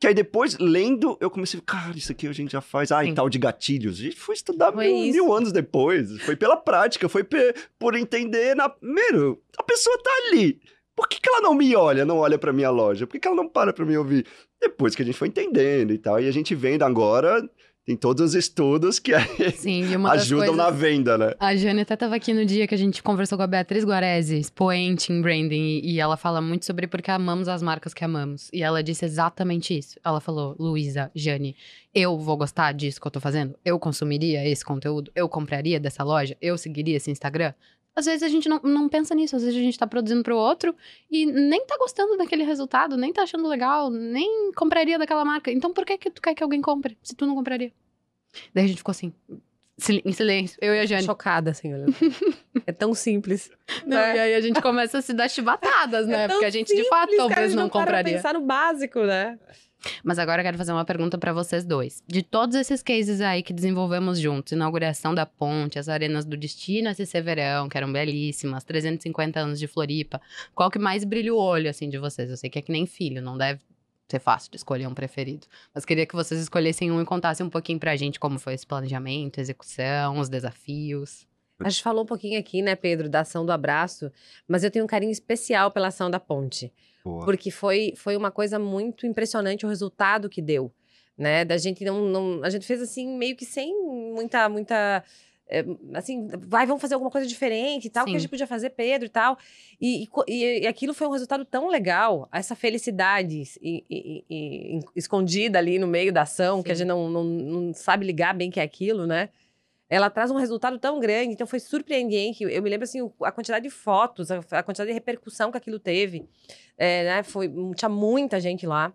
Que 0.00 0.06
aí 0.06 0.14
depois, 0.14 0.56
lendo, 0.58 1.18
eu 1.20 1.28
comecei, 1.30 1.60
cara, 1.60 1.94
isso 1.96 2.10
aqui 2.10 2.26
a 2.26 2.32
gente 2.32 2.52
já 2.52 2.62
faz. 2.62 2.90
Ah, 2.90 3.04
e 3.04 3.08
Sim. 3.08 3.14
tal 3.14 3.28
de 3.28 3.38
gatilhos. 3.38 4.00
A 4.00 4.02
gente 4.04 4.16
foi 4.16 4.34
estudar 4.34 4.72
Foi 4.72 4.86
mil, 4.90 5.12
mil 5.12 5.32
anos 5.34 5.52
depois. 5.52 6.20
Foi 6.22 6.34
pela 6.34 6.56
prática, 6.56 7.06
foi 7.06 7.22
pe- 7.22 7.54
por 7.78 7.94
entender 7.94 8.56
na. 8.56 8.68
Primeiro, 8.70 9.42
a 9.58 9.62
pessoa 9.62 9.98
tá 10.02 10.10
ali. 10.28 10.58
Por 10.96 11.06
que, 11.06 11.20
que 11.20 11.28
ela 11.28 11.42
não 11.42 11.54
me 11.54 11.76
olha, 11.76 12.04
não 12.06 12.16
olha 12.18 12.38
pra 12.38 12.52
minha 12.52 12.70
loja? 12.70 13.06
Por 13.06 13.12
que, 13.12 13.20
que 13.20 13.28
ela 13.28 13.36
não 13.36 13.48
para 13.48 13.72
pra 13.74 13.84
me 13.84 13.96
ouvir? 13.96 14.26
Depois 14.58 14.94
que 14.94 15.02
a 15.02 15.04
gente 15.04 15.16
foi 15.18 15.28
entendendo 15.28 15.92
e 15.92 15.98
tal. 15.98 16.18
E 16.18 16.26
a 16.26 16.32
gente 16.32 16.54
vendo 16.54 16.82
agora, 16.82 17.46
tem 17.90 17.96
todos 17.96 18.22
os 18.22 18.34
estudos 18.36 19.00
que 19.00 19.12
Sim, 19.56 19.82
ajudam 20.06 20.46
coisas... 20.46 20.56
na 20.56 20.70
venda, 20.70 21.18
né? 21.18 21.34
A 21.40 21.56
Jane 21.56 21.80
até 21.80 21.94
estava 21.94 22.14
aqui 22.14 22.32
no 22.32 22.44
dia 22.44 22.64
que 22.68 22.74
a 22.74 22.78
gente 22.78 23.02
conversou 23.02 23.36
com 23.36 23.42
a 23.42 23.48
Beatriz 23.48 23.84
Guarese, 23.84 24.38
expoente 24.38 25.12
em 25.12 25.20
branding, 25.20 25.80
e, 25.82 25.94
e 25.94 26.00
ela 26.00 26.16
fala 26.16 26.40
muito 26.40 26.64
sobre 26.64 26.86
porque 26.86 27.10
amamos 27.10 27.48
as 27.48 27.60
marcas 27.60 27.92
que 27.92 28.04
amamos. 28.04 28.48
E 28.52 28.62
ela 28.62 28.80
disse 28.80 29.04
exatamente 29.04 29.76
isso. 29.76 29.98
Ela 30.04 30.20
falou, 30.20 30.54
Luísa, 30.56 31.10
Jane, 31.16 31.56
eu 31.92 32.16
vou 32.16 32.36
gostar 32.36 32.70
disso 32.72 33.00
que 33.00 33.06
eu 33.08 33.10
tô 33.10 33.18
fazendo? 33.18 33.56
Eu 33.64 33.76
consumiria 33.76 34.48
esse 34.48 34.64
conteúdo? 34.64 35.10
Eu 35.12 35.28
compraria 35.28 35.80
dessa 35.80 36.04
loja? 36.04 36.36
Eu 36.40 36.56
seguiria 36.56 36.96
esse 36.96 37.10
Instagram? 37.10 37.52
Às 38.00 38.06
vezes 38.06 38.22
a 38.22 38.28
gente 38.28 38.48
não, 38.48 38.58
não 38.62 38.88
pensa 38.88 39.14
nisso, 39.14 39.36
às 39.36 39.42
vezes 39.42 39.58
a 39.58 39.62
gente 39.62 39.78
tá 39.78 39.86
produzindo 39.86 40.22
pro 40.22 40.34
outro 40.34 40.74
e 41.10 41.26
nem 41.26 41.66
tá 41.66 41.76
gostando 41.76 42.16
daquele 42.16 42.44
resultado, 42.44 42.96
nem 42.96 43.12
tá 43.12 43.24
achando 43.24 43.46
legal, 43.46 43.90
nem 43.90 44.50
compraria 44.52 44.98
daquela 44.98 45.22
marca. 45.22 45.52
Então 45.52 45.70
por 45.70 45.84
que 45.84 45.98
que 45.98 46.10
tu 46.10 46.22
quer 46.22 46.34
que 46.34 46.42
alguém 46.42 46.62
compre, 46.62 46.96
se 47.02 47.14
tu 47.14 47.26
não 47.26 47.34
compraria? 47.34 47.70
Daí 48.54 48.64
a 48.64 48.68
gente 48.68 48.78
ficou 48.78 48.90
assim, 48.90 49.12
em 50.02 50.12
silêncio, 50.12 50.56
eu 50.62 50.74
e 50.74 50.78
a 50.78 50.86
Jane. 50.86 51.04
Chocada, 51.04 51.50
assim, 51.50 51.74
olhando. 51.74 51.94
é 52.66 52.72
tão 52.72 52.94
simples. 52.94 53.50
Não, 53.84 53.98
né? 53.98 54.16
E 54.16 54.18
aí 54.18 54.34
a 54.34 54.40
gente 54.40 54.62
começa 54.62 54.96
a 54.96 55.02
se 55.02 55.12
dar 55.12 55.28
chibatadas, 55.28 56.06
né? 56.06 56.24
É 56.24 56.28
Porque 56.28 56.46
a 56.46 56.50
gente 56.50 56.74
de 56.74 56.88
fato 56.88 57.10
simples, 57.10 57.18
cara, 57.18 57.26
a 57.26 57.34
talvez 57.34 57.52
gente 57.52 57.60
não 57.60 57.68
pra 57.68 57.80
compraria. 57.80 58.14
pensar 58.14 58.32
no 58.32 58.40
básico, 58.40 59.00
né? 59.00 59.38
Mas 60.04 60.18
agora 60.18 60.42
eu 60.42 60.44
quero 60.44 60.58
fazer 60.58 60.72
uma 60.72 60.84
pergunta 60.84 61.18
pra 61.18 61.32
vocês 61.32 61.64
dois. 61.64 62.02
De 62.06 62.22
todos 62.22 62.56
esses 62.56 62.82
cases 62.82 63.20
aí 63.20 63.42
que 63.42 63.52
desenvolvemos 63.52 64.18
juntos, 64.18 64.52
inauguração 64.52 65.14
da 65.14 65.26
ponte, 65.26 65.78
as 65.78 65.88
arenas 65.88 66.24
do 66.24 66.36
destino, 66.36 66.88
esse 66.88 67.06
Severão, 67.06 67.68
que 67.68 67.76
eram 67.76 67.92
belíssimas, 67.92 68.64
350 68.64 69.40
anos 69.40 69.58
de 69.58 69.66
Floripa, 69.66 70.20
qual 70.54 70.70
que 70.70 70.78
mais 70.78 71.04
brilha 71.04 71.34
o 71.34 71.38
olho, 71.38 71.70
assim, 71.70 71.88
de 71.88 71.98
vocês? 71.98 72.30
Eu 72.30 72.36
sei 72.36 72.50
que 72.50 72.58
é 72.58 72.62
que 72.62 72.72
nem 72.72 72.86
filho, 72.86 73.22
não 73.22 73.36
deve 73.36 73.60
ser 74.10 74.18
fácil 74.18 74.50
de 74.50 74.56
escolher 74.56 74.86
um 74.86 74.94
preferido. 74.94 75.46
Mas 75.74 75.84
queria 75.84 76.04
que 76.04 76.14
vocês 76.14 76.40
escolhessem 76.40 76.90
um 76.90 77.00
e 77.00 77.04
contassem 77.04 77.46
um 77.46 77.50
pouquinho 77.50 77.78
pra 77.78 77.94
gente 77.96 78.18
como 78.18 78.38
foi 78.38 78.54
esse 78.54 78.66
planejamento, 78.66 79.38
execução, 79.38 80.18
os 80.18 80.28
desafios. 80.28 81.29
A 81.64 81.70
gente 81.70 81.82
falou 81.82 82.02
um 82.02 82.06
pouquinho 82.06 82.38
aqui, 82.38 82.62
né, 82.62 82.74
Pedro, 82.74 83.08
da 83.08 83.20
ação 83.20 83.44
do 83.44 83.52
abraço, 83.52 84.10
mas 84.48 84.64
eu 84.64 84.70
tenho 84.70 84.84
um 84.84 84.88
carinho 84.88 85.12
especial 85.12 85.70
pela 85.70 85.88
ação 85.88 86.10
da 86.10 86.18
ponte. 86.20 86.72
Boa. 87.04 87.24
Porque 87.24 87.50
foi, 87.50 87.94
foi 87.96 88.16
uma 88.16 88.30
coisa 88.30 88.58
muito 88.58 89.06
impressionante 89.06 89.64
o 89.64 89.68
resultado 89.68 90.28
que 90.28 90.42
deu, 90.42 90.72
né? 91.16 91.44
Da 91.44 91.56
gente 91.56 91.84
não, 91.84 92.02
não 92.06 92.44
a 92.44 92.50
gente 92.50 92.66
fez 92.66 92.80
assim 92.82 93.16
meio 93.16 93.36
que 93.36 93.44
sem 93.44 93.74
muita 94.14 94.48
muita 94.48 95.02
é, 95.52 95.64
assim, 95.94 96.28
vai, 96.46 96.64
vamos 96.64 96.80
fazer 96.80 96.94
alguma 96.94 97.10
coisa 97.10 97.26
diferente 97.26 97.86
e 97.86 97.90
tal, 97.90 98.04
Sim. 98.04 98.12
que 98.12 98.16
a 98.16 98.20
gente 98.20 98.30
podia 98.30 98.46
fazer, 98.46 98.70
Pedro 98.70 99.06
e 99.06 99.08
tal. 99.08 99.36
E, 99.80 100.04
e 100.28 100.60
e- 100.62 100.66
aquilo 100.66 100.94
foi 100.94 101.08
um 101.08 101.10
resultado 101.10 101.44
tão 101.44 101.68
legal, 101.68 102.28
essa 102.32 102.54
felicidade 102.54 103.42
e- 103.60 103.84
e- 103.90 104.24
e- 104.30 104.78
e- 104.78 104.80
escondida 104.94 105.58
ali 105.58 105.76
no 105.78 105.88
meio 105.88 106.12
da 106.12 106.22
ação, 106.22 106.62
que 106.62 106.70
a 106.70 106.74
Sim. 106.74 106.80
gente 106.80 106.88
não, 106.88 107.10
não, 107.10 107.24
não 107.24 107.74
sabe 107.74 108.06
ligar 108.06 108.32
bem 108.32 108.48
que 108.50 108.60
é 108.60 108.62
aquilo, 108.62 109.06
né? 109.08 109.28
Ela 109.90 110.08
traz 110.08 110.30
um 110.30 110.36
resultado 110.36 110.78
tão 110.78 111.00
grande, 111.00 111.32
então 111.32 111.48
foi 111.48 111.58
surpreendente. 111.58 112.44
Eu 112.44 112.62
me 112.62 112.70
lembro, 112.70 112.84
assim, 112.84 113.10
a 113.24 113.32
quantidade 113.32 113.64
de 113.64 113.70
fotos, 113.70 114.30
a, 114.30 114.62
quantidade 114.62 114.88
de 114.88 114.94
repercussão 114.94 115.50
que 115.50 115.58
aquilo 115.58 115.80
teve. 115.80 116.28
É, 116.78 117.04
né? 117.04 117.22
Foi, 117.24 117.50
tinha 117.74 117.88
muita 117.88 118.38
gente 118.38 118.66
lá, 118.68 118.92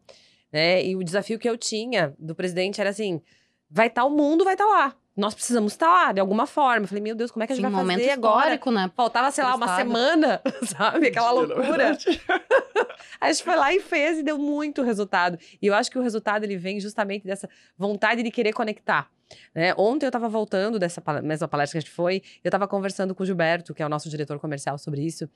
né? 0.54 0.82
E 0.82 0.96
o 0.96 1.04
desafio 1.04 1.38
que 1.38 1.50
eu 1.50 1.58
tinha 1.58 2.16
do 2.18 2.34
presidente 2.34 2.80
era 2.80 2.92
assim, 2.92 3.22
vai 3.70 3.88
estar 3.88 4.06
o 4.06 4.10
mundo, 4.10 4.46
vai 4.46 4.54
estar 4.54 4.66
lá. 4.66 4.96
Nós 5.18 5.34
precisamos 5.34 5.74
estar 5.74 5.88
lá, 5.88 6.12
de 6.14 6.20
alguma 6.20 6.46
forma. 6.46 6.86
Eu 6.86 6.88
falei, 6.88 7.04
meu 7.04 7.16
Deus, 7.16 7.30
como 7.30 7.44
é 7.44 7.48
que 7.48 7.54
a 7.54 7.56
gente 7.56 7.66
Sim, 7.66 7.72
vai 7.72 7.82
momento 7.82 8.00
fazer 8.00 8.12
agora? 8.12 8.40
histórico, 8.40 8.72
né? 8.72 8.92
Faltava, 8.96 9.32
sei 9.32 9.44
lá, 9.44 9.56
uma 9.56 9.66
Estado. 9.66 9.78
semana, 9.78 10.42
sabe? 10.78 11.08
Aquela 11.08 11.32
loucura. 11.32 11.98
A 13.20 13.32
gente 13.32 13.44
foi 13.44 13.56
lá 13.56 13.74
e 13.74 13.80
fez 13.80 14.20
e 14.20 14.24
deu 14.24 14.38
muito 14.38 14.82
resultado. 14.82 15.38
E 15.62 15.68
eu 15.68 15.74
acho 15.74 15.90
que 15.90 15.98
o 15.98 16.02
resultado 16.02 16.44
ele 16.44 16.58
vem 16.58 16.80
justamente 16.80 17.26
dessa 17.26 17.50
vontade 17.78 18.22
de 18.22 18.30
querer 18.30 18.52
conectar. 18.52 19.10
Né? 19.54 19.74
Ontem 19.78 20.06
eu 20.06 20.10
estava 20.10 20.30
voltando 20.30 20.78
dessa 20.80 21.02
mesma 21.24 21.48
palestra 21.48 21.74
que 21.74 21.78
a 21.78 21.82
gente 21.82 21.94
foi, 21.94 22.22
eu 22.44 22.50
estava 22.50 22.68
conversando 22.68 23.14
com 23.16 23.24
o 23.24 23.26
Gilberto, 23.26 23.74
que 23.74 23.82
é 23.82 23.86
o 23.86 23.90
nosso 23.90 24.10
diretor 24.10 24.40
comercial, 24.40 24.78
sobre 24.78 25.02
isso. 25.02 25.30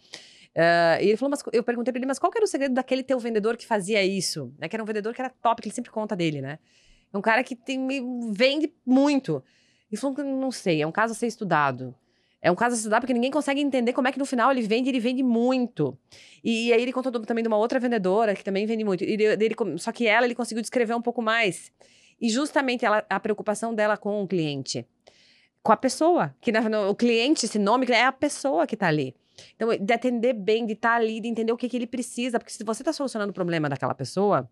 Ah, 0.56 0.98
e 1.02 1.08
ele 1.10 1.18
falou, 1.18 1.32
mas 1.32 1.44
eu 1.54 1.64
perguntei 1.64 1.92
para 1.92 2.00
ele, 2.00 2.06
mas 2.08 2.20
qual 2.20 2.32
era 2.36 2.44
o 2.44 2.48
segredo 2.48 2.74
daquele 2.74 3.04
teu 3.04 3.20
vendedor 3.20 3.56
que 3.58 3.66
fazia 3.66 4.04
isso? 4.04 4.54
Né? 4.58 4.68
Que 4.68 4.76
era 4.76 4.84
um 4.84 4.86
vendedor 4.86 5.14
que 5.14 5.22
era 5.22 5.30
top, 5.30 5.62
que 5.62 5.68
ele 5.68 5.76
sempre 5.76 5.92
conta 5.92 6.16
dele, 6.16 6.42
né? 6.42 6.60
É 7.12 7.18
um 7.18 7.22
cara 7.22 7.44
que 7.44 7.56
tem, 7.56 7.88
vende 8.32 8.72
muito. 8.86 9.44
Ele 9.92 10.00
falou 10.00 10.16
não 10.24 10.52
sei, 10.52 10.82
é 10.82 10.88
um 10.88 10.92
caso 10.92 11.14
a 11.14 11.16
ser 11.16 11.28
estudado. 11.28 11.96
É 12.42 12.50
um 12.52 12.56
caso 12.56 12.74
a 12.74 12.76
se 12.76 12.82
estudar 12.82 13.02
porque 13.02 13.14
ninguém 13.14 13.32
consegue 13.32 13.60
entender 13.60 13.92
como 13.92 14.08
é 14.08 14.12
que 14.12 14.20
no 14.20 14.26
final 14.26 14.52
ele 14.52 14.62
vende, 14.62 14.90
ele 14.90 15.00
vende 15.00 15.22
muito. 15.24 15.98
E, 16.44 16.72
aí 16.72 16.82
ele 16.82 16.94
contou 16.94 17.12
também 17.26 17.44
de 17.44 17.48
uma 17.48 17.58
outra 17.58 17.80
vendedora 17.80 18.34
que 18.34 18.44
também 18.44 18.66
vende 18.66 18.84
muito. 18.84 19.04
E 19.04 19.12
ele- 19.12 19.56
só 19.78 19.92
que 19.92 20.08
ela 20.08 20.26
ele 20.26 20.36
conseguiu 20.36 20.62
descrever 20.62 20.94
um 20.94 21.02
pouco 21.02 21.22
mais. 21.22 21.72
E 22.22 22.30
justamente 22.30 22.86
ela, 22.86 23.06
a 23.10 23.20
preocupação 23.20 23.74
dela 23.74 23.98
com 23.98 24.22
o 24.24 24.28
cliente. 24.28 24.86
Com 25.64 25.72
a 25.72 25.78
pessoa. 25.78 26.36
Que 26.42 26.52
no- 26.52 26.90
o 26.90 26.96
cliente, 26.96 27.46
esse 27.46 27.60
nome, 27.60 27.86
é 27.90 28.06
a 28.06 28.12
pessoa 28.12 28.66
que 28.68 28.76
está 28.76 28.88
ali. 28.88 29.16
Então, 29.56 29.70
de 29.78 29.94
atender 29.94 30.34
bem, 30.34 30.66
de 30.66 30.74
estar 30.74 30.96
ali, 30.96 31.22
de 31.22 31.28
entender 31.28 31.52
o 31.52 31.58
que, 31.58 31.70
que 31.70 31.78
ele 31.78 31.88
precisa. 31.88 32.40
Porque 32.40 32.52
se 32.52 32.64
você 32.64 32.82
está 32.82 32.92
solucionando 32.92 33.32
o 33.32 33.34
problema 33.34 33.70
daquela 33.70 33.94
pessoa, 33.94 34.50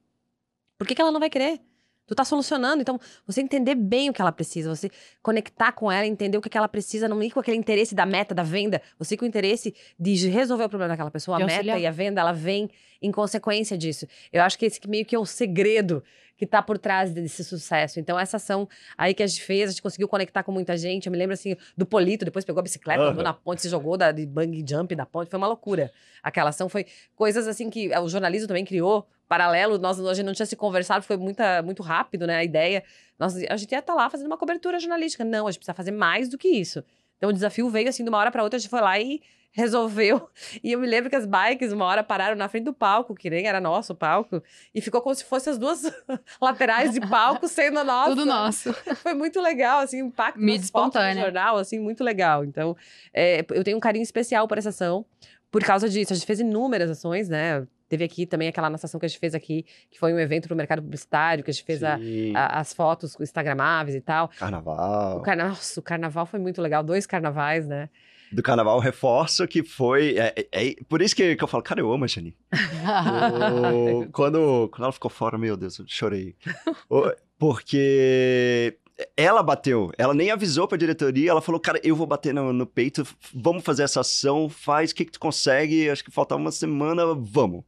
por 0.78 0.88
que, 0.88 0.96
que 0.96 1.02
ela 1.02 1.12
não 1.12 1.20
vai 1.20 1.30
querer? 1.30 1.60
Tu 2.06 2.16
tá 2.16 2.24
solucionando, 2.24 2.82
então 2.82 2.98
você 3.26 3.42
entender 3.42 3.76
bem 3.76 4.10
o 4.10 4.14
que 4.14 4.22
ela 4.22 4.32
precisa, 4.32 4.74
você 4.74 4.90
conectar 5.22 5.74
com 5.74 5.92
ela, 5.92 6.06
entender 6.08 6.38
o 6.38 6.42
que, 6.42 6.48
que 6.50 6.58
ela 6.58 6.70
precisa, 6.70 7.06
não 7.06 7.22
ir 7.22 7.32
com 7.32 7.42
aquele 7.42 7.58
interesse 7.58 7.94
da 7.94 8.06
meta, 8.06 8.34
da 8.34 8.44
venda, 8.44 8.82
você 8.98 9.18
com 9.18 9.26
o 9.26 9.28
interesse 9.28 9.76
de 10.00 10.16
resolver 10.30 10.64
o 10.64 10.70
problema 10.70 10.94
daquela 10.94 11.12
pessoa, 11.12 11.36
a 11.36 11.40
meta 11.58 11.64
e 11.82 11.86
a 11.86 11.92
venda, 11.92 12.22
ela 12.22 12.32
vem 12.32 12.70
em 13.02 13.12
consequência 13.12 13.78
disso. 13.78 14.08
Eu 14.32 14.42
acho 14.42 14.58
que 14.58 14.66
esse 14.66 14.80
meio 14.88 15.06
que 15.06 15.18
é 15.18 15.20
o 15.20 15.26
segredo 15.26 16.02
que 16.38 16.46
tá 16.46 16.62
por 16.62 16.78
trás 16.78 17.12
desse 17.12 17.44
sucesso. 17.44 18.00
Então, 18.00 18.18
essa 18.18 18.38
ação 18.38 18.70
aí 18.96 19.14
que 19.14 19.24
a 19.24 19.28
gente 19.28 19.42
fez, 19.42 19.70
a 19.70 19.72
gente 19.72 19.82
conseguiu 19.82 20.08
conectar 20.08 20.44
com 20.44 20.52
muita 20.52 20.78
gente. 20.78 21.08
Eu 21.08 21.12
me 21.12 21.18
lembro, 21.18 21.34
assim, 21.34 21.56
do 21.76 21.86
Polito, 21.86 22.24
depois 22.24 22.46
pegou 22.46 22.60
a 22.60 22.64
bicicleta, 22.64 23.02
Aham. 23.02 23.12
andou 23.12 23.24
na 23.24 23.34
ponte, 23.34 23.62
se 23.62 23.70
jogou 23.70 23.98
da, 23.98 24.12
de 24.12 24.26
bang 24.26 24.64
jump 24.68 24.94
da 24.96 25.06
ponte. 25.06 25.30
Foi 25.30 25.38
uma 25.38 25.48
loucura. 25.48 25.92
Aquela 26.22 26.52
ação 26.52 26.70
foi 26.70 26.86
coisas, 27.16 27.48
assim, 27.48 27.70
que 27.70 27.90
o 27.98 28.08
jornalismo 28.08 28.48
também 28.48 28.64
criou, 28.64 29.08
paralelo. 29.28 29.80
Nós, 29.80 30.00
a 30.00 30.14
gente 30.14 30.26
não 30.26 30.34
tinha 30.34 30.46
se 30.46 30.56
conversado, 30.56 31.04
foi 31.04 31.18
muita, 31.18 31.64
muito 31.64 31.82
rápido, 31.82 32.28
né, 32.28 32.38
a 32.38 32.44
ideia. 32.44 32.84
Nós, 33.18 33.36
a 33.36 33.58
gente 33.58 33.72
ia 33.72 33.80
estar 33.80 33.96
lá 33.96 34.08
fazendo 34.10 34.28
uma 34.28 34.38
cobertura 34.38 34.80
jornalística. 34.80 35.26
Não, 35.26 35.48
a 35.48 35.52
gente 35.52 35.60
precisa 35.60 35.74
fazer 35.74 35.92
mais 35.92 36.30
do 36.30 36.38
que 36.38 36.48
isso. 36.48 36.84
Então, 37.18 37.32
o 37.32 37.34
desafio 37.34 37.68
veio, 37.70 37.90
assim, 37.90 38.04
de 38.04 38.10
uma 38.10 38.20
hora 38.20 38.32
para 38.32 38.44
outra, 38.44 38.58
a 38.58 38.60
gente 38.60 38.70
foi 38.70 38.80
lá 38.80 39.00
e 39.00 39.22
resolveu. 39.52 40.30
E 40.64 40.72
eu 40.72 40.80
me 40.80 40.88
lembro 40.88 41.10
que 41.10 41.16
as 41.16 41.26
bikes, 41.26 41.72
uma 41.72 41.86
hora, 41.86 42.04
pararam 42.04 42.36
na 42.36 42.48
frente 42.50 42.64
do 42.66 42.74
palco, 42.74 43.14
que 43.16 43.30
nem 43.30 43.46
era 43.48 43.60
nosso 43.62 43.94
o 43.94 43.96
palco, 43.96 44.42
e 44.74 44.82
ficou 44.82 45.02
como 45.02 45.14
se 45.16 45.24
fossem 45.24 45.52
as 45.52 45.58
duas 45.60 45.84
laterais 46.42 46.92
de 46.94 47.00
palco 47.02 47.48
sendo 47.50 47.80
a 47.80 47.84
nossa. 47.84 48.10
Tudo 48.10 48.26
nosso. 48.26 48.74
Foi 48.98 49.14
muito 49.14 49.40
legal, 49.42 49.80
assim, 49.80 50.02
o 50.02 50.08
impacto 50.08 50.40
Mídia 50.40 50.64
espontânea. 50.66 51.24
jornal, 51.24 51.58
assim, 51.58 51.80
muito 51.80 52.04
legal. 52.04 52.44
Então, 52.44 52.76
é, 53.14 53.46
eu 53.52 53.64
tenho 53.64 53.78
um 53.78 53.80
carinho 53.80 54.04
especial 54.04 54.48
por 54.48 54.58
essa 54.58 54.70
ação, 54.70 55.06
por 55.52 55.64
causa 55.64 55.88
disso. 55.90 56.14
A 56.14 56.16
gente 56.16 56.26
fez 56.26 56.40
inúmeras 56.40 56.90
ações, 56.90 57.30
né? 57.30 57.66
Teve 57.90 58.04
aqui 58.04 58.26
também 58.26 58.50
aquela 58.50 58.70
nossa 58.70 58.86
ação 58.86 59.00
que 59.00 59.06
a 59.06 59.10
gente 59.10 59.20
fez 59.20 59.34
aqui, 59.34 59.66
que 59.90 59.98
foi 59.98 60.14
um 60.14 60.20
evento 60.20 60.48
para 60.48 60.54
o 60.54 60.58
mercado 60.58 60.82
publicitário, 60.82 61.42
que 61.44 61.50
a 61.50 61.54
gente 61.54 61.64
fez 61.64 61.82
a- 61.84 61.98
a- 62.36 62.60
as 62.60 62.74
fotos 62.74 63.16
instagramáveis 63.20 63.96
e 63.96 64.02
tal. 64.02 64.28
Carnaval. 64.38 65.18
O, 65.20 65.22
carna... 65.22 65.48
Nossa, 65.50 65.80
o 65.80 65.84
carnaval 65.84 66.26
foi 66.26 66.40
muito 66.40 66.62
legal, 66.62 66.84
dois 66.84 67.06
carnavais, 67.06 67.66
né? 67.66 67.90
Do 68.32 68.44
carnaval, 68.44 68.80
reforço 68.80 69.48
que 69.48 69.64
foi. 69.64 70.18
É, 70.18 70.34
é- 70.52 70.68
é- 70.70 70.76
por 70.90 71.02
isso 71.02 71.16
que, 71.16 71.36
que 71.36 71.44
eu 71.44 71.48
falo, 71.48 71.64
cara, 71.64 71.80
eu 71.80 71.92
amo 71.92 72.04
a 72.04 72.08
Janine. 72.08 72.36
O- 73.74 74.08
quando, 74.12 74.68
quando 74.70 74.84
ela 74.84 74.92
ficou 74.92 75.10
fora, 75.10 75.38
meu 75.38 75.56
Deus, 75.56 75.80
eu 75.80 75.86
chorei. 75.88 76.36
O- 76.90 77.12
Porque 77.40 78.78
ela 79.16 79.44
bateu, 79.44 79.92
ela 79.98 80.14
nem 80.14 80.32
avisou 80.32 80.68
pra 80.68 80.78
diretoria, 80.78 81.30
ela 81.30 81.42
falou, 81.42 81.62
cara, 81.62 81.80
eu 81.84 81.96
vou 81.96 82.08
bater 82.08 82.34
no, 82.34 82.52
no 82.52 82.66
peito, 82.66 83.06
vamos 83.34 83.64
fazer 83.64 83.84
essa 83.84 84.00
ação, 84.02 84.50
faz 84.50 84.92
o 84.92 84.96
que, 84.96 85.06
que 85.06 85.12
tu 85.12 85.20
consegue, 85.20 85.90
acho 85.90 86.04
que 86.04 86.10
faltava 86.12 86.42
uma 86.42 86.52
semana, 86.52 87.04
vamos. 87.14 87.64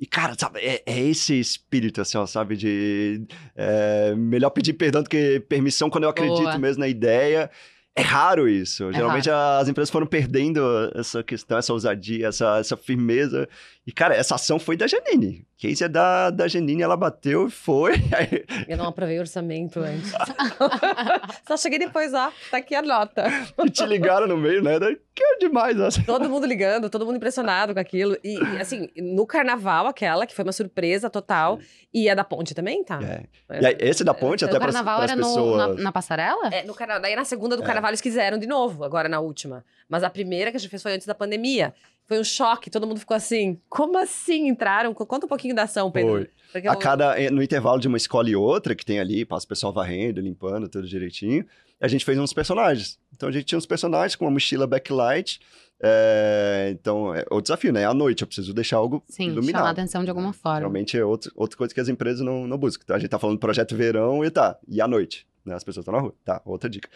E, 0.00 0.04
cara, 0.04 0.34
sabe, 0.36 0.58
é, 0.58 0.82
é 0.84 0.98
esse 1.00 1.38
espírito, 1.38 2.00
assim, 2.00 2.18
ó, 2.18 2.26
sabe, 2.26 2.56
de 2.56 3.24
é, 3.54 4.12
melhor 4.16 4.50
pedir 4.50 4.72
perdão 4.72 5.02
do 5.04 5.08
que 5.08 5.38
permissão 5.48 5.88
quando 5.88 6.04
eu 6.04 6.10
acredito 6.10 6.42
Boa. 6.42 6.58
mesmo 6.58 6.80
na 6.80 6.88
ideia. 6.88 7.48
É 7.98 8.02
raro 8.02 8.48
isso. 8.48 8.90
Geralmente 8.92 9.28
as 9.30 9.68
empresas 9.68 9.90
foram 9.90 10.06
perdendo 10.06 10.60
essa 10.94 11.22
questão, 11.22 11.58
essa 11.58 11.72
ousadia, 11.72 12.28
essa, 12.28 12.58
essa 12.58 12.76
firmeza. 12.76 13.48
E, 13.86 13.92
cara, 13.92 14.14
essa 14.14 14.34
ação 14.34 14.58
foi 14.58 14.76
da 14.76 14.86
Janine. 14.86 15.46
Case 15.56 15.82
é 15.82 15.88
da, 15.88 16.30
da 16.30 16.46
Janine, 16.46 16.82
ela 16.82 16.96
bateu 16.96 17.48
e 17.48 17.50
foi. 17.50 17.94
Eu 18.68 18.76
não 18.76 18.86
aprovei 18.86 19.16
o 19.16 19.20
orçamento 19.20 19.80
antes. 19.80 20.12
Só 21.46 21.56
cheguei 21.56 21.78
depois, 21.78 22.12
ó, 22.14 22.30
tá 22.50 22.58
aqui 22.58 22.74
a 22.74 22.82
nota. 22.82 23.24
e 23.64 23.70
te 23.70 23.84
ligaram 23.86 24.26
no 24.26 24.36
meio, 24.36 24.62
né? 24.62 24.78
Que 25.14 25.24
é 25.24 25.38
demais, 25.38 25.80
assim. 25.80 26.02
Todo 26.02 26.28
mundo 26.28 26.46
ligando, 26.46 26.88
todo 26.90 27.04
mundo 27.04 27.16
impressionado 27.16 27.74
com 27.74 27.80
aquilo. 27.80 28.16
E, 28.22 28.34
e, 28.38 28.60
assim, 28.60 28.88
no 28.96 29.26
carnaval, 29.26 29.86
aquela, 29.86 30.26
que 30.26 30.34
foi 30.34 30.44
uma 30.44 30.52
surpresa 30.52 31.10
total. 31.10 31.58
E 31.92 32.08
a 32.10 32.14
da 32.14 32.22
ponte 32.22 32.54
também, 32.54 32.84
tá? 32.84 33.00
É. 33.02 33.60
E 33.62 33.66
aí, 33.66 33.76
esse 33.80 34.04
da 34.04 34.12
ponte, 34.12 34.44
É, 34.44 34.46
até 34.46 34.56
o 34.58 34.60
para 34.60 34.66
carnaval 34.72 34.98
as 35.00 35.10
era 35.10 35.16
no- 35.20 35.26
pessoas. 35.26 35.76
na, 35.76 35.82
na 35.84 35.92
passarela? 35.92 36.48
É, 36.52 36.62
no 36.64 36.74
carnaval. 36.74 37.02
Daí 37.02 37.16
na 37.16 37.24
segunda 37.24 37.56
do 37.56 37.62
É. 37.62 37.66
carnaval 37.66 37.87
eles 37.88 38.00
quiseram 38.00 38.38
de 38.38 38.46
novo, 38.46 38.84
agora 38.84 39.08
na 39.08 39.20
última. 39.20 39.64
Mas 39.88 40.02
a 40.04 40.10
primeira 40.10 40.50
que 40.50 40.56
a 40.56 40.60
gente 40.60 40.70
fez 40.70 40.82
foi 40.82 40.92
antes 40.94 41.06
da 41.06 41.14
pandemia. 41.14 41.74
Foi 42.06 42.18
um 42.18 42.24
choque, 42.24 42.70
todo 42.70 42.86
mundo 42.86 42.98
ficou 43.00 43.14
assim. 43.16 43.60
Como 43.68 43.98
assim 43.98 44.48
entraram? 44.48 44.94
Conta 44.94 45.26
um 45.26 45.28
pouquinho 45.28 45.54
da 45.54 45.64
ação, 45.64 45.90
Pedro. 45.90 46.10
Foi. 46.12 46.30
Porque 46.52 46.66
A 46.68 46.72
eu- 46.72 46.78
cada, 46.78 47.20
eh, 47.20 47.30
no 47.30 47.42
intervalo 47.42 47.78
de 47.78 47.86
uma 47.88 47.98
escola 47.98 48.30
e 48.30 48.34
outra, 48.36 48.74
que 48.74 48.84
tem 48.84 48.98
ali, 48.98 49.24
passa 49.26 49.44
o 49.44 49.48
pessoal 49.48 49.72
varrendo, 49.72 50.18
limpando, 50.20 50.68
tudo 50.68 50.88
direitinho, 50.88 51.44
a 51.78 51.86
gente 51.86 52.04
fez 52.06 52.18
uns 52.18 52.32
personagens. 52.32 52.98
Então 53.14 53.28
a 53.28 53.32
gente 53.32 53.44
tinha 53.44 53.58
uns 53.58 53.66
personagens 53.66 54.16
com 54.16 54.24
uma 54.24 54.30
mochila 54.30 54.66
backlight. 54.66 55.38
eh, 55.80 56.70
então, 56.72 57.14
é 57.14 57.24
o 57.30 57.40
desafio, 57.40 57.72
né? 57.72 57.82
É 57.82 57.84
à 57.84 57.94
noite, 57.94 58.22
eu 58.22 58.26
preciso 58.26 58.52
deixar 58.52 58.78
algo 58.78 59.02
Sim, 59.08 59.24
chamar 59.24 59.28
a 59.28 59.32
iluminado. 59.34 59.66
atenção 59.66 60.02
de 60.02 60.10
alguma 60.10 60.32
forma. 60.32 60.58
Geralmente 60.58 60.96
é 60.98 61.04
outro, 61.04 61.30
outra 61.36 61.56
coisa 61.56 61.72
que 61.72 61.80
as 61.80 61.88
empresas 61.88 62.20
não, 62.20 62.46
não 62.48 62.58
buscam. 62.58 62.82
Então 62.84 62.96
a 62.96 62.98
gente 62.98 63.10
tá 63.10 63.18
falando 63.18 63.38
projeto 63.38 63.76
verão 63.76 64.24
e 64.24 64.30
tá, 64.30 64.58
e 64.66 64.80
à 64.80 64.88
noite, 64.88 65.24
né? 65.44 65.54
As 65.54 65.62
pessoas 65.62 65.82
estão 65.82 65.94
na 65.94 66.00
rua. 66.00 66.14
Tá, 66.24 66.40
outra 66.44 66.68
dica. 66.68 66.88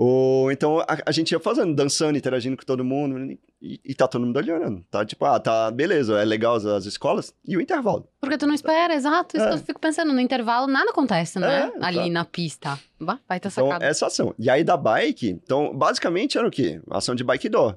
Ou, 0.00 0.52
então 0.52 0.78
a, 0.78 0.86
a 1.06 1.10
gente 1.10 1.32
ia 1.32 1.40
fazendo, 1.40 1.74
dançando, 1.74 2.16
interagindo 2.16 2.56
com 2.56 2.64
todo 2.64 2.84
mundo, 2.84 3.36
e, 3.60 3.80
e 3.84 3.94
tá 3.96 4.06
todo 4.06 4.24
mundo 4.24 4.36
olhando. 4.36 4.84
Tá 4.88 5.04
tipo, 5.04 5.24
ah, 5.24 5.40
tá, 5.40 5.72
beleza, 5.72 6.16
é 6.20 6.24
legal 6.24 6.54
as, 6.54 6.64
as 6.64 6.86
escolas, 6.86 7.34
e 7.44 7.56
o 7.56 7.60
intervalo. 7.60 8.08
Porque 8.20 8.38
tu 8.38 8.46
não 8.46 8.54
espera, 8.54 8.94
exato. 8.94 9.36
Isso 9.36 9.44
É. 9.44 9.48
que 9.48 9.54
eu 9.56 9.58
fico 9.58 9.80
pensando. 9.80 10.12
No 10.12 10.20
intervalo 10.20 10.68
nada 10.68 10.90
acontece, 10.90 11.40
né? 11.40 11.72
É, 11.74 11.84
Ali 11.84 11.98
tá. 11.98 12.08
na 12.10 12.24
pista. 12.24 12.78
Vai 13.00 13.40
ter 13.40 13.48
Então, 13.48 13.66
sacado. 13.66 13.82
essa 13.84 14.06
ação. 14.06 14.32
E 14.38 14.48
aí 14.48 14.62
da 14.62 14.76
bike, 14.76 15.30
então, 15.30 15.76
basicamente 15.76 16.38
era 16.38 16.46
o 16.46 16.50
quê? 16.50 16.80
Ação 16.90 17.16
de 17.16 17.24
bike 17.24 17.48
door. 17.48 17.76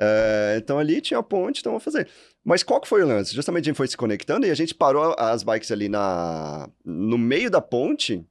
É, 0.00 0.56
então 0.60 0.80
ali 0.80 1.00
tinha 1.00 1.20
a 1.20 1.22
ponte, 1.22 1.60
então 1.60 1.70
vamos 1.70 1.84
fazer. 1.84 2.08
Mas 2.44 2.64
qual 2.64 2.80
que 2.80 2.88
foi 2.88 3.04
o 3.04 3.06
lance? 3.06 3.32
Justamente 3.32 3.66
a 3.66 3.68
gente 3.68 3.76
foi 3.76 3.86
se 3.86 3.96
conectando 3.96 4.44
e 4.46 4.50
a 4.50 4.54
gente 4.54 4.74
parou 4.74 5.14
as 5.16 5.44
bikes 5.44 5.70
ali 5.70 5.88
na, 5.88 6.68
no 6.84 7.16
meio 7.16 7.48
da 7.48 7.60
ponte. 7.60 8.26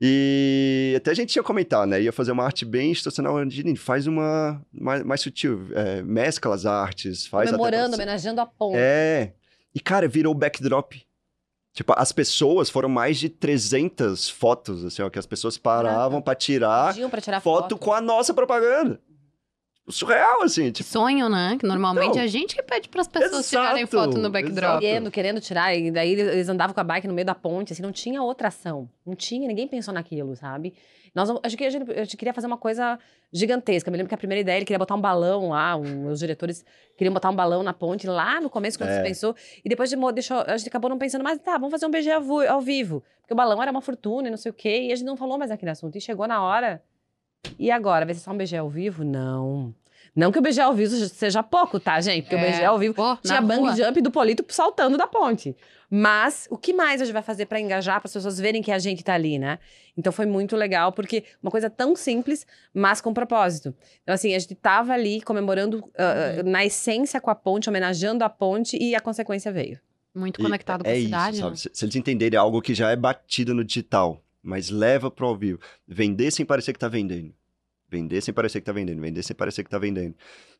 E 0.00 0.94
até 0.96 1.10
a 1.10 1.14
gente 1.14 1.32
tinha 1.32 1.42
comentado, 1.42 1.88
né? 1.88 2.00
Ia 2.02 2.12
fazer 2.12 2.32
uma 2.32 2.44
arte 2.44 2.64
bem 2.64 2.90
institucional. 2.90 3.38
Gente, 3.48 3.76
faz 3.80 4.06
uma 4.06 4.62
mais, 4.72 5.02
mais 5.02 5.20
sutil, 5.20 5.68
é, 5.74 6.02
mescla 6.02 6.54
as 6.54 6.66
artes, 6.66 7.26
faz 7.26 7.48
até 7.48 7.56
comemorando, 7.56 7.96
pra- 7.96 8.04
homenageando 8.04 8.40
a 8.40 8.46
ponte. 8.46 8.76
É. 8.78 9.32
E, 9.74 9.80
cara, 9.80 10.06
virou 10.06 10.34
backdrop. 10.34 10.94
Tipo, 11.74 11.92
as 11.96 12.10
pessoas, 12.10 12.70
foram 12.70 12.88
mais 12.88 13.18
de 13.18 13.28
300 13.28 14.30
fotos, 14.30 14.82
assim, 14.82 15.02
ó, 15.02 15.10
que 15.10 15.18
as 15.18 15.26
pessoas 15.26 15.58
paravam 15.58 16.22
pra 16.22 16.34
tirar 16.34 16.94
pra 17.10 17.20
tirar 17.20 17.40
foto, 17.40 17.76
com 17.76 17.92
a 17.92 18.00
nossa 18.00 18.32
propaganda. 18.32 18.98
Surreal, 19.88 20.42
assim. 20.42 20.70
Tipo, 20.72 20.88
Sonho, 20.88 21.28
né? 21.28 21.56
Que 21.58 21.66
normalmente 21.66 22.14
Não. 22.14 22.20
é 22.20 22.24
a 22.24 22.26
gente 22.26 22.54
que 22.54 22.62
pede 22.62 22.88
pras 22.88 23.06
pessoas 23.08 23.32
Exato, 23.32 23.48
tirarem 23.48 23.86
foto 23.86 24.18
no 24.18 24.30
backdrop. 24.30 24.80
Querendo, 24.80 25.10
querendo 25.10 25.40
tirar, 25.40 25.74
e 25.74 25.90
daí 25.90 26.12
eles 26.12 26.48
andavam 26.48 26.74
com 26.74 26.80
a 26.80 26.84
bike 26.84 27.06
no 27.06 27.14
meio 27.14 27.26
da 27.26 27.34
ponte, 27.34 27.72
assim, 27.72 27.82
não 27.82 27.92
tinha 27.92 28.22
outra 28.22 28.48
ação. 28.48 28.88
Não 29.06 29.14
tinha, 29.14 29.46
ninguém 29.48 29.66
pensou 29.68 29.92
naquilo, 29.94 30.34
sabe? 30.36 30.74
Nós, 31.14 31.30
acho 31.42 31.56
que 31.56 31.64
a 31.64 31.70
gente, 31.70 31.90
a 31.90 32.04
gente 32.04 32.16
queria 32.16 32.34
fazer 32.34 32.46
uma 32.46 32.58
coisa 32.58 32.98
gigantesca. 33.32 33.88
Eu 33.88 33.92
me 33.92 33.96
lembro 33.96 34.08
que 34.08 34.14
a 34.14 34.18
primeira 34.18 34.40
ideia, 34.40 34.56
ele 34.58 34.66
queria 34.66 34.78
botar 34.78 34.94
um 34.94 35.00
balão 35.00 35.48
lá, 35.48 35.74
um- 35.74 36.08
os 36.10 36.18
diretores 36.18 36.62
queriam 36.96 37.14
botar 37.14 37.30
um 37.30 37.34
balão 37.34 37.62
na 37.62 37.72
ponte 37.72 38.06
lá 38.06 38.38
no 38.40 38.50
começo, 38.50 38.78
quando 38.78 38.90
É. 38.90 38.96
se 38.98 39.02
pensou. 39.02 39.34
E 39.64 39.68
depois 39.68 39.88
de, 39.88 39.96
deixou, 40.12 40.44
a 40.46 40.56
gente 40.58 40.68
acabou 40.68 40.90
não 40.90 40.98
pensando, 40.98 41.24
mas 41.24 41.38
tá, 41.38 41.52
vamos 41.52 41.70
fazer 41.70 41.86
um 41.86 41.90
BG 41.90 42.10
ao, 42.10 42.40
ao 42.48 42.60
vivo. 42.60 43.02
Porque 43.22 43.32
o 43.32 43.36
balão 43.36 43.62
era 43.62 43.70
uma 43.70 43.80
fortuna 43.80 44.28
e 44.28 44.30
não 44.30 44.36
sei 44.36 44.50
o 44.50 44.54
quê, 44.54 44.82
e 44.88 44.92
a 44.92 44.96
gente 44.96 45.06
não 45.06 45.16
falou 45.16 45.38
mais 45.38 45.50
aquele 45.50 45.70
assunto. 45.70 45.96
E 45.96 46.00
chegou 46.02 46.26
na 46.28 46.42
hora, 46.42 46.82
e 47.58 47.70
agora? 47.70 48.04
Vai 48.04 48.14
ser 48.14 48.20
só 48.20 48.30
um 48.32 48.36
BG 48.36 48.56
ao 48.56 48.68
vivo? 48.68 49.04
Não. 49.04 49.74
Não 50.14 50.32
que 50.32 50.38
o 50.38 50.42
BG 50.42 50.60
ao 50.60 50.72
vivo 50.72 50.94
seja 51.08 51.42
pouco, 51.42 51.78
tá, 51.78 52.00
gente? 52.00 52.22
Porque 52.22 52.36
o 52.36 52.38
É. 52.38 52.50
BG 52.52 52.64
ao 52.64 52.78
vivo 52.78 52.94
Pô, 52.94 53.16
tinha 53.18 53.40
bang 53.40 53.60
rua. 53.60 53.76
jump 53.76 54.00
do 54.00 54.10
Polito 54.10 54.44
saltando 54.48 54.96
da 54.96 55.06
ponte. 55.06 55.54
Mas 55.90 56.48
o 56.50 56.56
que 56.56 56.72
mais 56.72 57.00
a 57.00 57.04
gente 57.04 57.12
vai 57.12 57.22
fazer 57.22 57.46
pra 57.46 57.60
engajar, 57.60 58.00
para 58.00 58.08
as 58.08 58.12
pessoas 58.14 58.38
verem 58.40 58.60
que 58.62 58.72
a 58.72 58.78
gente 58.78 59.04
tá 59.04 59.14
ali, 59.14 59.38
né? 59.38 59.58
Então 59.96 60.12
foi 60.12 60.26
muito 60.26 60.56
legal, 60.56 60.90
porque 60.90 61.22
uma 61.42 61.50
coisa 61.50 61.68
tão 61.70 61.94
simples, 61.94 62.46
mas 62.74 63.00
com 63.00 63.12
propósito. 63.14 63.74
Então, 64.02 64.14
assim, 64.14 64.34
a 64.34 64.38
gente 64.38 64.54
tava 64.56 64.92
ali 64.94 65.20
comemorando 65.20 65.84
ah, 65.96 66.40
ah, 66.40 66.42
na 66.42 66.64
essência 66.64 67.20
com 67.20 67.30
a 67.30 67.34
ponte, 67.34 67.68
homenageando 67.68 68.24
a 68.24 68.28
ponte, 68.28 68.76
e 68.76 68.94
a 68.94 69.00
consequência 69.00 69.52
veio. 69.52 69.78
Muito 70.14 70.40
E 70.40 70.44
conectado 70.44 70.82
com 70.82 70.88
é 70.90 70.94
a 70.94 70.96
isso, 70.96 71.04
cidade, 71.06 71.36
sabe? 71.36 71.50
né? 71.50 71.56
Se, 71.56 71.70
se 71.72 71.84
eles 71.84 71.94
entenderem 71.94 72.38
algo 72.38 72.60
que 72.62 72.74
já 72.74 72.90
é 72.90 72.96
batido 72.96 73.54
no 73.54 73.62
digital, 73.62 74.20
mas 74.46 74.70
leva 74.70 75.10
pro 75.10 75.26
ao 75.26 75.36
vivo. 75.36 75.58
Vender 75.86 76.30
sem 76.30 76.46
parecer 76.46 76.72
que 76.72 76.78
tá 76.78 76.88
vendendo. 76.88 77.34
Vender 77.90 78.20
sem 78.20 78.32
parecer 78.32 78.60
que 78.60 78.66
tá 78.66 78.72
vendendo. 78.72 79.00
Vender 79.00 79.22
sem 79.22 79.34
parecer 79.34 79.64
que 79.64 79.70
tá 79.70 79.78
vendendo. 79.78 80.14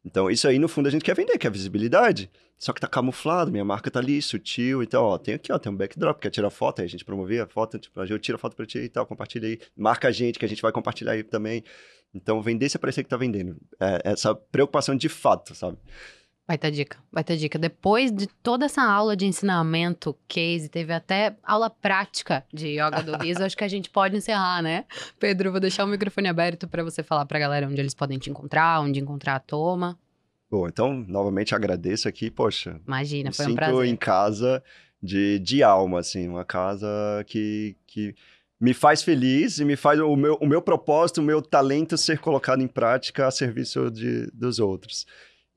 Então, 0.05 0.29
isso 0.29 0.47
aí, 0.49 0.59
no 0.59 0.69
fundo, 0.69 0.89
a 0.89 0.91
gente 0.91 1.05
quer 1.05 1.15
vender, 1.15 1.39
quer 1.39 1.51
visibilidade. 1.51 2.29
Só 2.59 2.73
que 2.73 2.81
tá 2.81 2.89
camuflado, 2.89 3.51
minha 3.51 3.65
marca 3.65 3.91
tá 3.91 4.01
ali, 4.01 4.21
sutil. 4.21 4.83
Então, 4.83 5.05
ó, 5.05 5.19
tem 5.19 5.35
aqui, 5.35 5.53
ó, 5.53 5.59
tem 5.59 5.71
um 5.71 5.77
backdrop, 5.77 6.21
quer 6.21 6.31
tirar 6.31 6.51
foto, 6.51 6.81
aí 6.81 6.87
a 6.87 6.89
gente 6.89 7.05
promovia 7.05 7.45
a 7.45 7.47
foto, 7.47 7.79
tipo, 7.79 8.01
eu 8.03 8.19
tiro 8.19 8.37
a 8.37 8.39
foto 8.39 8.57
pra 8.57 8.67
ti 8.67 8.79
e 8.79 8.89
tal, 8.89 9.07
compartilha 9.07 9.49
aí. 9.49 9.59
Marca 9.77 10.09
a 10.09 10.11
gente, 10.11 10.39
que 10.39 10.45
a 10.45 10.49
gente 10.49 10.63
vai 10.63 10.73
compartilhar 10.73 11.13
aí 11.13 11.23
também. 11.23 11.63
Então, 12.13 12.43
vender 12.43 12.69
sem 12.69 12.81
parecer 12.81 13.05
que 13.05 13.11
tá 13.11 13.17
vendendo. 13.17 13.57
É, 13.81 14.13
essa 14.13 14.35
preocupação 14.35 14.97
de 14.97 15.09
fato, 15.09 15.55
sabe? 15.55 15.79
Vai 16.47 16.57
ter 16.57 16.71
dica, 16.71 16.99
vai 17.11 17.25
ter 17.25 17.37
dica. 17.37 17.59
Depois 17.59 18.13
de 18.13 18.29
toda 18.29 18.67
essa 18.67 18.81
aula 18.81 19.17
de 19.17 19.27
ensinamento, 19.27 20.17
case, 20.29 20.69
teve 20.69 20.93
até 20.93 21.37
aula 21.43 21.69
prática 21.69 22.45
de 22.55 22.69
yoga 22.79 23.03
do 23.03 23.17
riso, 23.17 23.43
acho 23.43 23.57
que 23.57 23.65
a 23.65 23.69
gente 23.69 23.91
pode 23.91 24.17
encerrar, 24.17 24.63
né? 24.63 24.85
Pedro, 25.19 25.51
vou 25.51 25.59
deixar 25.59 25.85
o 25.85 25.89
microfone 25.89 26.29
aberto 26.29 26.69
para 26.69 26.85
você 26.85 27.03
falar 27.03 27.27
pra 27.27 27.41
galera 27.41 27.67
onde 27.67 27.81
eles 27.81 27.95
podem 27.95 28.17
te 28.17 28.31
encontrar, 28.31 28.81
onde 28.81 29.01
encontrar 29.01 29.35
a 29.35 29.41
Toma. 29.41 29.99
Bom, 30.49 30.69
então, 30.69 31.05
novamente 31.09 31.53
agradeço 31.53 32.07
aqui, 32.07 32.31
poxa, 32.31 32.81
Imagina, 32.87 33.33
foi 33.33 33.47
um 33.47 33.49
sinto 33.49 33.57
prazer. 33.57 33.87
em 33.87 33.97
casa 33.97 34.63
de, 35.03 35.41
de 35.41 35.65
alma, 35.65 35.99
assim, 35.99 36.29
uma 36.29 36.45
casa 36.45 36.87
que, 37.27 37.77
que 37.89 38.15
me 38.61 38.73
faz 38.73 39.03
feliz 39.03 39.59
e 39.59 39.65
me 39.65 39.75
faz 39.75 39.99
o 39.99 40.15
meu, 40.15 40.35
o 40.41 40.47
meu 40.47 40.63
propósito, 40.63 41.21
o 41.21 41.25
meu 41.25 41.43
talento 41.43 41.99
ser 41.99 42.21
colocado 42.21 42.63
em 42.63 42.69
prática 42.69 43.27
a 43.27 43.31
serviço 43.33 43.91
de, 43.91 44.31
dos 44.33 44.61
outros. 44.61 45.07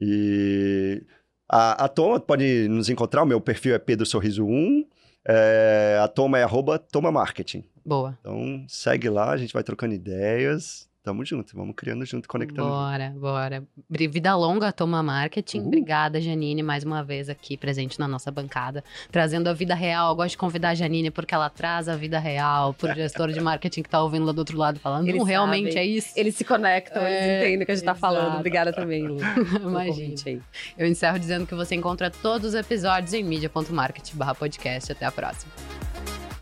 E 0.02 1.04
a, 1.48 1.86
a 1.86 1.88
Toma 1.88 2.20
pode 2.20 2.68
nos 2.68 2.90
encontrar, 2.90 3.24
o 3.24 3.28
meu 3.28 3.40
perfil 3.40 3.76
é 3.76 3.80
Pedro 3.80 4.06
Sorriso 4.06 4.46
1, 4.46 4.86
é, 5.28 6.00
a 6.02 6.08
Toma 6.08 6.40
é 6.40 6.44
arroba 6.44 6.80
Toma 6.80 7.12
Marketing. 7.12 7.64
Boa. 7.86 8.18
Então 8.20 8.66
segue 8.68 9.10
lá, 9.10 9.32
a 9.32 9.38
gente 9.38 9.54
vai 9.54 9.64
trocando 9.64 9.94
ideias, 9.94 10.89
tamo 11.10 11.26
junto, 11.26 11.56
vamos 11.56 11.74
criando 11.76 12.06
junto, 12.06 12.28
conectando 12.28 12.68
junto. 12.68 12.78
Bora, 12.80 13.14
bora. 13.18 13.64
Vida 13.90 14.36
longa, 14.36 14.72
Toma 14.72 15.02
Marketing. 15.02 15.60
Uhul. 15.60 15.68
Obrigada, 15.68 16.22
Janine, 16.22 16.62
mais 16.62 16.84
uma 16.84 17.04
vez 17.04 17.30
aqui 17.30 17.58
presente 17.58 18.00
na 18.00 18.08
nossa 18.08 18.30
bancada, 18.30 18.84
trazendo 19.12 19.48
a 19.50 19.54
vida 19.54 19.74
real. 19.74 20.10
Eu 20.12 20.16
gosto 20.16 20.32
de 20.32 20.38
convidar 20.38 20.70
a 20.70 20.76
Janine 20.76 21.10
porque 21.10 21.34
ela 21.34 21.50
traz 21.50 21.90
a 21.90 21.96
vida 21.96 22.20
real 22.20 22.74
pro 22.74 22.94
gestor 22.94 23.32
de 23.32 23.42
marketing 23.42 23.82
que 23.82 23.90
tá 23.90 24.02
ouvindo 24.04 24.26
lá 24.26 24.32
do 24.32 24.40
outro 24.40 24.58
lado 24.58 24.80
falando. 24.80 25.08
Eles 25.08 25.18
Não, 25.20 25.26
realmente 25.26 25.70
sabem. 25.74 25.82
é 25.84 25.86
isso. 25.86 26.14
Eles 26.16 26.36
se 26.36 26.44
conectam, 26.44 27.02
É, 27.02 27.12
eles 27.12 27.38
entendem 27.48 27.64
o 27.64 27.66
que 27.66 27.72
a 27.72 27.76
gente 27.76 27.86
tá 27.86 27.96
falando. 27.96 28.24
exato. 28.26 28.38
Obrigada 28.38 28.72
também, 28.72 29.08
Lu. 29.08 29.18
Imagina. 29.64 30.42
Eu 30.78 30.86
encerro 30.88 31.18
dizendo 31.18 31.48
que 31.48 31.56
você 31.56 31.74
encontra 31.76 32.12
todos 32.12 32.50
os 32.50 32.54
episódios 32.54 33.14
em 33.14 33.24
mídia.market 33.24 34.14
barra 34.14 34.36
podcast. 34.36 34.92
Até 34.92 35.06
a 35.06 35.12
próxima. 35.12 35.89